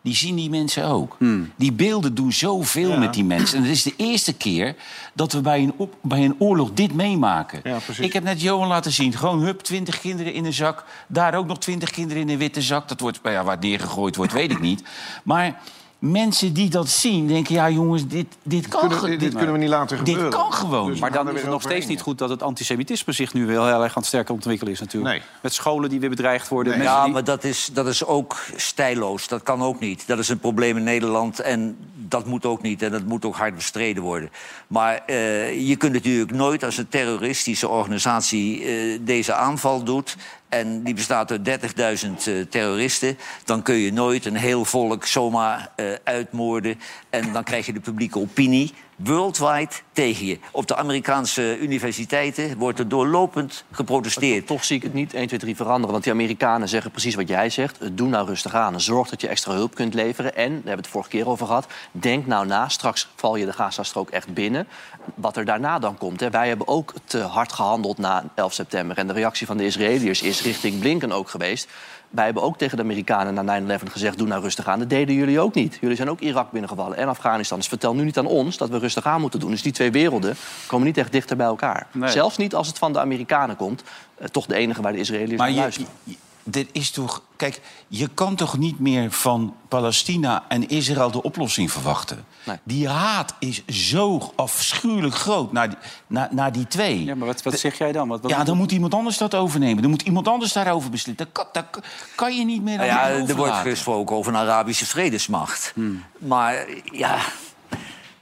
Die 0.07 0.15
zien 0.15 0.35
die 0.35 0.49
mensen 0.49 0.85
ook. 0.85 1.15
Hmm. 1.19 1.51
Die 1.55 1.71
beelden 1.71 2.15
doen 2.15 2.31
zoveel 2.31 2.97
met 2.97 3.13
die 3.13 3.23
mensen. 3.23 3.57
En 3.57 3.63
het 3.63 3.71
is 3.71 3.83
de 3.83 3.93
eerste 3.97 4.33
keer 4.33 4.75
dat 5.13 5.31
we 5.31 5.41
bij 5.41 5.59
een, 5.59 5.73
op, 5.77 5.95
bij 6.01 6.25
een 6.25 6.35
oorlog 6.39 6.71
dit 6.73 6.93
meemaken. 6.93 7.59
Ja, 7.63 7.77
ik 7.99 8.13
heb 8.13 8.23
net 8.23 8.41
Johan 8.41 8.67
laten 8.67 8.91
zien. 8.91 9.13
Gewoon 9.13 9.39
hup, 9.39 9.59
20 9.59 9.99
kinderen 9.99 10.33
in 10.33 10.45
een 10.45 10.53
zak. 10.53 10.85
Daar 11.07 11.35
ook 11.35 11.47
nog 11.47 11.57
20 11.59 11.89
kinderen 11.89 12.21
in 12.21 12.29
een 12.29 12.37
witte 12.37 12.61
zak. 12.61 12.87
Dat 12.87 12.99
wordt, 12.99 13.19
ja, 13.23 13.43
waar 13.43 13.55
het 13.55 13.63
neergegooid 13.63 14.15
wordt, 14.15 14.33
weet 14.33 14.51
ik 14.51 14.59
niet. 14.59 14.83
Maar 15.23 15.61
mensen 15.99 16.53
die 16.53 16.69
dat 16.69 16.89
zien, 16.89 17.27
denken... 17.27 17.53
ja 17.55 17.69
jongens, 17.69 18.07
dit, 18.07 18.25
dit 18.43 18.67
kan... 18.67 18.79
kunnen, 18.79 18.97
ge- 18.97 19.07
dit, 19.07 19.19
dit 19.19 19.33
kunnen 19.35 19.51
we 19.53 19.57
niet 19.59 19.69
laten 19.69 19.97
dit 19.97 20.07
gebeuren. 20.15 20.29
kan 20.39 20.53
gewoon. 20.53 20.87
Dus 20.91 20.99
Maar 20.99 21.09
we 21.09 21.15
gaan 21.15 21.25
dan 21.25 21.35
is 21.35 21.41
het 21.41 21.49
nog 21.51 21.61
steeds 21.61 21.85
niet 21.85 22.01
goed 22.01 22.17
dat 22.17 22.29
het 22.29 22.43
antisemitisme 22.43 23.13
zich 23.13 23.33
nu 23.33 23.45
wel 23.45 23.65
heel 23.65 23.73
erg 23.83 23.87
aan 23.95 24.01
het 24.01 24.05
sterker 24.05 24.33
ontwikkelen 24.33 24.73
is 24.73 24.79
natuurlijk. 24.79 25.13
Nee. 25.13 25.23
Met 25.41 25.53
scholen 25.53 25.89
die 25.89 25.99
weer 25.99 26.09
bedreigd 26.09 26.47
worden. 26.47 26.81
Ja, 26.81 27.03
die- 27.03 27.13
maar 27.13 27.23
dat 27.23 27.43
is, 27.43 27.69
dat 27.73 27.87
is 27.87 28.05
ook 28.05 28.35
stijloos. 28.55 29.27
Dat 29.27 29.43
kan 29.43 29.61
ook 29.61 29.79
niet. 29.79 30.07
Dat 30.07 30.19
is 30.19 30.29
een 30.29 30.39
probleem 30.39 30.77
in 30.77 30.83
Nederland 30.83 31.39
en 31.39 31.77
dat 31.95 32.25
moet 32.25 32.45
ook 32.45 32.61
niet. 32.61 32.81
En 32.81 32.91
dat 32.91 33.03
moet 33.05 33.25
ook 33.25 33.35
hard 33.35 33.55
bestreden 33.55 34.03
worden. 34.03 34.29
Maar 34.67 35.01
eh, 35.05 35.67
je 35.67 35.75
kunt 35.75 35.93
natuurlijk 35.93 36.31
nooit 36.31 36.63
als 36.63 36.77
een 36.77 36.87
terroristische 36.89 37.67
organisatie 37.67 38.63
eh, 38.63 38.99
deze 39.01 39.33
aanval 39.33 39.83
doet... 39.83 40.15
en 40.49 40.83
die 40.83 40.93
bestaat 40.93 41.31
uit 41.31 41.49
30.000 41.49 42.11
eh, 42.25 42.41
terroristen... 42.49 43.17
dan 43.45 43.61
kun 43.61 43.75
je 43.75 43.93
nooit 43.93 44.25
een 44.25 44.35
heel 44.35 44.65
volk 44.65 45.05
zomaar 45.05 45.71
eh, 45.75 45.85
uitmoorden... 46.03 46.79
en 47.09 47.33
dan 47.33 47.43
krijg 47.43 47.65
je 47.65 47.73
de 47.73 47.79
publieke 47.79 48.19
opinie 48.19 48.73
worldwide 48.97 49.71
tegen 49.91 50.25
je. 50.25 50.39
Op 50.51 50.67
de 50.67 50.75
Amerikaanse 50.75 51.59
universiteiten 51.59 52.57
wordt 52.57 52.79
er 52.79 52.87
doorlopend 52.87 53.63
geprotesteerd. 53.71 54.47
Toch 54.47 54.63
zie 54.63 54.75
ik 54.75 54.83
het 54.83 54.93
niet 54.93 55.13
1, 55.13 55.27
2, 55.27 55.39
3 55.39 55.55
veranderen. 55.55 55.91
Want 55.91 56.03
die 56.03 56.13
Amerikanen 56.13 56.69
zeggen 56.69 56.91
precies 56.91 57.15
wat 57.15 57.27
jij 57.27 57.49
zegt. 57.49 57.97
Doe 57.97 58.07
nou 58.07 58.27
rustig 58.27 58.53
aan. 58.53 58.81
Zorg 58.81 59.09
dat 59.09 59.21
je 59.21 59.27
extra 59.27 59.53
hulp 59.53 59.75
kunt 59.75 59.93
leveren. 59.93 60.35
En, 60.35 60.45
daar 60.45 60.53
hebben 60.53 60.75
we 60.75 60.81
het 60.81 60.87
vorige 60.87 61.09
keer 61.09 61.27
over 61.27 61.47
gehad... 61.47 61.67
denk 61.91 62.25
nou 62.25 62.45
na, 62.45 62.69
straks 62.69 63.09
val 63.15 63.35
je 63.35 63.45
de 63.45 63.53
Gazastrook 63.53 64.09
echt 64.09 64.33
binnen. 64.33 64.67
Wat 65.15 65.37
er 65.37 65.45
daarna 65.45 65.79
dan 65.79 65.97
komt. 65.97 66.19
Hè. 66.19 66.29
Wij 66.29 66.47
hebben 66.47 66.67
ook 66.67 66.93
te 67.05 67.19
hard 67.19 67.53
gehandeld 67.53 67.97
na 67.97 68.23
11 68.35 68.53
september. 68.53 68.97
En 68.97 69.07
de 69.07 69.13
reactie 69.13 69.47
van 69.47 69.57
de 69.57 69.65
Israëliërs 69.65 70.21
is 70.21 70.41
richting 70.41 70.79
Blinken 70.79 71.11
ook 71.11 71.29
geweest. 71.29 71.67
Wij 72.09 72.25
hebben 72.25 72.43
ook 72.43 72.57
tegen 72.57 72.77
de 72.77 72.83
Amerikanen 72.83 73.45
na 73.45 73.79
9-11 73.79 73.83
gezegd... 73.91 74.17
doe 74.17 74.27
nou 74.27 74.41
rustig 74.41 74.67
aan. 74.67 74.79
Dat 74.79 74.89
deden 74.89 75.15
jullie 75.15 75.39
ook 75.39 75.53
niet. 75.53 75.77
Jullie 75.81 75.95
zijn 75.95 76.09
ook 76.09 76.19
Irak 76.19 76.51
binnengevallen 76.51 76.97
en 76.97 77.07
Afghanistan. 77.07 77.57
Dus 77.57 77.67
vertel 77.67 77.95
nu 77.95 78.03
niet 78.03 78.17
aan 78.17 78.25
ons 78.25 78.57
dat 78.57 78.69
we 78.69 78.77
rustig 78.79 79.05
aan 79.05 79.21
moeten 79.21 79.39
doen. 79.39 79.51
Dus 79.51 79.61
die 79.61 79.71
twee 79.71 79.91
werelden 79.91 80.35
komen 80.67 80.85
niet 80.87 80.97
echt 80.97 81.11
dichter 81.11 81.37
bij 81.37 81.45
elkaar. 81.45 81.87
Nee. 81.91 82.09
Zelfs 82.09 82.37
niet 82.37 82.55
als 82.55 82.67
het 82.67 82.77
van 82.77 82.93
de 82.93 82.99
Amerikanen 82.99 83.55
komt. 83.55 83.83
Eh, 84.17 84.27
toch 84.27 84.45
de 84.45 84.55
enige 84.55 84.81
waar 84.81 84.91
de 84.93 84.99
Israëliërs 84.99 85.39
naar 85.39 85.49
je, 85.51 85.55
luisteren. 85.59 85.89
je- 86.03 86.15
dit 86.49 86.69
is 86.71 86.91
toch. 86.91 87.21
Kijk, 87.35 87.61
je 87.87 88.07
kan 88.07 88.35
toch 88.35 88.57
niet 88.57 88.79
meer 88.79 89.11
van 89.11 89.55
Palestina 89.67 90.45
en 90.47 90.67
Israël 90.67 91.11
de 91.11 91.21
oplossing 91.21 91.71
verwachten? 91.71 92.25
Nee. 92.43 92.57
Die 92.63 92.87
haat 92.89 93.33
is 93.39 93.65
zo 93.65 94.31
afschuwelijk 94.35 95.15
groot 95.15 95.51
naar 95.51 95.69
die, 95.69 95.77
naar, 96.07 96.27
naar 96.31 96.51
die 96.51 96.67
twee. 96.67 97.03
Ja, 97.03 97.15
maar 97.15 97.27
wat, 97.27 97.43
wat 97.43 97.59
zeg 97.59 97.77
jij 97.77 97.91
dan? 97.91 98.07
Wat, 98.07 98.21
wat 98.21 98.31
Ja, 98.31 98.43
dan 98.43 98.57
moet 98.57 98.71
iemand 98.71 98.93
anders 98.93 99.17
dat 99.17 99.35
overnemen. 99.35 99.81
Dan 99.81 99.91
moet 99.91 100.01
iemand 100.01 100.27
anders 100.27 100.53
daarover 100.53 100.89
beslissen. 100.89 101.25
Dat 101.25 101.33
kan, 101.33 101.45
dat 101.51 101.85
kan 102.15 102.37
je 102.37 102.45
niet 102.45 102.63
meer 102.63 102.77
Nou 102.77 102.87
ja, 102.87 103.09
er 103.09 103.35
wordt 103.35 103.55
gesproken 103.55 104.15
over 104.15 104.33
een 104.33 104.39
Arabische 104.39 104.85
vredesmacht. 104.85 105.73
Maar 106.17 106.65
ja, 106.91 107.19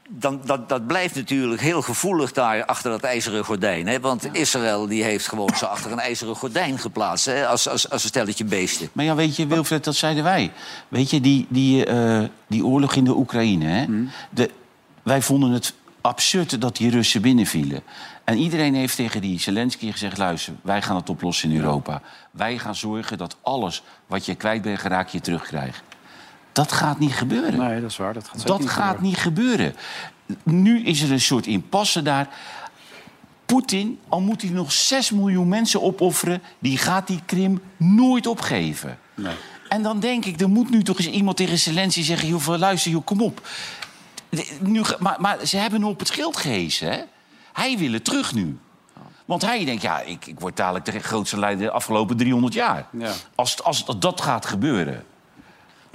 dan, 0.09 0.41
dat, 0.45 0.69
dat 0.69 0.87
blijft 0.87 1.15
natuurlijk 1.15 1.61
heel 1.61 1.81
gevoelig 1.81 2.31
daar 2.31 2.65
achter 2.65 2.91
dat 2.91 3.01
ijzeren 3.01 3.45
gordijn. 3.45 3.87
Hè? 3.87 3.99
Want 3.99 4.35
Israël 4.35 4.87
die 4.87 5.03
heeft 5.03 5.27
gewoon 5.27 5.55
zo 5.59 5.65
achter 5.65 5.91
een 5.91 5.99
ijzeren 5.99 6.35
gordijn 6.35 6.79
geplaatst. 6.79 7.25
Hè? 7.25 7.47
Als, 7.47 7.69
als, 7.69 7.89
als 7.89 8.03
een 8.03 8.09
stelletje 8.09 8.45
beesten. 8.45 8.89
Maar 8.91 9.05
ja, 9.05 9.15
weet 9.15 9.35
je, 9.35 9.47
Wilfred, 9.47 9.83
dat 9.83 9.95
zeiden 9.95 10.23
wij. 10.23 10.51
Weet 10.87 11.09
je, 11.09 11.21
die, 11.21 11.45
die, 11.49 11.85
eh, 11.85 12.23
die 12.47 12.65
oorlog 12.65 12.95
in 12.95 13.03
de 13.03 13.15
Oekraïne, 13.15 13.65
hè? 13.65 13.85
De, 14.29 14.49
wij 15.03 15.21
vonden 15.21 15.51
het 15.51 15.73
absurd 16.01 16.61
dat 16.61 16.75
die 16.75 16.89
Russen 16.89 17.21
binnenvielen. 17.21 17.83
En 18.23 18.37
iedereen 18.37 18.75
heeft 18.75 18.95
tegen 18.95 19.21
die 19.21 19.39
Zelensky 19.39 19.91
gezegd... 19.91 20.17
luister, 20.17 20.53
wij 20.61 20.81
gaan 20.81 20.95
het 20.95 21.09
oplossen 21.09 21.49
in 21.49 21.57
Europa. 21.57 22.01
Wij 22.31 22.57
gaan 22.57 22.75
zorgen 22.75 23.17
dat 23.17 23.37
alles 23.41 23.83
wat 24.07 24.25
je 24.25 24.35
kwijt 24.35 24.61
bent 24.61 24.79
geraakt 24.79 25.11
je 25.11 25.21
terugkrijgt. 25.21 25.81
Dat 26.55 26.71
gaat 26.71 26.99
niet 26.99 27.13
gebeuren. 27.13 27.59
Nee, 27.59 27.81
dat 27.81 27.89
is 27.89 27.97
waar. 27.97 28.13
Dat 28.13 28.27
gaat, 28.27 28.47
Dat 28.47 28.59
niet 28.59 28.69
gaat 28.69 28.95
gebeuren. 28.95 29.03
niet 29.03 29.17
gebeuren. 29.17 29.75
Nu 30.43 30.83
is 30.83 31.01
er 31.01 31.11
een 31.11 31.21
soort 31.21 31.47
impasse 31.47 32.01
daar. 32.01 32.29
Poetin, 33.45 33.99
al 34.09 34.21
moet 34.21 34.41
hij 34.41 34.51
nog 34.51 34.71
6 34.71 35.11
miljoen 35.11 35.47
mensen 35.47 35.81
opofferen... 35.81 36.41
die 36.59 36.77
gaat 36.77 37.07
die 37.07 37.19
Krim 37.25 37.61
nooit 37.77 38.27
opgeven. 38.27 38.99
En 39.69 39.81
dan 39.83 39.99
denk 39.99 40.25
ik, 40.25 40.41
er 40.41 40.49
moet 40.49 40.69
nu 40.69 40.83
toch 40.83 40.97
eens 40.97 41.07
iemand 41.07 41.37
tegen 41.37 41.59
Zelensky 41.59 42.03
zeggen... 42.03 42.27
joh, 42.27 42.47
luister, 42.57 42.91
joh, 42.91 43.05
kom 43.05 43.21
op. 43.21 43.47
Nu, 44.59 44.81
maar, 44.99 45.21
maar 45.21 45.45
ze 45.45 45.57
hebben 45.57 45.81
hem 45.81 45.89
op 45.89 45.99
het 45.99 46.07
schild 46.07 46.37
gehesen, 46.37 46.91
hè? 46.91 47.01
Hij 47.53 47.77
wil 47.77 47.91
het 47.91 48.05
terug 48.05 48.33
nu. 48.33 48.57
Want 49.25 49.41
hij 49.41 49.65
denkt, 49.65 49.81
ja, 49.81 50.01
ik, 50.01 50.25
ik 50.25 50.39
word 50.39 50.57
dadelijk 50.57 50.85
de 50.85 50.99
grootste 50.99 51.39
leider 51.39 51.65
de 51.65 51.71
afgelopen 51.71 52.17
300 52.17 52.53
jaar. 52.53 52.87
Ja. 52.91 53.11
Als, 53.35 53.63
als 53.63 53.85
dat 53.99 54.21
gaat 54.21 54.45
gebeuren. 54.45 55.03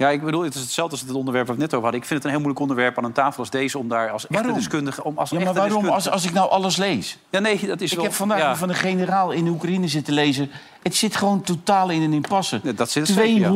Ja, 0.01 0.09
ik 0.09 0.21
bedoel, 0.23 0.43
het 0.43 0.55
is 0.55 0.61
hetzelfde 0.61 0.91
als 0.95 1.01
het 1.07 1.15
onderwerp 1.15 1.47
waar 1.47 1.55
we 1.55 1.61
net 1.61 1.71
over 1.71 1.83
hadden. 1.83 2.01
Ik 2.01 2.07
vind 2.07 2.23
het 2.23 2.27
een 2.27 2.37
heel 2.37 2.39
moeilijk 2.47 2.59
onderwerp 2.69 2.97
aan 2.97 3.03
een 3.03 3.11
tafel 3.11 3.39
als 3.39 3.49
deze... 3.49 3.77
om 3.77 3.87
daar 3.87 4.09
als 4.11 4.23
echte 4.23 4.33
Waarom? 4.35 4.53
deskundige... 4.53 5.03
Om 5.03 5.17
als 5.17 5.29
Ja, 5.29 5.35
maar 5.35 5.45
echte 5.45 5.59
waarom 5.59 5.81
deskundige- 5.81 6.09
als, 6.09 6.21
als 6.21 6.25
ik 6.25 6.33
nou 6.33 6.49
alles 6.49 6.75
lees? 6.77 7.17
Ja, 7.29 7.39
nee, 7.39 7.65
dat 7.67 7.81
is 7.81 7.89
Ik 7.91 7.95
wel... 7.95 8.05
heb 8.05 8.13
vandaag 8.13 8.39
ja. 8.39 8.55
van 8.55 8.69
een 8.69 8.75
generaal 8.75 9.31
in 9.31 9.47
Oekraïne 9.47 9.87
zitten 9.87 10.13
lezen. 10.13 10.51
Het 10.83 10.95
zit 10.95 11.15
gewoon 11.15 11.41
totaal 11.41 11.89
in 11.89 12.01
een 12.01 12.13
impasse. 12.13 12.59
Ja, 12.63 12.71
dat 12.71 12.91
zit 12.91 13.07
er 13.07 13.13
zeker, 13.13 13.53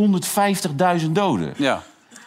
ja. 0.88 1.00
250.000 1.00 1.12
doden. 1.12 1.54
Ja. 1.58 1.82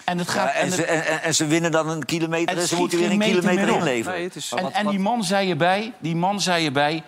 En, 0.05 0.19
het 0.19 0.29
gaat, 0.29 0.47
Ja, 0.47 0.53
en, 0.53 0.65
en, 0.67 0.73
ze, 0.73 0.85
en, 0.85 1.23
en 1.23 1.35
ze 1.35 1.47
winnen 1.47 1.71
dan 1.71 1.89
een 1.89 2.05
kilometer 2.05 2.57
en 2.59 2.69
ze 2.69 2.77
moeten 2.77 2.99
weer 2.99 3.11
een 3.11 3.19
kilometer 3.19 3.69
inleveren. 3.69 4.19
Nee, 4.19 4.25
het 4.27 4.37
is... 4.37 4.53
en, 4.73 4.87
die 4.87 4.99
man 4.99 5.25
zei 5.25 5.51
erbij, 5.51 5.93
die 5.99 6.17
man 6.17 6.41
zei 6.41 6.67
erbij... 6.67 7.03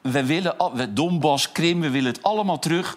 We 0.00 0.24
willen 0.24 0.54
we, 0.74 0.92
Donbass, 0.92 1.52
Krim, 1.52 1.80
we 1.80 1.90
willen 1.90 2.12
het 2.12 2.22
allemaal 2.22 2.58
terug. 2.58 2.96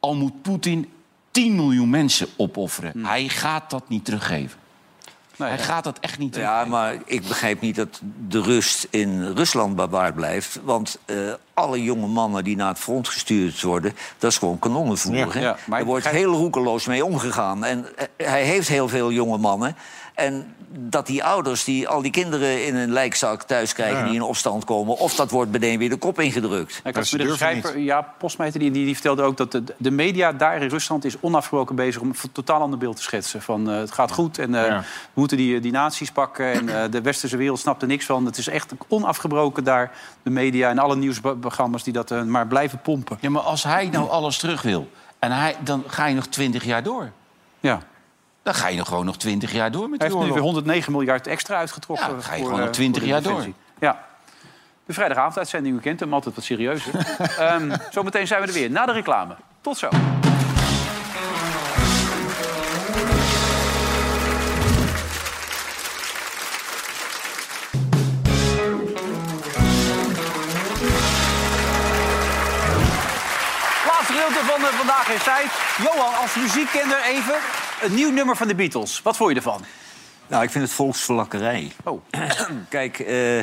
Al 0.00 0.14
moet 0.14 0.42
Poetin 0.42 0.90
10 1.36 1.54
miljoen 1.54 1.90
mensen 1.90 2.26
opofferen. 2.36 3.04
Hij 3.06 3.28
gaat 3.28 3.70
dat 3.70 3.88
niet 3.88 4.04
teruggeven. 4.04 4.58
Nee, 5.36 5.48
Hij 5.48 5.58
ja. 5.58 5.64
gaat 5.64 5.84
dat 5.84 5.98
echt 6.00 6.18
niet 6.18 6.32
teruggeven. 6.32 6.62
Ja, 6.64 6.70
maar 6.70 6.94
ik 7.04 7.28
begrijp 7.28 7.60
niet 7.60 7.76
dat 7.76 8.00
de 8.28 8.40
rust 8.42 8.86
in 8.90 9.32
Rusland 9.32 9.76
bewaard 9.76 10.14
blijft. 10.14 10.60
Want 10.64 10.98
eh, 11.04 11.16
alle 11.54 11.82
jonge 11.82 12.06
mannen 12.06 12.44
die 12.44 12.56
naar 12.56 12.68
het 12.68 12.78
front 12.78 13.08
gestuurd 13.08 13.62
worden... 13.62 13.92
dat 14.18 14.30
is 14.30 14.38
gewoon 14.38 14.58
kanonnenvoer. 14.58 15.14
Ja. 15.16 15.28
hè? 15.30 15.40
Ja, 15.40 15.56
maar 15.66 15.78
er 15.80 15.84
wordt 15.86 16.02
begrijp- 16.04 16.24
heel 16.24 16.34
roekeloos 16.36 16.86
mee 16.86 17.04
omgegaan. 17.04 17.64
En 17.64 17.86
eh, 17.96 18.26
hij 18.28 18.42
heeft 18.44 18.68
heel 18.68 18.88
veel 18.88 19.12
jonge 19.12 19.38
mannen. 19.38 19.76
En 20.16 20.54
dat 20.68 21.06
die 21.06 21.24
ouders 21.24 21.64
die 21.64 21.88
al 21.88 22.02
die 22.02 22.10
kinderen 22.10 22.66
in 22.66 22.74
een 22.74 22.92
lijkzak 22.92 23.42
thuis 23.42 23.72
krijgen... 23.72 24.04
die 24.04 24.14
in 24.14 24.22
opstand 24.22 24.64
komen, 24.64 24.96
of 24.96 25.14
dat 25.14 25.30
wordt 25.30 25.52
meteen 25.52 25.78
weer 25.78 25.88
de 25.88 25.96
kop 25.96 26.20
ingedrukt. 26.20 26.80
Ik 26.84 26.94
Ja, 26.94 27.00
had 27.62 27.72
de 27.72 27.84
ja, 27.84 28.00
Postmeter, 28.18 28.60
die, 28.60 28.70
die, 28.70 28.84
die 28.84 28.94
vertelde 28.94 29.22
ook 29.22 29.36
dat 29.36 29.52
de, 29.52 29.64
de 29.76 29.90
media 29.90 30.32
daar 30.32 30.62
in 30.62 30.68
Rusland 30.68 31.04
is 31.04 31.20
onafgebroken 31.20 31.76
bezig 31.76 32.00
om 32.00 32.08
een 32.08 32.32
totaal 32.32 32.60
ander 32.60 32.78
beeld 32.78 32.96
te 32.96 33.02
schetsen. 33.02 33.42
Van 33.42 33.70
eh, 33.70 33.78
het 33.78 33.92
gaat 33.92 34.12
goed 34.12 34.38
en 34.38 34.54
eh, 34.54 34.66
Ja. 34.66 34.80
we 34.80 35.20
moeten 35.20 35.36
die, 35.36 35.60
die 35.60 35.72
naties 35.72 36.10
pakken. 36.10 36.52
En 36.52 36.82
eh, 36.82 36.90
de 36.90 37.00
westerse 37.00 37.36
wereld 37.36 37.58
snapt 37.58 37.82
er 37.82 37.88
niks 37.88 38.04
van. 38.04 38.26
Het 38.26 38.38
is 38.38 38.48
echt 38.48 38.72
onafgebroken 38.88 39.64
daar, 39.64 39.92
de 40.22 40.30
media 40.30 40.70
en 40.70 40.78
alle 40.78 40.96
nieuwsprogramma's 40.96 41.82
die 41.82 41.92
dat 41.92 42.24
maar 42.26 42.46
blijven 42.46 42.80
pompen. 42.80 43.18
Ja, 43.20 43.30
maar 43.30 43.42
als 43.42 43.62
hij 43.62 43.88
nou 43.92 44.10
alles 44.10 44.38
terug 44.38 44.62
wil... 44.62 44.90
En 45.18 45.32
hij, 45.32 45.56
dan 45.60 45.84
ga 45.86 46.06
je 46.06 46.14
nog 46.14 46.26
20 46.26 46.64
jaar 46.64 46.82
door. 46.82 47.10
Ja. 47.60 47.80
Dan 48.46 48.54
ga 48.54 48.68
je 48.68 48.76
nog 48.76 48.88
gewoon 48.88 49.04
nog 49.04 49.16
20 49.16 49.52
jaar 49.52 49.70
door 49.70 49.88
met 49.88 50.00
Hij 50.00 50.08
die 50.08 50.16
heeft 50.16 50.28
nu 50.28 50.34
weer 50.34 50.42
oorlog. 50.42 50.54
109 50.54 50.92
miljard 50.92 51.26
extra 51.26 51.56
uitgetrokken. 51.56 52.06
Ja, 52.06 52.12
dan 52.12 52.22
ga 52.22 52.34
je 52.34 52.38
voor, 52.38 52.46
gewoon 52.46 52.60
eh, 52.60 52.66
nog 52.66 52.74
20 52.74 53.02
voor 53.02 53.08
de 53.08 53.14
jaar 53.14 53.22
door. 53.22 53.46
Ja. 53.78 54.04
De 54.86 54.92
vrijdagavonduitzending, 54.92 55.76
u 55.76 55.80
kent 55.80 56.00
hem, 56.00 56.12
altijd 56.12 56.34
wat 56.34 56.44
serieuzer. 56.44 56.94
Ehm 57.38 57.76
zometeen 57.90 58.26
zijn 58.26 58.40
we 58.40 58.46
er 58.46 58.52
weer, 58.52 58.70
na 58.70 58.86
de 58.86 58.92
reclame. 58.92 59.36
Tot 59.60 59.78
zo. 59.78 59.88
Laatste 73.86 74.12
gedeelte 74.12 74.44
van 74.44 74.60
eh, 74.60 74.66
Vandaag 74.66 75.08
in 75.10 75.18
Tijd. 75.24 75.50
Johan, 75.78 76.14
als 76.14 76.34
muziekkenner 76.34 77.02
even, 77.02 77.34
een 77.82 77.94
nieuw 77.94 78.10
nummer 78.10 78.36
van 78.36 78.48
de 78.48 78.54
Beatles. 78.54 79.00
Wat 79.02 79.16
vond 79.16 79.30
je 79.30 79.36
ervan? 79.36 79.64
Nou, 80.26 80.42
ik 80.42 80.50
vind 80.50 80.64
het 80.64 80.72
volksverlakkerij. 80.72 81.72
Oh. 81.84 82.02
Kijk, 82.68 82.98
eh, 82.98 83.38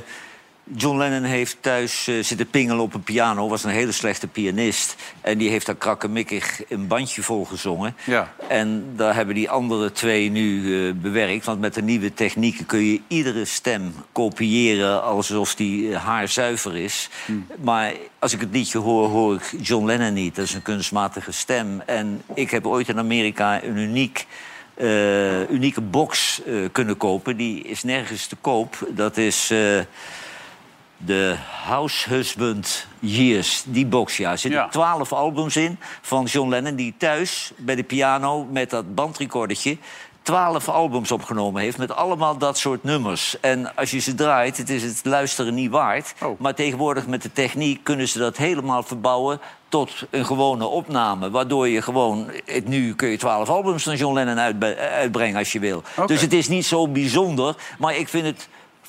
John 0.64 0.97
Lennon 0.97 1.24
heeft 1.24 1.57
thuis 1.59 2.07
eh, 2.07 2.24
zitten 2.24 2.47
pingelen 2.47 2.84
op 2.84 2.93
een 2.93 3.03
piano. 3.03 3.49
Was 3.49 3.64
een 3.64 3.72
hele 3.72 3.91
slechte 3.91 4.28
pianist. 4.28 4.95
En 5.22 5.38
die 5.38 5.49
heeft 5.49 5.66
daar 5.66 5.76
krakkemikkig 5.76 6.61
een 6.70 6.88
bandje 6.88 7.22
vol 7.22 7.45
gezongen. 7.45 7.95
Ja. 8.03 8.34
En 8.47 8.93
daar 8.95 9.16
hebben 9.16 9.36
die 9.36 9.49
andere 9.49 9.91
twee 9.91 10.30
nu 10.30 10.76
eh, 10.88 10.93
bewerkt. 10.93 11.45
Want 11.45 11.59
met 11.59 11.74
de 11.74 11.82
nieuwe 11.82 12.14
technieken 12.14 12.66
kun 12.66 12.80
je 12.80 13.01
iedere 13.07 13.45
stem 13.45 13.93
kopiëren... 14.11 15.03
alsof 15.03 15.55
die 15.55 15.93
eh, 15.93 16.05
haarzuiver 16.05 16.76
is. 16.76 17.09
Maar 17.61 17.93
als 18.20 18.34
ik 18.34 18.39
het 18.39 18.51
liedje 18.51 18.78
hoor, 18.78 19.09
hoor 19.09 19.36
ik 19.36 19.53
John 19.61 19.86
Lennon 19.86 20.14
niet. 20.14 20.36
Dat 20.36 20.45
is 20.45 20.53
een 20.53 20.61
kunstmatige 20.61 21.32
stem. 21.32 21.82
En 21.86 22.22
ik 22.34 22.51
heb 22.51 22.68
ooit 22.68 22.89
in 22.89 22.97
Amerika 22.97 23.64
een 23.64 23.78
uniek 23.78 24.26
unieke 25.49 25.82
box 25.82 26.41
kunnen 26.72 26.97
kopen. 26.97 27.38
Die 27.38 27.64
is 27.64 27.84
nergens 27.84 28.28
te 28.28 28.36
koop. 28.36 28.88
Dat 28.89 29.18
is 29.18 29.51
de 31.06 31.36
House 31.66 32.10
Husband 32.10 32.86
Years. 32.99 33.64
Die 33.68 33.86
box, 33.86 34.18
ja. 34.18 34.32
Er 34.32 34.38
zitten 34.38 34.60
Ja. 34.62 34.68
twaalf 34.68 35.14
albums 35.14 35.56
in 35.56 35.78
van 36.01 36.26
John 36.26 36.49
Lennon... 36.49 36.76
die 36.76 36.93
thuis 36.97 37.51
bij 37.58 37.76
de 37.76 37.84
piano 37.84 38.47
met 38.51 38.70
dat 38.70 38.95
bandrecordertje... 38.95 39.78
twaalf 40.22 40.70
albums 40.70 41.12
opgenomen 41.12 41.62
heeft 41.62 41.78
met 41.78 41.95
allemaal 41.95 42.38
dat 42.38 42.58
soort 42.58 42.84
nummers. 42.84 43.39
En 43.39 43.76
als 43.76 43.91
je 43.91 43.99
ze 43.99 44.16
draait, 44.16 44.58
het 44.58 44.70
is 44.70 44.84
het 44.84 45.01
luisteren 45.06 45.54
niet 45.54 45.72
waard. 45.72 46.14
Oh. 46.24 46.39
Maar 46.39 46.54
tegenwoordig 46.56 47.08
met 47.08 47.22
de 47.22 47.32
techniek 47.32 47.84
kunnen 47.84 48.08
ze 48.08 48.20
dat 48.20 48.38
helemaal 48.38 48.84
verbouwen 48.84 49.39
tot 49.70 49.91
een 50.10 50.26
gewone 50.26 50.66
opname. 50.66 51.30
Waardoor 51.30 51.68
je 51.68 51.82
gewoon... 51.82 52.30
het- 52.45 52.68
Nu 52.68 52.95
kun 52.95 53.10
je 53.10 53.18
twaalf 53.18 53.49
albums 53.49 53.84
van 53.84 53.95
John 53.95 54.14
Lennon 54.14 54.39
uitbrengen 54.78 55.38
als 55.38 55.51
je 55.51 55.60
wil. 55.60 55.84
Dus 56.06 56.22
het 56.22 56.34
is 56.34 56.47
niet 56.47 56.66
zo 56.66 56.88
bijzonder. 56.88 57.56
Maar 57.78 57.95
ik 57.95 58.08
vind 58.10 58.26
het 58.26 58.47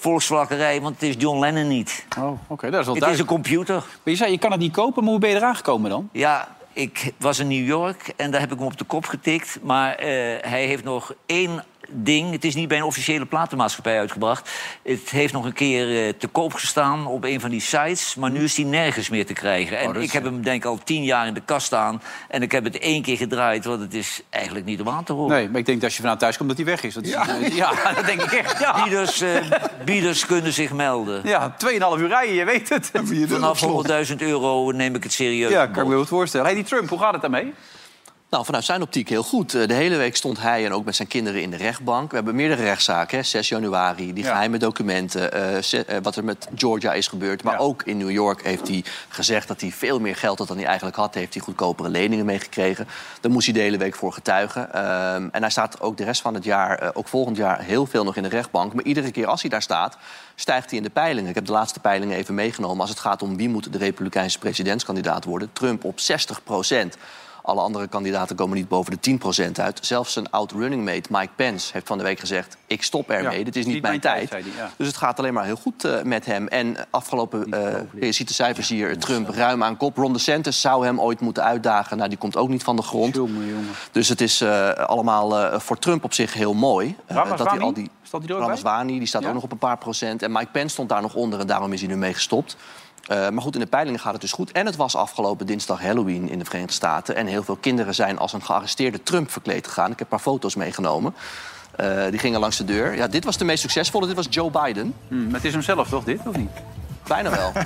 volksvlakkerij, 0.08 0.80
want 0.80 0.94
het 1.00 1.08
is 1.08 1.14
John 1.18 1.38
Lennon 1.38 1.68
niet. 1.68 2.06
Oh, 2.18 2.40
oké, 2.46 2.70
dat 2.70 2.80
is 2.80 2.86
wel 2.86 2.94
Het 2.94 3.04
is 3.04 3.08
een 3.10 3.14
duidelijk. 3.16 3.28
computer. 3.28 3.74
Maar 3.74 4.12
je 4.12 4.16
zei, 4.16 4.30
je 4.30 4.38
kan 4.38 4.50
het 4.50 4.60
niet 4.60 4.72
kopen, 4.72 5.02
maar 5.02 5.10
hoe 5.10 5.20
ben 5.20 5.30
je 5.30 5.36
eraan 5.36 5.56
gekomen 5.56 5.90
dan? 5.90 6.08
Ja, 6.12 6.48
ik 6.72 7.12
was 7.18 7.38
in 7.38 7.48
New 7.48 7.66
York 7.66 8.12
en 8.16 8.30
daar 8.30 8.40
heb 8.40 8.52
ik 8.52 8.58
hem 8.58 8.66
op 8.66 8.78
de 8.78 8.84
kop 8.84 9.06
getikt. 9.06 9.58
Maar 9.62 9.94
eh, 9.94 10.08
hij 10.40 10.64
heeft 10.66 10.84
nog 10.84 11.14
één 11.26 11.64
ding. 11.88 12.30
Het 12.32 12.44
is 12.44 12.54
niet 12.54 12.68
bij 12.68 12.76
een 12.78 12.84
officiële 12.84 13.26
platenmaatschappij 13.26 13.98
uitgebracht. 13.98 14.50
Het 14.82 15.10
heeft 15.10 15.32
nog 15.32 15.44
een 15.44 15.52
keer 15.52 16.06
eh, 16.06 16.12
te 16.18 16.26
koop 16.26 16.52
gestaan 16.54 17.06
op 17.06 17.24
een 17.24 17.40
van 17.40 17.50
die 17.50 17.60
sites. 17.60 18.14
Maar 18.14 18.30
nu 18.30 18.44
is 18.44 18.56
hij 18.56 18.64
nergens 18.66 19.08
meer 19.08 19.26
te 19.26 19.32
krijgen. 19.32 19.78
En 19.78 19.94
is- 19.96 20.04
ik 20.04 20.12
heb 20.12 20.24
hem 20.24 20.42
denk 20.42 20.62
ik 20.64 20.68
al 20.70 20.78
tien 20.84 21.04
jaar 21.04 21.26
in 21.26 21.34
de 21.34 21.42
kast 21.44 21.66
staan. 21.66 22.02
En 22.28 22.42
ik 22.42 22.52
heb 22.52 22.64
het 22.64 22.78
één 22.78 23.02
keer 23.02 23.16
gedraaid, 23.16 23.64
want 23.64 23.80
het 23.80 23.94
is 23.94 24.20
eigenlijk 24.30 24.66
niet 24.66 24.80
om 24.80 24.88
aan 24.88 25.04
te 25.04 25.12
horen. 25.12 25.36
Nee, 25.36 25.48
maar 25.48 25.58
ik 25.60 25.66
denk 25.66 25.76
dat 25.80 25.84
als 25.84 25.92
je 25.92 25.98
vanavond 26.00 26.20
thuis 26.22 26.36
komt 26.36 26.48
dat 26.48 26.58
hij 26.58 26.66
weg 26.66 26.82
is. 26.82 26.94
Dat 26.94 27.04
is 27.04 27.10
ja. 27.10 27.26
ja, 27.82 27.92
dat 27.94 28.06
denk 28.06 28.22
ik 28.22 28.32
echt. 28.32 28.58
Ja, 28.60 28.82
Bieders, 28.84 29.20
eh, 29.20 29.30
bieders 29.84 30.26
kunnen 30.26 30.52
zich 30.52 30.72
melden. 30.72 31.20
ja 31.24 31.54
2,5 31.58 32.00
uur 32.00 32.08
rijden, 32.08 32.34
je 32.34 32.44
weet 32.44 32.68
het. 32.68 32.90
Vanaf 33.28 33.60
100.000 33.60 34.16
euro 34.22 34.70
neem 34.70 34.94
ik 34.94 35.02
het 35.02 35.12
serieus. 35.12 35.50
Ja, 35.50 35.66
kan 35.66 35.82
ik 35.82 35.88
me 35.88 35.94
wel 35.94 36.06
voorstellen. 36.06 36.46
Hey, 36.46 36.54
die 36.54 36.64
Trump, 36.64 36.88
hoe 36.88 36.98
gaat 36.98 37.12
het 37.12 37.20
daarmee? 37.20 37.52
Nou, 38.34 38.46
vanuit 38.46 38.64
zijn 38.64 38.82
optiek 38.82 39.08
heel 39.08 39.22
goed. 39.22 39.54
Eh, 39.54 39.66
De 39.68 39.74
hele 39.74 39.96
week 39.96 40.16
stond 40.16 40.40
hij 40.40 40.64
en 40.64 40.72
ook 40.72 40.84
met 40.84 40.96
zijn 40.96 41.08
kinderen 41.08 41.42
in 41.42 41.50
de 41.50 41.56
rechtbank. 41.56 42.10
We 42.10 42.16
hebben 42.16 42.34
meerdere 42.34 42.62
rechtszaken, 42.62 43.18
hè. 43.18 43.22
6 43.24 43.48
januari, 43.48 44.12
die 44.12 44.24
Ja. 44.24 44.30
geheime 44.30 44.58
documenten... 44.58 45.32
eh, 45.32 45.56
eh, 45.56 46.02
wat 46.02 46.16
er 46.16 46.24
met 46.24 46.48
Georgia 46.56 46.92
is 46.92 47.06
gebeurd. 47.06 47.42
Maar 47.42 47.52
Ja. 47.52 47.58
ook 47.58 47.82
in 47.82 47.96
New 47.96 48.10
York 48.10 48.42
heeft 48.42 48.68
hij 48.68 48.84
gezegd 49.08 49.48
dat 49.48 49.60
hij 49.60 49.70
veel 49.70 50.00
meer 50.00 50.16
geld 50.16 50.38
had 50.38 50.48
dan 50.48 50.56
hij 50.56 50.66
eigenlijk 50.66 50.96
had. 50.96 51.14
Heeft 51.14 51.34
hij 51.34 51.42
goedkopere 51.42 51.88
leningen 51.88 52.24
meegekregen. 52.24 52.88
Daar 53.20 53.32
moest 53.32 53.44
hij 53.46 53.54
de 53.54 53.60
hele 53.60 53.76
week 53.78 53.94
voor 53.94 54.12
getuigen. 54.12 54.72
Ehm, 54.72 55.28
en 55.32 55.40
hij 55.40 55.50
staat 55.50 55.80
ook 55.80 55.96
de 55.96 56.04
rest 56.04 56.20
van 56.20 56.34
het 56.34 56.44
jaar, 56.44 56.90
ook 56.94 57.08
volgend 57.08 57.36
jaar, 57.36 57.60
heel 57.62 57.86
veel 57.86 58.04
nog 58.04 58.16
in 58.16 58.22
de 58.22 58.28
rechtbank. 58.28 58.74
Maar 58.74 58.84
iedere 58.84 59.10
keer 59.10 59.26
als 59.26 59.40
hij 59.40 59.50
daar 59.50 59.62
staat, 59.62 59.96
stijgt 60.34 60.68
hij 60.68 60.78
in 60.78 60.84
de 60.84 60.90
peilingen. 60.90 61.28
Ik 61.28 61.34
heb 61.34 61.46
de 61.46 61.52
laatste 61.52 61.80
peilingen 61.80 62.16
even 62.16 62.34
meegenomen. 62.34 62.80
Als 62.80 62.90
het 62.90 63.00
gaat 63.00 63.22
om 63.22 63.36
wie 63.36 63.48
moet 63.48 63.72
de 63.72 63.78
Republikeinse 63.78 64.38
presidentskandidaat 64.38 65.24
worden. 65.24 65.50
Trump 65.52 65.84
op 65.84 66.00
60 66.00 66.42
procent. 66.44 66.96
Alle 67.46 67.60
andere 67.60 67.88
kandidaten 67.88 68.36
komen 68.36 68.56
niet 68.56 68.68
boven 68.68 68.96
de 69.00 69.18
10% 69.48 69.50
uit. 69.60 69.78
Zelfs 69.82 70.12
zijn 70.12 70.30
oud 70.30 70.52
running 70.52 70.84
mate 70.84 71.08
Mike 71.10 71.32
Pence 71.36 71.72
heeft 71.72 71.86
van 71.86 71.98
de 71.98 72.04
week 72.04 72.18
gezegd... 72.20 72.56
ik 72.66 72.82
stop 72.82 73.10
ermee, 73.10 73.38
Ja, 73.38 73.44
dit 73.44 73.56
is 73.56 73.66
niet, 73.66 73.82
mijn, 73.82 74.00
tijd. 74.00 74.28
zei 74.28 74.42
hij, 74.42 74.52
ja. 74.56 74.70
Dus 74.76 74.86
het 74.86 74.96
gaat 74.96 75.18
alleen 75.18 75.34
maar 75.34 75.44
heel 75.44 75.56
goed 75.56 75.84
eh, 75.84 76.02
met 76.02 76.26
hem. 76.26 76.48
En 76.48 76.76
afgelopen, 76.90 77.50
eh, 77.52 77.80
je 78.00 78.12
ziet 78.12 78.28
de 78.28 78.34
cijfers 78.34 78.68
hier, 78.68 78.98
Trump 78.98 79.28
ruim 79.28 79.62
aan 79.62 79.76
kop. 79.76 79.96
Ron 79.96 80.12
DeSantis 80.12 80.60
zou 80.60 80.84
hem 80.86 81.00
ooit 81.00 81.20
moeten 81.20 81.44
uitdagen. 81.44 81.96
Nou, 81.96 82.08
die 82.08 82.18
komt 82.18 82.36
ook 82.36 82.48
niet 82.48 82.62
van 82.62 82.76
de 82.76 82.82
grond. 82.82 83.14
Jongen, 83.14 83.46
jongen. 83.48 83.68
Dus 83.92 84.08
het 84.08 84.20
is 84.20 84.40
eh, 84.40 84.70
allemaal 84.70 85.38
eh, 85.38 85.60
voor 85.60 85.78
Trump 85.78 86.04
op 86.04 86.12
zich 86.14 86.34
heel 86.34 86.54
mooi. 86.54 86.96
dat 87.06 87.50
hij 87.50 87.58
al 87.58 87.72
die... 87.72 87.90
Er 88.12 88.20
bij? 88.20 88.36
Ramaswamy, 88.36 88.98
die 88.98 89.06
staat 89.06 89.22
Ja. 89.22 89.28
ook 89.28 89.34
nog 89.34 89.42
op 89.42 89.52
een 89.52 89.58
paar 89.58 89.78
procent. 89.78 90.22
En 90.22 90.32
Mike 90.32 90.50
Pence 90.52 90.68
stond 90.68 90.88
daar 90.88 91.02
nog 91.02 91.14
onder 91.14 91.40
en 91.40 91.46
daarom 91.46 91.72
is 91.72 91.80
hij 91.80 91.88
nu 91.88 91.96
mee 91.96 92.14
gestopt. 92.14 92.56
Eh, 93.06 93.28
maar 93.28 93.42
goed, 93.42 93.54
in 93.54 93.60
de 93.60 93.66
peilingen 93.66 94.00
gaat 94.00 94.12
het 94.12 94.20
dus 94.20 94.32
goed. 94.32 94.52
En 94.52 94.66
het 94.66 94.76
was 94.76 94.96
afgelopen 94.96 95.46
dinsdag 95.46 95.80
Halloween 95.80 96.28
in 96.28 96.38
de 96.38 96.44
Verenigde 96.44 96.74
Staten. 96.74 97.16
En 97.16 97.26
heel 97.26 97.42
veel 97.42 97.56
kinderen 97.56 97.94
zijn 97.94 98.18
als 98.18 98.32
een 98.32 98.42
gearresteerde 98.42 99.02
Trump 99.02 99.30
verkleed 99.30 99.66
gegaan. 99.66 99.90
Ik 99.90 99.98
heb 99.98 100.00
een 100.00 100.06
paar 100.06 100.18
foto's 100.18 100.54
meegenomen. 100.54 101.14
Eh, 101.76 102.04
die 102.10 102.18
gingen 102.18 102.40
langs 102.40 102.56
de 102.56 102.64
deur. 102.64 102.94
Ja, 102.94 103.08
dit 103.08 103.24
was 103.24 103.36
de 103.36 103.44
meest 103.44 103.60
succesvolle. 103.60 104.06
Dit 104.06 104.16
was 104.16 104.26
Joe 104.30 104.50
Biden. 104.50 104.94
Hm, 105.08 105.24
maar 105.24 105.34
het 105.34 105.44
is 105.44 105.52
hem 105.52 105.62
zelf 105.62 105.88
toch, 105.88 106.04
dit, 106.04 106.20
of 106.26 106.36
niet? 106.36 106.50
Bijna 107.06 107.30
wel. 107.30 107.52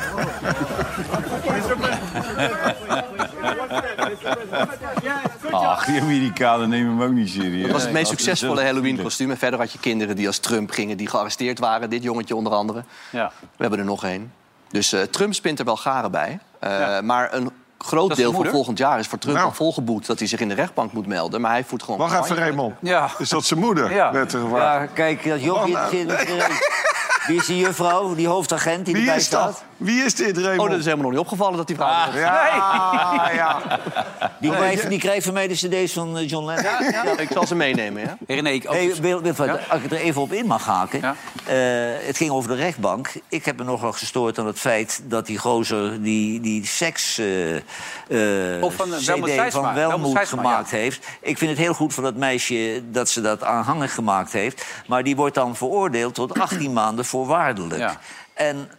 Ach, 5.50 5.84
die 5.84 6.00
Amerikanen 6.00 6.68
nemen 6.68 6.98
hem 6.98 7.02
ook 7.02 7.12
niet 7.12 7.28
serieus. 7.28 7.62
Dat 7.62 7.72
was 7.72 7.82
het 7.82 7.92
meest 7.92 8.08
succesvolle 8.08 8.62
Halloween-kostuum. 8.62 9.30
En 9.30 9.38
verder 9.38 9.60
had 9.60 9.72
je 9.72 9.78
kinderen 9.78 10.16
die 10.16 10.26
als 10.26 10.38
Trump 10.38 10.70
gingen, 10.70 10.96
die 10.96 11.08
gearresteerd 11.08 11.58
waren. 11.58 11.90
Dit 11.90 12.02
jongetje 12.02 12.36
onder 12.36 12.52
andere. 12.52 12.84
Ja. 13.10 13.32
We 13.40 13.46
hebben 13.56 13.78
er 13.78 13.84
nog 13.84 14.04
één. 14.04 14.32
Dus 14.70 14.92
eh, 14.92 15.02
Trump 15.02 15.34
spint 15.34 15.58
er 15.58 15.64
wel 15.64 15.76
garen 15.76 16.10
bij. 16.10 16.38
Eh, 16.58 17.00
Maar 17.00 17.34
een 17.34 17.50
groot 17.78 18.16
deel 18.16 18.32
van 18.32 18.46
volgend 18.46 18.78
jaar 18.78 18.98
is 18.98 19.06
voor 19.06 19.18
Trump 19.18 19.36
Nou. 19.36 19.48
al 19.48 19.54
volgeboekt... 19.54 20.06
dat 20.06 20.18
hij 20.18 20.28
zich 20.28 20.40
in 20.40 20.48
de 20.48 20.54
rechtbank 20.54 20.92
moet 20.92 21.06
melden. 21.06 21.40
Maar 21.40 21.50
hij 21.50 21.64
voert 21.64 21.82
gewoon... 21.82 21.98
Wacht 21.98 22.24
even. 22.24 22.36
Raymond. 22.36 22.74
Ja. 22.80 23.10
Is 23.18 23.28
dat 23.28 23.44
zijn 23.44 23.60
moeder? 23.60 23.92
Ja. 23.94 24.26
Ja, 24.54 24.86
kijk, 24.86 25.28
dat 25.28 25.42
jochie... 25.42 25.76
Oh. 27.28 27.34
Wie 27.34 27.40
is 27.40 27.46
die 27.46 27.58
juffrouw, 27.58 28.14
die 28.14 28.26
hoofdagent 28.26 28.84
die 28.84 28.94
Wie 28.94 29.02
erbij 29.02 29.16
is 29.16 29.24
staat? 29.24 29.46
dat? 29.46 29.62
Wie 29.76 30.04
is 30.04 30.14
dit, 30.14 30.38
Raymond? 30.38 30.60
Oh, 30.60 30.68
dat 30.68 30.78
is 30.78 30.84
helemaal 30.84 31.04
nog 31.04 31.14
niet 31.14 31.20
opgevallen 31.20 31.56
dat 31.56 31.66
die 31.66 31.76
vrouw... 31.76 32.08
is. 32.08 32.20
Ja, 32.20 33.30
ja. 33.42 33.80
Die, 34.40 34.50
krijgt, 34.50 34.88
die 34.88 34.98
krijgt 34.98 35.24
van 35.24 35.34
mij 35.34 35.48
de 35.48 35.54
cd's 35.54 35.92
van 35.92 36.18
eh, 36.18 36.28
John 36.28 36.46
Lennon. 36.46 37.18
Ik 37.18 37.28
zal 37.32 37.46
ze 37.46 37.54
meenemen, 37.54 38.02
ja? 38.02 38.16
René, 38.26 38.50
ik 38.50 38.64
ook. 38.66 38.72
Hey, 38.74 38.94
Wil, 39.00 39.20
Wil, 39.20 39.34
Als 39.68 39.82
ik 39.82 39.90
er 39.90 39.98
even 39.98 40.22
op 40.22 40.32
in 40.32 40.46
mag 40.46 40.64
haken. 40.64 41.00
Ja. 41.00 41.14
Eh, 41.44 42.06
het 42.06 42.16
ging 42.16 42.30
over 42.30 42.50
de 42.50 42.56
rechtbank. 42.56 43.12
Ik 43.28 43.44
heb 43.44 43.56
me 43.56 43.64
nogal 43.64 43.92
gestoord 43.92 44.38
aan 44.38 44.46
het 44.46 44.58
feit 44.58 45.02
dat 45.04 45.26
die 45.26 45.38
gozer 45.38 46.02
die, 46.02 46.40
die 46.40 46.66
seks 46.66 47.18
eh, 47.18 47.56
eh, 47.56 48.62
Of 48.62 48.74
van, 48.74 48.94
eh, 48.94 48.98
CD 48.98 49.06
Welmoed 49.06 49.30
Seidsma. 49.30 49.62
van 49.62 49.74
Welmoed 49.74 50.28
gemaakt 50.28 50.70
ja. 50.70 50.76
heeft. 50.76 51.06
Ik 51.20 51.38
vind 51.38 51.50
het 51.50 51.60
heel 51.60 51.74
goed 51.74 51.94
van 51.94 52.02
dat 52.04 52.14
meisje 52.14 52.82
dat 52.90 53.08
ze 53.08 53.20
dat 53.20 53.44
aanhangig 53.44 53.94
gemaakt 53.94 54.32
heeft. 54.32 54.64
Maar 54.86 55.04
die 55.04 55.16
wordt 55.16 55.34
dan 55.34 55.56
veroordeeld 55.56 56.14
tot 56.14 56.38
18 56.38 56.72
maanden 56.72 57.04
voorwaardelijk. 57.18 57.80
Ja. 57.80 57.98
En 58.34 58.70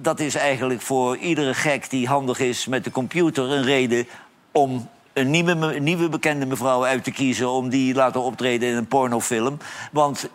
dat 0.00 0.20
is 0.20 0.34
eigenlijk 0.34 0.80
voor 0.80 1.16
iedere 1.16 1.54
gek 1.54 1.90
die 1.90 2.06
handig 2.06 2.38
is 2.38 2.66
met 2.66 2.84
de 2.84 2.90
computer 2.90 3.50
een 3.50 3.62
reden 3.64 4.06
om 4.52 4.88
een 5.12 5.30
nieuwe, 5.82 6.08
bekende 6.08 6.46
mevrouw 6.46 6.84
uit 6.84 7.04
te 7.04 7.10
kiezen... 7.10 7.48
om 7.48 7.68
die 7.68 7.94
laten 7.94 8.20
optreden 8.22 8.68
in 8.68 8.76
een 8.76 8.86
pornofilm. 8.86 9.58
Want 9.92 10.28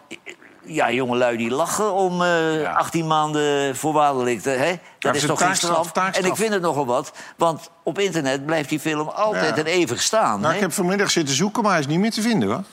ja, 0.66 0.92
jongelui 0.92 1.38
die 1.38 1.50
lachen 1.50 1.94
om 1.94 2.22
eh, 2.22 2.76
18 2.76 3.08
maanden 3.08 3.76
voorwaardelijk. 3.76 4.42
Te, 4.42 4.50
hè? 4.50 4.74
Dat 5.00 5.16
is 5.16 5.26
toch 5.26 5.40
geen 5.40 5.56
straf? 5.56 5.92
taakstraf. 5.92 6.26
En 6.26 6.32
ik 6.32 6.36
vind 6.36 6.54
het 6.54 6.62
nogal 6.62 6.86
wat. 6.86 7.12
Want 7.38 7.70
op 7.84 8.00
internet 8.00 8.46
blijft 8.46 8.70
die 8.70 8.80
film 8.80 9.08
altijd 9.08 9.56
Ja. 9.56 9.62
en 9.62 9.66
eeuwig 9.66 10.02
staan. 10.02 10.40
Nou, 10.40 10.50
hè? 10.50 10.56
ik 10.56 10.62
heb 10.62 10.74
vanmiddag 10.74 11.12
zitten 11.12 11.36
zoeken, 11.36 11.64
maar 11.64 11.72
hij 11.72 11.80
is 11.80 11.88
niet 11.88 12.00
meer 12.00 12.12
te 12.12 12.22
vinden, 12.22 12.50
hoor. 12.50 12.64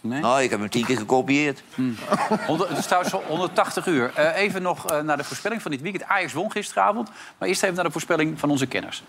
Nou, 0.00 0.42
ik 0.42 0.50
heb 0.50 0.60
hem 0.60 0.68
tien 0.70 0.84
keer 0.84 0.96
gekopieerd. 0.96 1.62
Honderd- 2.46 2.68
Het 2.68 2.78
is 2.78 2.84
trouwens 2.86 3.14
al 3.14 3.22
180 3.28 3.86
uur. 3.86 4.12
Eh, 4.14 4.36
even 4.42 4.62
nog 4.62 4.86
eh, 4.90 5.00
naar 5.00 5.16
de 5.16 5.24
voorspelling 5.24 5.62
van 5.62 5.70
dit 5.70 5.80
weekend. 5.80 6.04
Ajax 6.04 6.32
won 6.32 6.52
gisteravond. 6.52 7.10
Maar 7.38 7.48
eerst 7.48 7.62
even 7.62 7.74
naar 7.74 7.84
de 7.84 7.90
voorspelling 7.90 8.38
van 8.38 8.50
onze 8.50 8.66
kenners. 8.66 9.02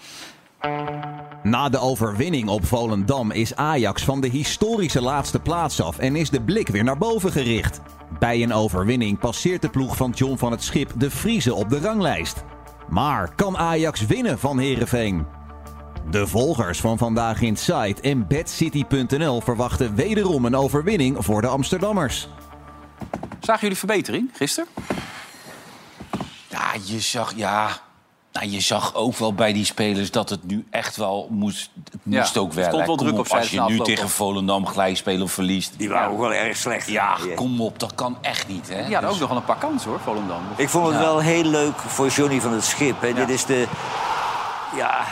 Na 1.44 1.70
de 1.70 1.80
overwinning 1.80 2.50
op 2.50 2.66
Volendam 2.66 3.32
is 3.32 3.56
Ajax 3.56 4.04
van 4.04 4.22
de 4.22 4.28
historische 4.28 5.02
laatste 5.02 5.40
plaats 5.40 5.82
af 5.82 5.98
en 5.98 6.16
is 6.16 6.30
de 6.30 6.42
blik 6.42 6.68
weer 6.68 6.84
naar 6.84 6.98
boven 6.98 7.32
gericht. 7.32 7.80
Bij 8.20 8.44
een 8.44 8.54
overwinning 8.54 9.20
passeert 9.20 9.62
de 9.62 9.70
ploeg 9.70 9.96
van 9.96 10.12
John 10.12 10.38
van 10.38 10.52
het 10.52 10.64
Schip 10.64 10.92
de 10.96 11.12
Friese 11.12 11.54
op 11.54 11.70
de 11.70 11.80
ranglijst. 11.80 12.44
Maar 12.90 13.30
kan 13.36 13.58
Ajax 13.58 14.06
winnen 14.06 14.40
van 14.40 14.60
Herenveen? 14.60 15.26
De 16.10 16.28
volgers 16.28 16.80
van 16.80 16.98
Vandaag 16.98 17.42
Inside 17.42 17.96
en 18.02 18.28
BadCity.nl 18.28 19.42
verwachten 19.42 19.96
wederom 19.96 20.46
een 20.46 20.56
overwinning 20.56 21.18
voor 21.20 21.42
de 21.42 21.48
Amsterdammers. 21.48 22.28
Zagen 23.40 23.62
jullie 23.62 23.78
verbetering 23.78 24.30
gisteren? 24.34 24.70
Ja, 26.50 26.72
je 26.86 27.00
zag, 27.00 27.34
ja, 27.36 27.68
nou, 28.32 28.48
je 28.50 28.60
zag 28.60 28.96
ook 28.96 29.16
wel 29.18 29.34
bij 29.34 29.54
die 29.54 29.66
spelers 29.66 30.12
dat 30.12 30.30
het 30.30 30.46
nu 30.48 30.66
echt 30.70 30.96
wel 30.96 31.28
moest. 31.32 31.70
Het 31.92 32.00
Ja, 32.04 32.20
moest 32.20 32.38
ook 32.38 32.50
er 32.50 32.56
wel. 32.56 32.64
stond 32.66 32.86
wel 32.86 32.96
Kom 32.96 32.98
druk 33.08 33.20
op, 33.20 33.26
op 33.26 33.32
Als 33.38 33.50
je 33.50 33.62
nu 33.62 33.80
tegen. 33.80 34.10
Volendam 34.10 34.66
gelijk 34.66 34.98
speelt 34.98 35.22
of 35.22 35.32
verliest. 35.32 35.74
Die 35.78 35.90
waren 35.90 36.12
ook 36.12 36.20
wel 36.20 36.34
erg 36.34 36.58
slecht. 36.58 36.88
Ja, 36.88 37.18
kom 37.36 37.62
op, 37.62 37.80
dat 37.80 37.96
kan 37.96 38.18
echt 38.22 38.48
niet. 38.48 38.70
Hè? 38.70 38.88
Ja, 38.88 39.00
Dus- 39.00 39.10
ook 39.10 39.20
nog 39.20 39.28
wel 39.30 39.38
een 39.38 39.44
paar 39.46 39.58
kansen 39.58 39.90
hoor, 39.90 40.00
Volendam. 40.00 40.42
Ik 40.56 40.70
vond 40.70 40.86
het 40.86 40.96
Ja. 40.96 41.02
wel 41.02 41.20
heel 41.20 41.44
leuk 41.44 41.78
voor 41.78 42.08
Johnny 42.08 42.42
van 42.42 42.54
het 42.54 42.64
Schip. 42.64 43.02
Hè. 43.02 43.14
Dit 43.14 43.30
is 43.30 43.46
de, 43.46 43.68
ja, 44.76 45.06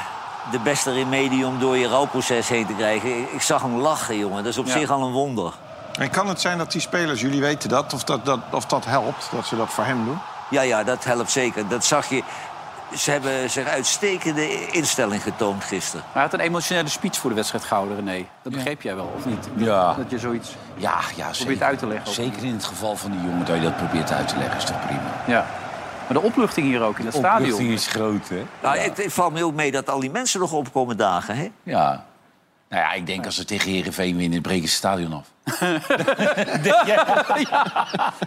de 0.52 0.60
beste 0.60 0.94
remedie 0.94 1.46
om 1.46 1.60
door 1.60 1.78
je 1.78 1.88
rouwproces 1.88 2.48
heen 2.50 2.66
te 2.66 2.74
krijgen. 2.74 3.20
Ik, 3.20 3.32
ik 3.32 3.42
zag 3.42 3.62
hem 3.62 3.76
lachen, 3.78 4.18
jongen. 4.18 4.44
Dat 4.44 4.52
is 4.52 4.58
op 4.60 4.66
Ja. 4.66 4.72
zich 4.72 4.90
al 4.90 5.02
een 5.06 5.12
wonder. 5.12 5.54
En 6.00 6.10
kan 6.10 6.28
het 6.28 6.42
zijn 6.42 6.58
dat 6.58 6.72
die 6.72 6.82
spelers, 6.82 7.22
jullie 7.22 7.42
weten 7.42 7.70
dat, 7.70 7.94
of 7.94 8.04
dat, 8.04 8.26
dat, 8.26 8.40
of 8.52 8.66
dat 8.66 8.86
helpt, 8.86 9.30
dat 9.36 9.46
ze 9.46 9.56
dat 9.58 9.70
voor 9.70 9.84
hem 9.84 10.06
doen? 10.06 10.20
Ja, 10.50 10.62
ja, 10.62 10.84
dat 10.84 11.04
helpt 11.04 11.32
zeker. 11.32 11.68
Dat 11.68 11.86
zag 11.86 12.10
je. 12.10 12.24
Ze 12.98 13.12
hebben 13.12 13.50
zich 13.50 13.68
uitstekende 13.68 14.68
instelling 14.72 15.22
getoond 15.24 15.64
gisteren. 15.64 16.06
Hij 16.12 16.22
had 16.22 16.34
een 16.34 16.40
emotionele 16.40 16.90
speech 16.90 17.16
voor 17.18 17.30
de 17.30 17.36
wedstrijd 17.36 17.64
gehouden, 17.64 17.96
René. 17.96 18.26
Dat 18.42 18.54
begreep 18.54 18.82
jij 18.82 18.96
wel, 18.96 19.14
of 19.18 19.26
niet? 19.26 19.48
Ja. 19.56 19.94
Dat 19.94 20.10
je 20.10 20.20
zoiets... 20.20 20.50
Ja, 20.76 20.96
ja 21.16 21.26
Probeert 21.26 21.36
zeker. 21.36 21.64
uit 21.66 21.80
te 21.80 21.88
leggen 21.88 22.08
ook. 22.08 22.14
Zeker 22.14 22.44
in 22.44 22.54
het 22.54 22.66
geval 22.66 22.96
van 22.96 23.12
die 23.12 23.22
jongen 23.22 23.46
dat 23.46 23.56
je 23.56 23.62
dat 23.62 23.78
probeert 23.78 24.12
uit 24.12 24.28
te 24.28 24.38
leggen, 24.38 24.58
is 24.58 24.64
toch 24.64 24.86
prima. 24.86 25.02
Ja. 25.26 25.46
Maar 26.08 26.22
de 26.22 26.28
opluchting 26.28 26.68
hier 26.68 26.82
ook 26.82 27.00
in 27.00 27.06
het 27.06 27.16
Opluchting 27.16 27.54
stadion. 27.54 27.72
is 27.72 27.88
groot, 27.88 28.30
hè? 28.30 28.44
Nou, 28.62 28.78
het, 28.78 28.98
het 28.98 29.14
valt 29.14 29.34
me 29.34 29.44
ook 29.44 29.54
mee 29.54 29.72
dat 29.72 29.90
al 29.90 30.00
die 30.00 30.12
mensen 30.12 30.40
nog 30.40 30.52
opkomen 30.52 30.98
dagen. 30.98 31.36
Hè? 31.36 31.52
Ja. 31.64 32.06
Nou 32.70 32.82
ja, 32.84 32.94
ik 32.94 33.06
denk 33.06 33.26
als 33.26 33.36
ze 33.36 33.46
tegen 33.46 33.72
Heerenveen 33.72 34.18
winnen, 34.18 34.42
breken 34.42 34.68
ze 34.68 34.70
het 34.70 34.78
stadion 34.78 35.14
af. 35.14 35.28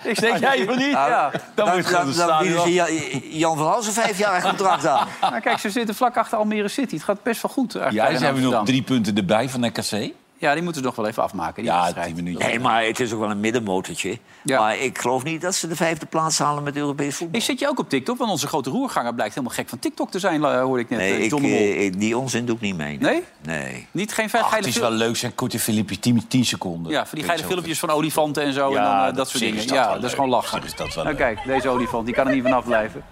Ik 0.03 0.21
denk 0.21 0.39
jij 0.39 0.65
van 0.65 0.79
niet? 0.79 0.91
Ja. 0.91 1.31
Dan 1.31 1.41
Dan, 1.55 1.67
dan, 1.67 2.07
het 2.07 2.17
dan 2.17 2.43
bieden 2.43 2.61
ze 2.63 3.29
Jan, 3.31 3.57
van 3.57 3.67
Hals 3.67 3.87
een 3.87 3.93
vijfjarig 3.93 4.43
contract 4.49 4.87
aan. 4.87 5.07
Maar 5.21 5.41
kijk, 5.41 5.59
ze 5.59 5.71
zitten 5.71 5.95
vlak 5.95 6.17
achter 6.17 6.39
Almere 6.39 6.69
City. 6.69 6.95
Het 6.95 7.05
gaat 7.05 7.23
best 7.23 7.43
wel 7.43 7.53
goed. 7.53 7.75
eigenlijk, 7.77 8.13
Ja, 8.13 8.19
ze 8.19 8.25
hebben 8.25 8.43
nog 8.43 8.65
drie 8.65 8.83
punten 8.83 9.17
erbij 9.17 9.49
van 9.49 9.61
NKC. 9.61 10.13
Ja, 10.41 10.53
die 10.55 10.63
moeten 10.63 10.81
ze 10.83 10.87
nog 10.87 10.97
wel 10.97 11.07
even 11.07 11.23
afmaken. 11.23 11.63
Die 11.63 11.73
Ja, 11.73 11.81
wedstrijd. 11.81 12.15
tien. 12.17 12.33
Nee, 12.39 12.61
maar 12.61 12.85
het 12.85 13.01
is 13.01 13.13
ook 13.13 13.21
wel 13.21 13.31
een 13.31 13.41
middenmotortje. 13.41 14.19
Ja. 14.45 14.61
Maar 14.61 14.79
ik 14.79 14.99
geloof 14.99 15.23
niet 15.25 15.41
dat 15.41 15.55
ze 15.55 15.69
de 15.69 15.77
vijfde 15.77 16.07
plaats 16.07 16.39
halen 16.39 16.63
met 16.63 16.77
Europees 16.77 17.17
voetbal. 17.17 17.39
Ik 17.41 17.45
zit 17.47 17.59
je 17.59 17.69
ook 17.69 17.79
op 17.79 17.89
TikTok, 17.89 18.19
want 18.19 18.31
onze 18.31 18.47
grote 18.47 18.71
roerganger 18.71 19.15
blijkt 19.15 19.35
helemaal 19.35 19.57
gek 19.57 19.69
van 19.69 19.79
TikTok 19.79 20.11
te 20.11 20.19
zijn, 20.19 20.45
eh, 20.45 20.61
hoorde 20.63 20.83
ik 20.83 20.89
net. 20.91 20.99
Nee, 20.99 21.13
eh, 21.13 21.25
ik, 21.25 21.33
eh, 21.33 21.85
ik- 21.85 22.01
die 22.01 22.19
onzin 22.19 22.47
doe 22.47 22.55
ik 22.57 22.61
niet 22.61 22.77
mee. 22.77 22.99
Nee? 22.99 23.23
Nee. 23.43 23.87
Niet 23.91 24.13
geen 24.13 24.31
vijf 24.31 24.43
Ach, 24.43 24.49
geile 24.49 24.67
het 24.67 24.75
is 24.77 24.81
wel 24.81 24.91
leuk, 24.91 25.17
zijn 25.17 25.35
korte 25.35 25.59
filmpjes, 25.59 25.99
10, 25.99 26.29
10 26.29 26.45
seconden. 26.45 26.93
Ja, 26.93 27.07
van 27.07 27.19
die 27.19 27.27
geile 27.27 27.43
je 27.43 27.49
filmpjes 27.49 27.79
van 27.79 27.91
olifanten 27.91 28.43
en 28.43 28.53
zo. 28.53 28.69
en 28.69 28.75
dan, 28.75 28.83
Ja, 28.83 29.07
dat 29.07 29.17
dat 29.17 29.29
soort 29.29 29.43
dingen. 29.43 29.57
dat 29.67 29.69
ja, 29.77 29.95
dat 29.95 30.05
is 30.05 30.13
gewoon 30.15 30.29
lachen. 30.31 30.63
Is 30.65 30.75
dat 30.77 30.95
wel 30.95 31.05
nou, 31.05 31.17
kijk, 31.17 31.39
deze 31.47 31.69
olifant, 31.69 32.07
die 32.07 32.15
kan 32.15 32.27
er 32.29 32.35
niet 32.35 32.43
vanaf 32.43 32.65
blijven. 32.65 33.03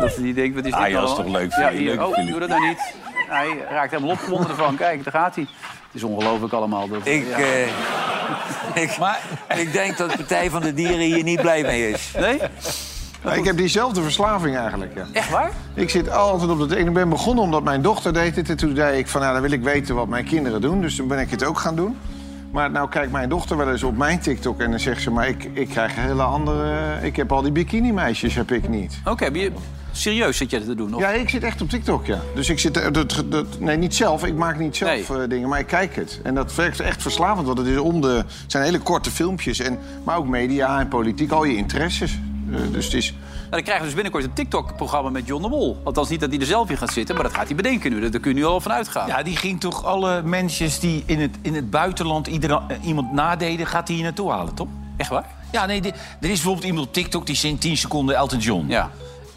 Dat 0.00 0.16
hij 0.16 0.32
denkt, 0.32 0.54
wat 0.54 0.64
is 0.64 0.70
dit 0.72 0.80
Ah, 0.80 0.88
ja, 0.88 0.94
nou 0.94 1.06
dat 1.06 1.18
is 1.18 1.24
toch 1.24 1.32
leuk 1.34 1.52
voor 1.52 1.62
Ja, 1.62 1.68
je, 1.68 1.78
hier, 1.78 1.86
leuke 1.88 2.04
oh, 2.04 2.26
doe 2.26 2.40
dat 2.40 2.48
nou 2.48 2.66
niet. 2.68 2.94
Hij 3.28 3.64
raakt 3.70 3.90
helemaal 3.90 4.12
opgewonden 4.12 4.50
ervan. 4.50 4.76
Kijk, 4.76 5.04
daar 5.04 5.12
gaat 5.12 5.34
hij. 5.34 5.46
Het 5.92 6.02
is 6.02 6.08
ongelooflijk 6.08 6.52
allemaal. 6.52 6.88
Dat, 6.88 7.06
Ik, 7.06 7.26
ja. 7.28 7.36
eh, 7.36 8.82
ik, 8.82 8.98
ik 9.58 9.72
denk 9.72 9.96
dat 9.96 10.10
de 10.10 10.16
Partij 10.16 10.50
van 10.50 10.62
de 10.62 10.74
Dieren 10.74 10.98
hier 10.98 11.22
niet 11.22 11.40
blij 11.40 11.62
mee 11.62 11.90
is. 11.90 12.12
Nee? 12.18 12.40
Ik 13.38 13.44
heb 13.44 13.56
diezelfde 13.56 14.02
verslaving 14.02 14.56
eigenlijk. 14.56 14.94
Ja. 14.94 15.06
Echt 15.12 15.30
waar? 15.30 15.50
Ik 15.74 15.90
zit 15.90 16.10
altijd 16.10 16.50
op 16.50 16.58
dat 16.58 16.70
ene. 16.70 16.88
Ik 16.88 16.94
ben 16.94 17.08
begonnen 17.08 17.44
omdat 17.44 17.62
mijn 17.62 17.82
dochter 17.82 18.12
deed 18.12 18.36
het. 18.36 18.48
En 18.48 18.56
toen 18.56 18.74
zei 18.74 18.98
ik 18.98 19.08
van, 19.08 19.20
nou, 19.20 19.32
dan 19.32 19.42
wil 19.42 19.50
ik 19.50 19.62
weten 19.62 19.94
wat 19.94 20.08
mijn 20.08 20.24
kinderen 20.24 20.60
doen. 20.60 20.80
Dus 20.80 20.96
toen 20.96 21.08
ben 21.08 21.18
ik 21.18 21.30
het 21.30 21.44
ook 21.44 21.58
gaan 21.58 21.76
doen. 21.76 21.98
Maar 22.50 22.70
nou 22.70 22.88
kijkt 22.88 23.12
mijn 23.12 23.28
dochter 23.28 23.56
wel 23.56 23.70
eens 23.70 23.82
op 23.82 23.96
mijn 23.96 24.20
TikTok 24.20 24.60
en 24.60 24.70
dan 24.70 24.80
zegt 24.80 25.02
ze... 25.02 25.10
maar 25.10 25.28
ik, 25.28 25.44
ik 25.52 25.68
krijg 25.68 25.96
een 25.96 26.02
hele 26.02 26.22
andere... 26.22 26.98
Ik 27.02 27.16
heb 27.16 27.32
al 27.32 27.42
die 27.42 27.52
bikini-meisjes, 27.52 28.34
heb 28.34 28.50
ik 28.52 28.68
niet. 28.68 29.00
Oké, 29.04 29.30
ben 29.30 29.40
je- 29.40 29.52
serieus 29.92 30.36
zit 30.36 30.50
je 30.50 30.64
te 30.64 30.74
doen? 30.74 30.94
Of? 30.94 31.00
Ja, 31.00 31.08
ik 31.08 31.28
zit 31.28 31.42
echt 31.44 31.60
op 31.60 31.68
TikTok, 31.68 32.06
ja. 32.06 32.18
Dus 32.34 32.48
ik 32.50 32.58
zit... 32.58 32.76
eh, 32.76 32.92
Dat, 32.92 33.24
dat, 33.28 33.60
nee, 33.60 33.76
niet 33.76 33.94
zelf. 33.94 34.24
Ik 34.24 34.34
maak 34.34 34.58
niet 34.58 34.76
zelf 34.76 35.10
eh, 35.10 35.16
dingen, 35.28 35.48
maar 35.48 35.58
ik 35.58 35.66
kijk 35.66 35.94
het. 35.96 36.20
En 36.22 36.34
dat 36.34 36.54
werkt 36.54 36.80
echt 36.80 37.02
verslavend, 37.02 37.46
want 37.46 37.58
het, 37.58 37.66
is 37.66 37.76
om 37.78 38.00
de, 38.00 38.08
het 38.08 38.26
zijn 38.46 38.64
hele 38.64 38.78
korte 38.78 39.10
filmpjes. 39.10 39.58
En, 39.60 39.78
maar 40.04 40.16
ook 40.16 40.26
media 40.26 40.80
en 40.80 40.88
politiek, 40.88 41.30
al 41.30 41.44
je 41.44 41.56
interesses. 41.56 42.18
Eh, 42.52 42.58
dus 42.72 42.84
het 42.84 42.94
is... 42.94 43.14
Dan 43.50 43.62
krijgen 43.62 43.78
we 43.78 43.84
dus 43.84 43.94
binnenkort 43.94 44.24
een 44.24 44.32
TikTok-programma 44.32 45.10
met 45.10 45.26
John 45.26 45.42
de 45.42 45.48
Mol. 45.48 45.80
Althans 45.84 46.08
niet 46.08 46.20
dat 46.20 46.30
hij 46.30 46.40
er 46.40 46.46
zelf 46.46 46.70
in 46.70 46.76
gaat 46.76 46.92
zitten, 46.92 47.14
maar 47.14 47.24
dat 47.24 47.34
gaat 47.34 47.46
hij 47.46 47.56
bedenken 47.56 47.92
nu. 47.92 48.10
Daar 48.10 48.20
kun 48.20 48.30
je 48.30 48.36
nu 48.36 48.44
al 48.44 48.60
van 48.60 48.72
uitgaan. 48.72 49.06
Ja, 49.06 49.22
die 49.22 49.36
ging 49.36 49.60
toch 49.60 49.84
alle 49.84 50.22
mensen 50.22 50.80
die 50.80 51.02
in 51.06 51.20
het, 51.20 51.36
in 51.42 51.54
het 51.54 51.70
buitenland 51.70 52.26
ieder, 52.26 52.50
eh, 52.50 52.76
iemand 52.84 53.12
nadeden, 53.12 53.66
gaat 53.66 53.86
hij 53.86 53.96
hier 53.96 54.04
naartoe 54.04 54.30
halen, 54.30 54.54
toch? 54.54 54.68
Echt 54.96 55.10
waar? 55.10 55.26
Ja, 55.52 55.66
nee, 55.66 55.80
er 55.80 55.94
is 56.20 56.20
bijvoorbeeld 56.20 56.64
iemand 56.64 56.86
op 56.86 56.92
TikTok 56.92 57.26
die 57.26 57.36
zingt 57.36 57.60
10 57.60 57.76
seconden 57.76 58.16
Elton 58.16 58.38
John. 58.38 58.64
Ja. 58.68 58.90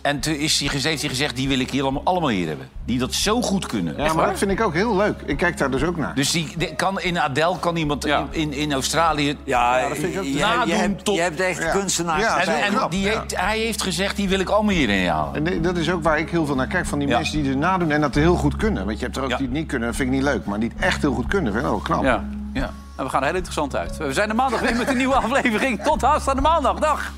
En 0.04 0.20
toen 0.20 0.34
is 0.36 0.60
hij, 0.60 0.70
heeft 0.82 1.02
hij 1.02 1.10
gezegd, 1.10 1.36
die 1.36 1.48
wil 1.48 1.60
ik 1.60 1.72
hier 1.72 1.84
allemaal, 1.84 2.02
allemaal 2.04 2.30
hier 2.30 2.48
hebben. 2.48 2.70
Die 2.86 3.00
dat 3.00 3.14
zo 3.14 3.42
goed 3.42 3.66
kunnen. 3.66 3.94
Ja, 3.98 4.04
Echt 4.04 4.14
maar 4.16 4.28
dat 4.28 4.38
vind 4.38 4.52
ik 4.52 4.62
ook 4.62 4.74
heel 4.74 4.96
leuk. 4.96 5.22
Ik 5.26 5.38
kijk 5.38 5.58
daar 5.58 5.72
dus 5.72 5.84
ook 5.84 5.98
naar. 5.98 6.16
Dus 6.16 6.32
die, 6.32 6.54
die 6.58 6.76
kan 6.76 7.00
in 7.02 7.20
Adel 7.20 7.56
kan 7.56 7.76
iemand 7.76 8.06
in, 8.06 8.28
in, 8.32 8.54
in 8.54 8.74
Australië 8.74 9.38
Ja, 9.44 9.88
dat 9.88 9.98
vind 9.98 10.14
ik 10.14 10.20
ook- 10.20 10.26
je, 10.26 10.40
nadoen 10.40 10.68
je, 10.68 10.74
hebt, 10.74 11.06
tot... 11.06 11.16
je 11.16 11.22
hebt 11.22 11.40
echt 11.40 11.62
Ja. 11.64 11.72
kunstenaars. 11.72 12.22
Ja, 12.22 12.38
en 12.46 12.64
en 12.80 12.90
die 12.90 13.02
ja. 13.02 13.10
heeft, 13.10 13.38
hij 13.40 13.58
heeft 13.60 13.82
gezegd, 13.82 14.16
die 14.16 14.30
wil 14.30 14.40
ik 14.40 14.50
allemaal 14.50 14.74
hierin 14.74 15.08
halen. 15.08 15.48
En 15.48 15.62
dat 15.62 15.78
is 15.78 15.92
ook 15.92 16.04
waar 16.04 16.20
ik 16.20 16.30
heel 16.30 16.46
veel 16.46 16.56
naar 16.56 16.68
kijk. 16.68 16.86
Van 16.86 17.00
die 17.00 17.08
Ja. 17.08 17.18
mensen 17.18 17.42
die 17.42 17.50
het 17.50 17.60
nadoen 17.60 17.92
en 17.92 18.02
dat 18.02 18.16
heel 18.16 18.36
goed 18.36 18.56
kunnen. 18.56 18.86
Want 18.86 18.98
je 19.00 19.04
hebt 19.06 19.18
er 19.18 19.24
ook 19.24 19.30
Ja. 19.30 19.38
die 19.38 19.46
het 19.46 19.56
niet 19.56 19.68
kunnen, 19.68 19.88
dat 19.88 19.98
vind 19.98 20.10
ik 20.10 20.16
niet 20.16 20.24
leuk. 20.24 20.46
Maar 20.46 20.60
die 20.60 20.72
het 20.76 20.86
echt 20.86 21.02
heel 21.02 21.14
goed 21.14 21.28
kunnen, 21.28 21.52
vind 21.54 21.64
ik 21.66 21.70
wel 21.72 21.80
knap. 21.80 22.04
Ja. 22.04 22.24
Ja. 22.54 22.74
En 22.98 23.04
we 23.04 23.10
gaan 23.10 23.20
er 23.22 23.28
heel 23.28 23.36
interessant 23.36 23.76
uit. 23.76 23.98
We 23.98 24.14
zijn 24.14 24.30
er 24.30 24.36
maandag 24.36 24.60
weer 24.70 24.76
met 24.76 24.88
een 24.88 24.98
nieuwe 24.98 25.16
aflevering. 25.16 25.82
Tot 25.84 26.04
aanstaande 26.04 26.42
maandag. 26.42 26.80
Dag. 26.80 27.12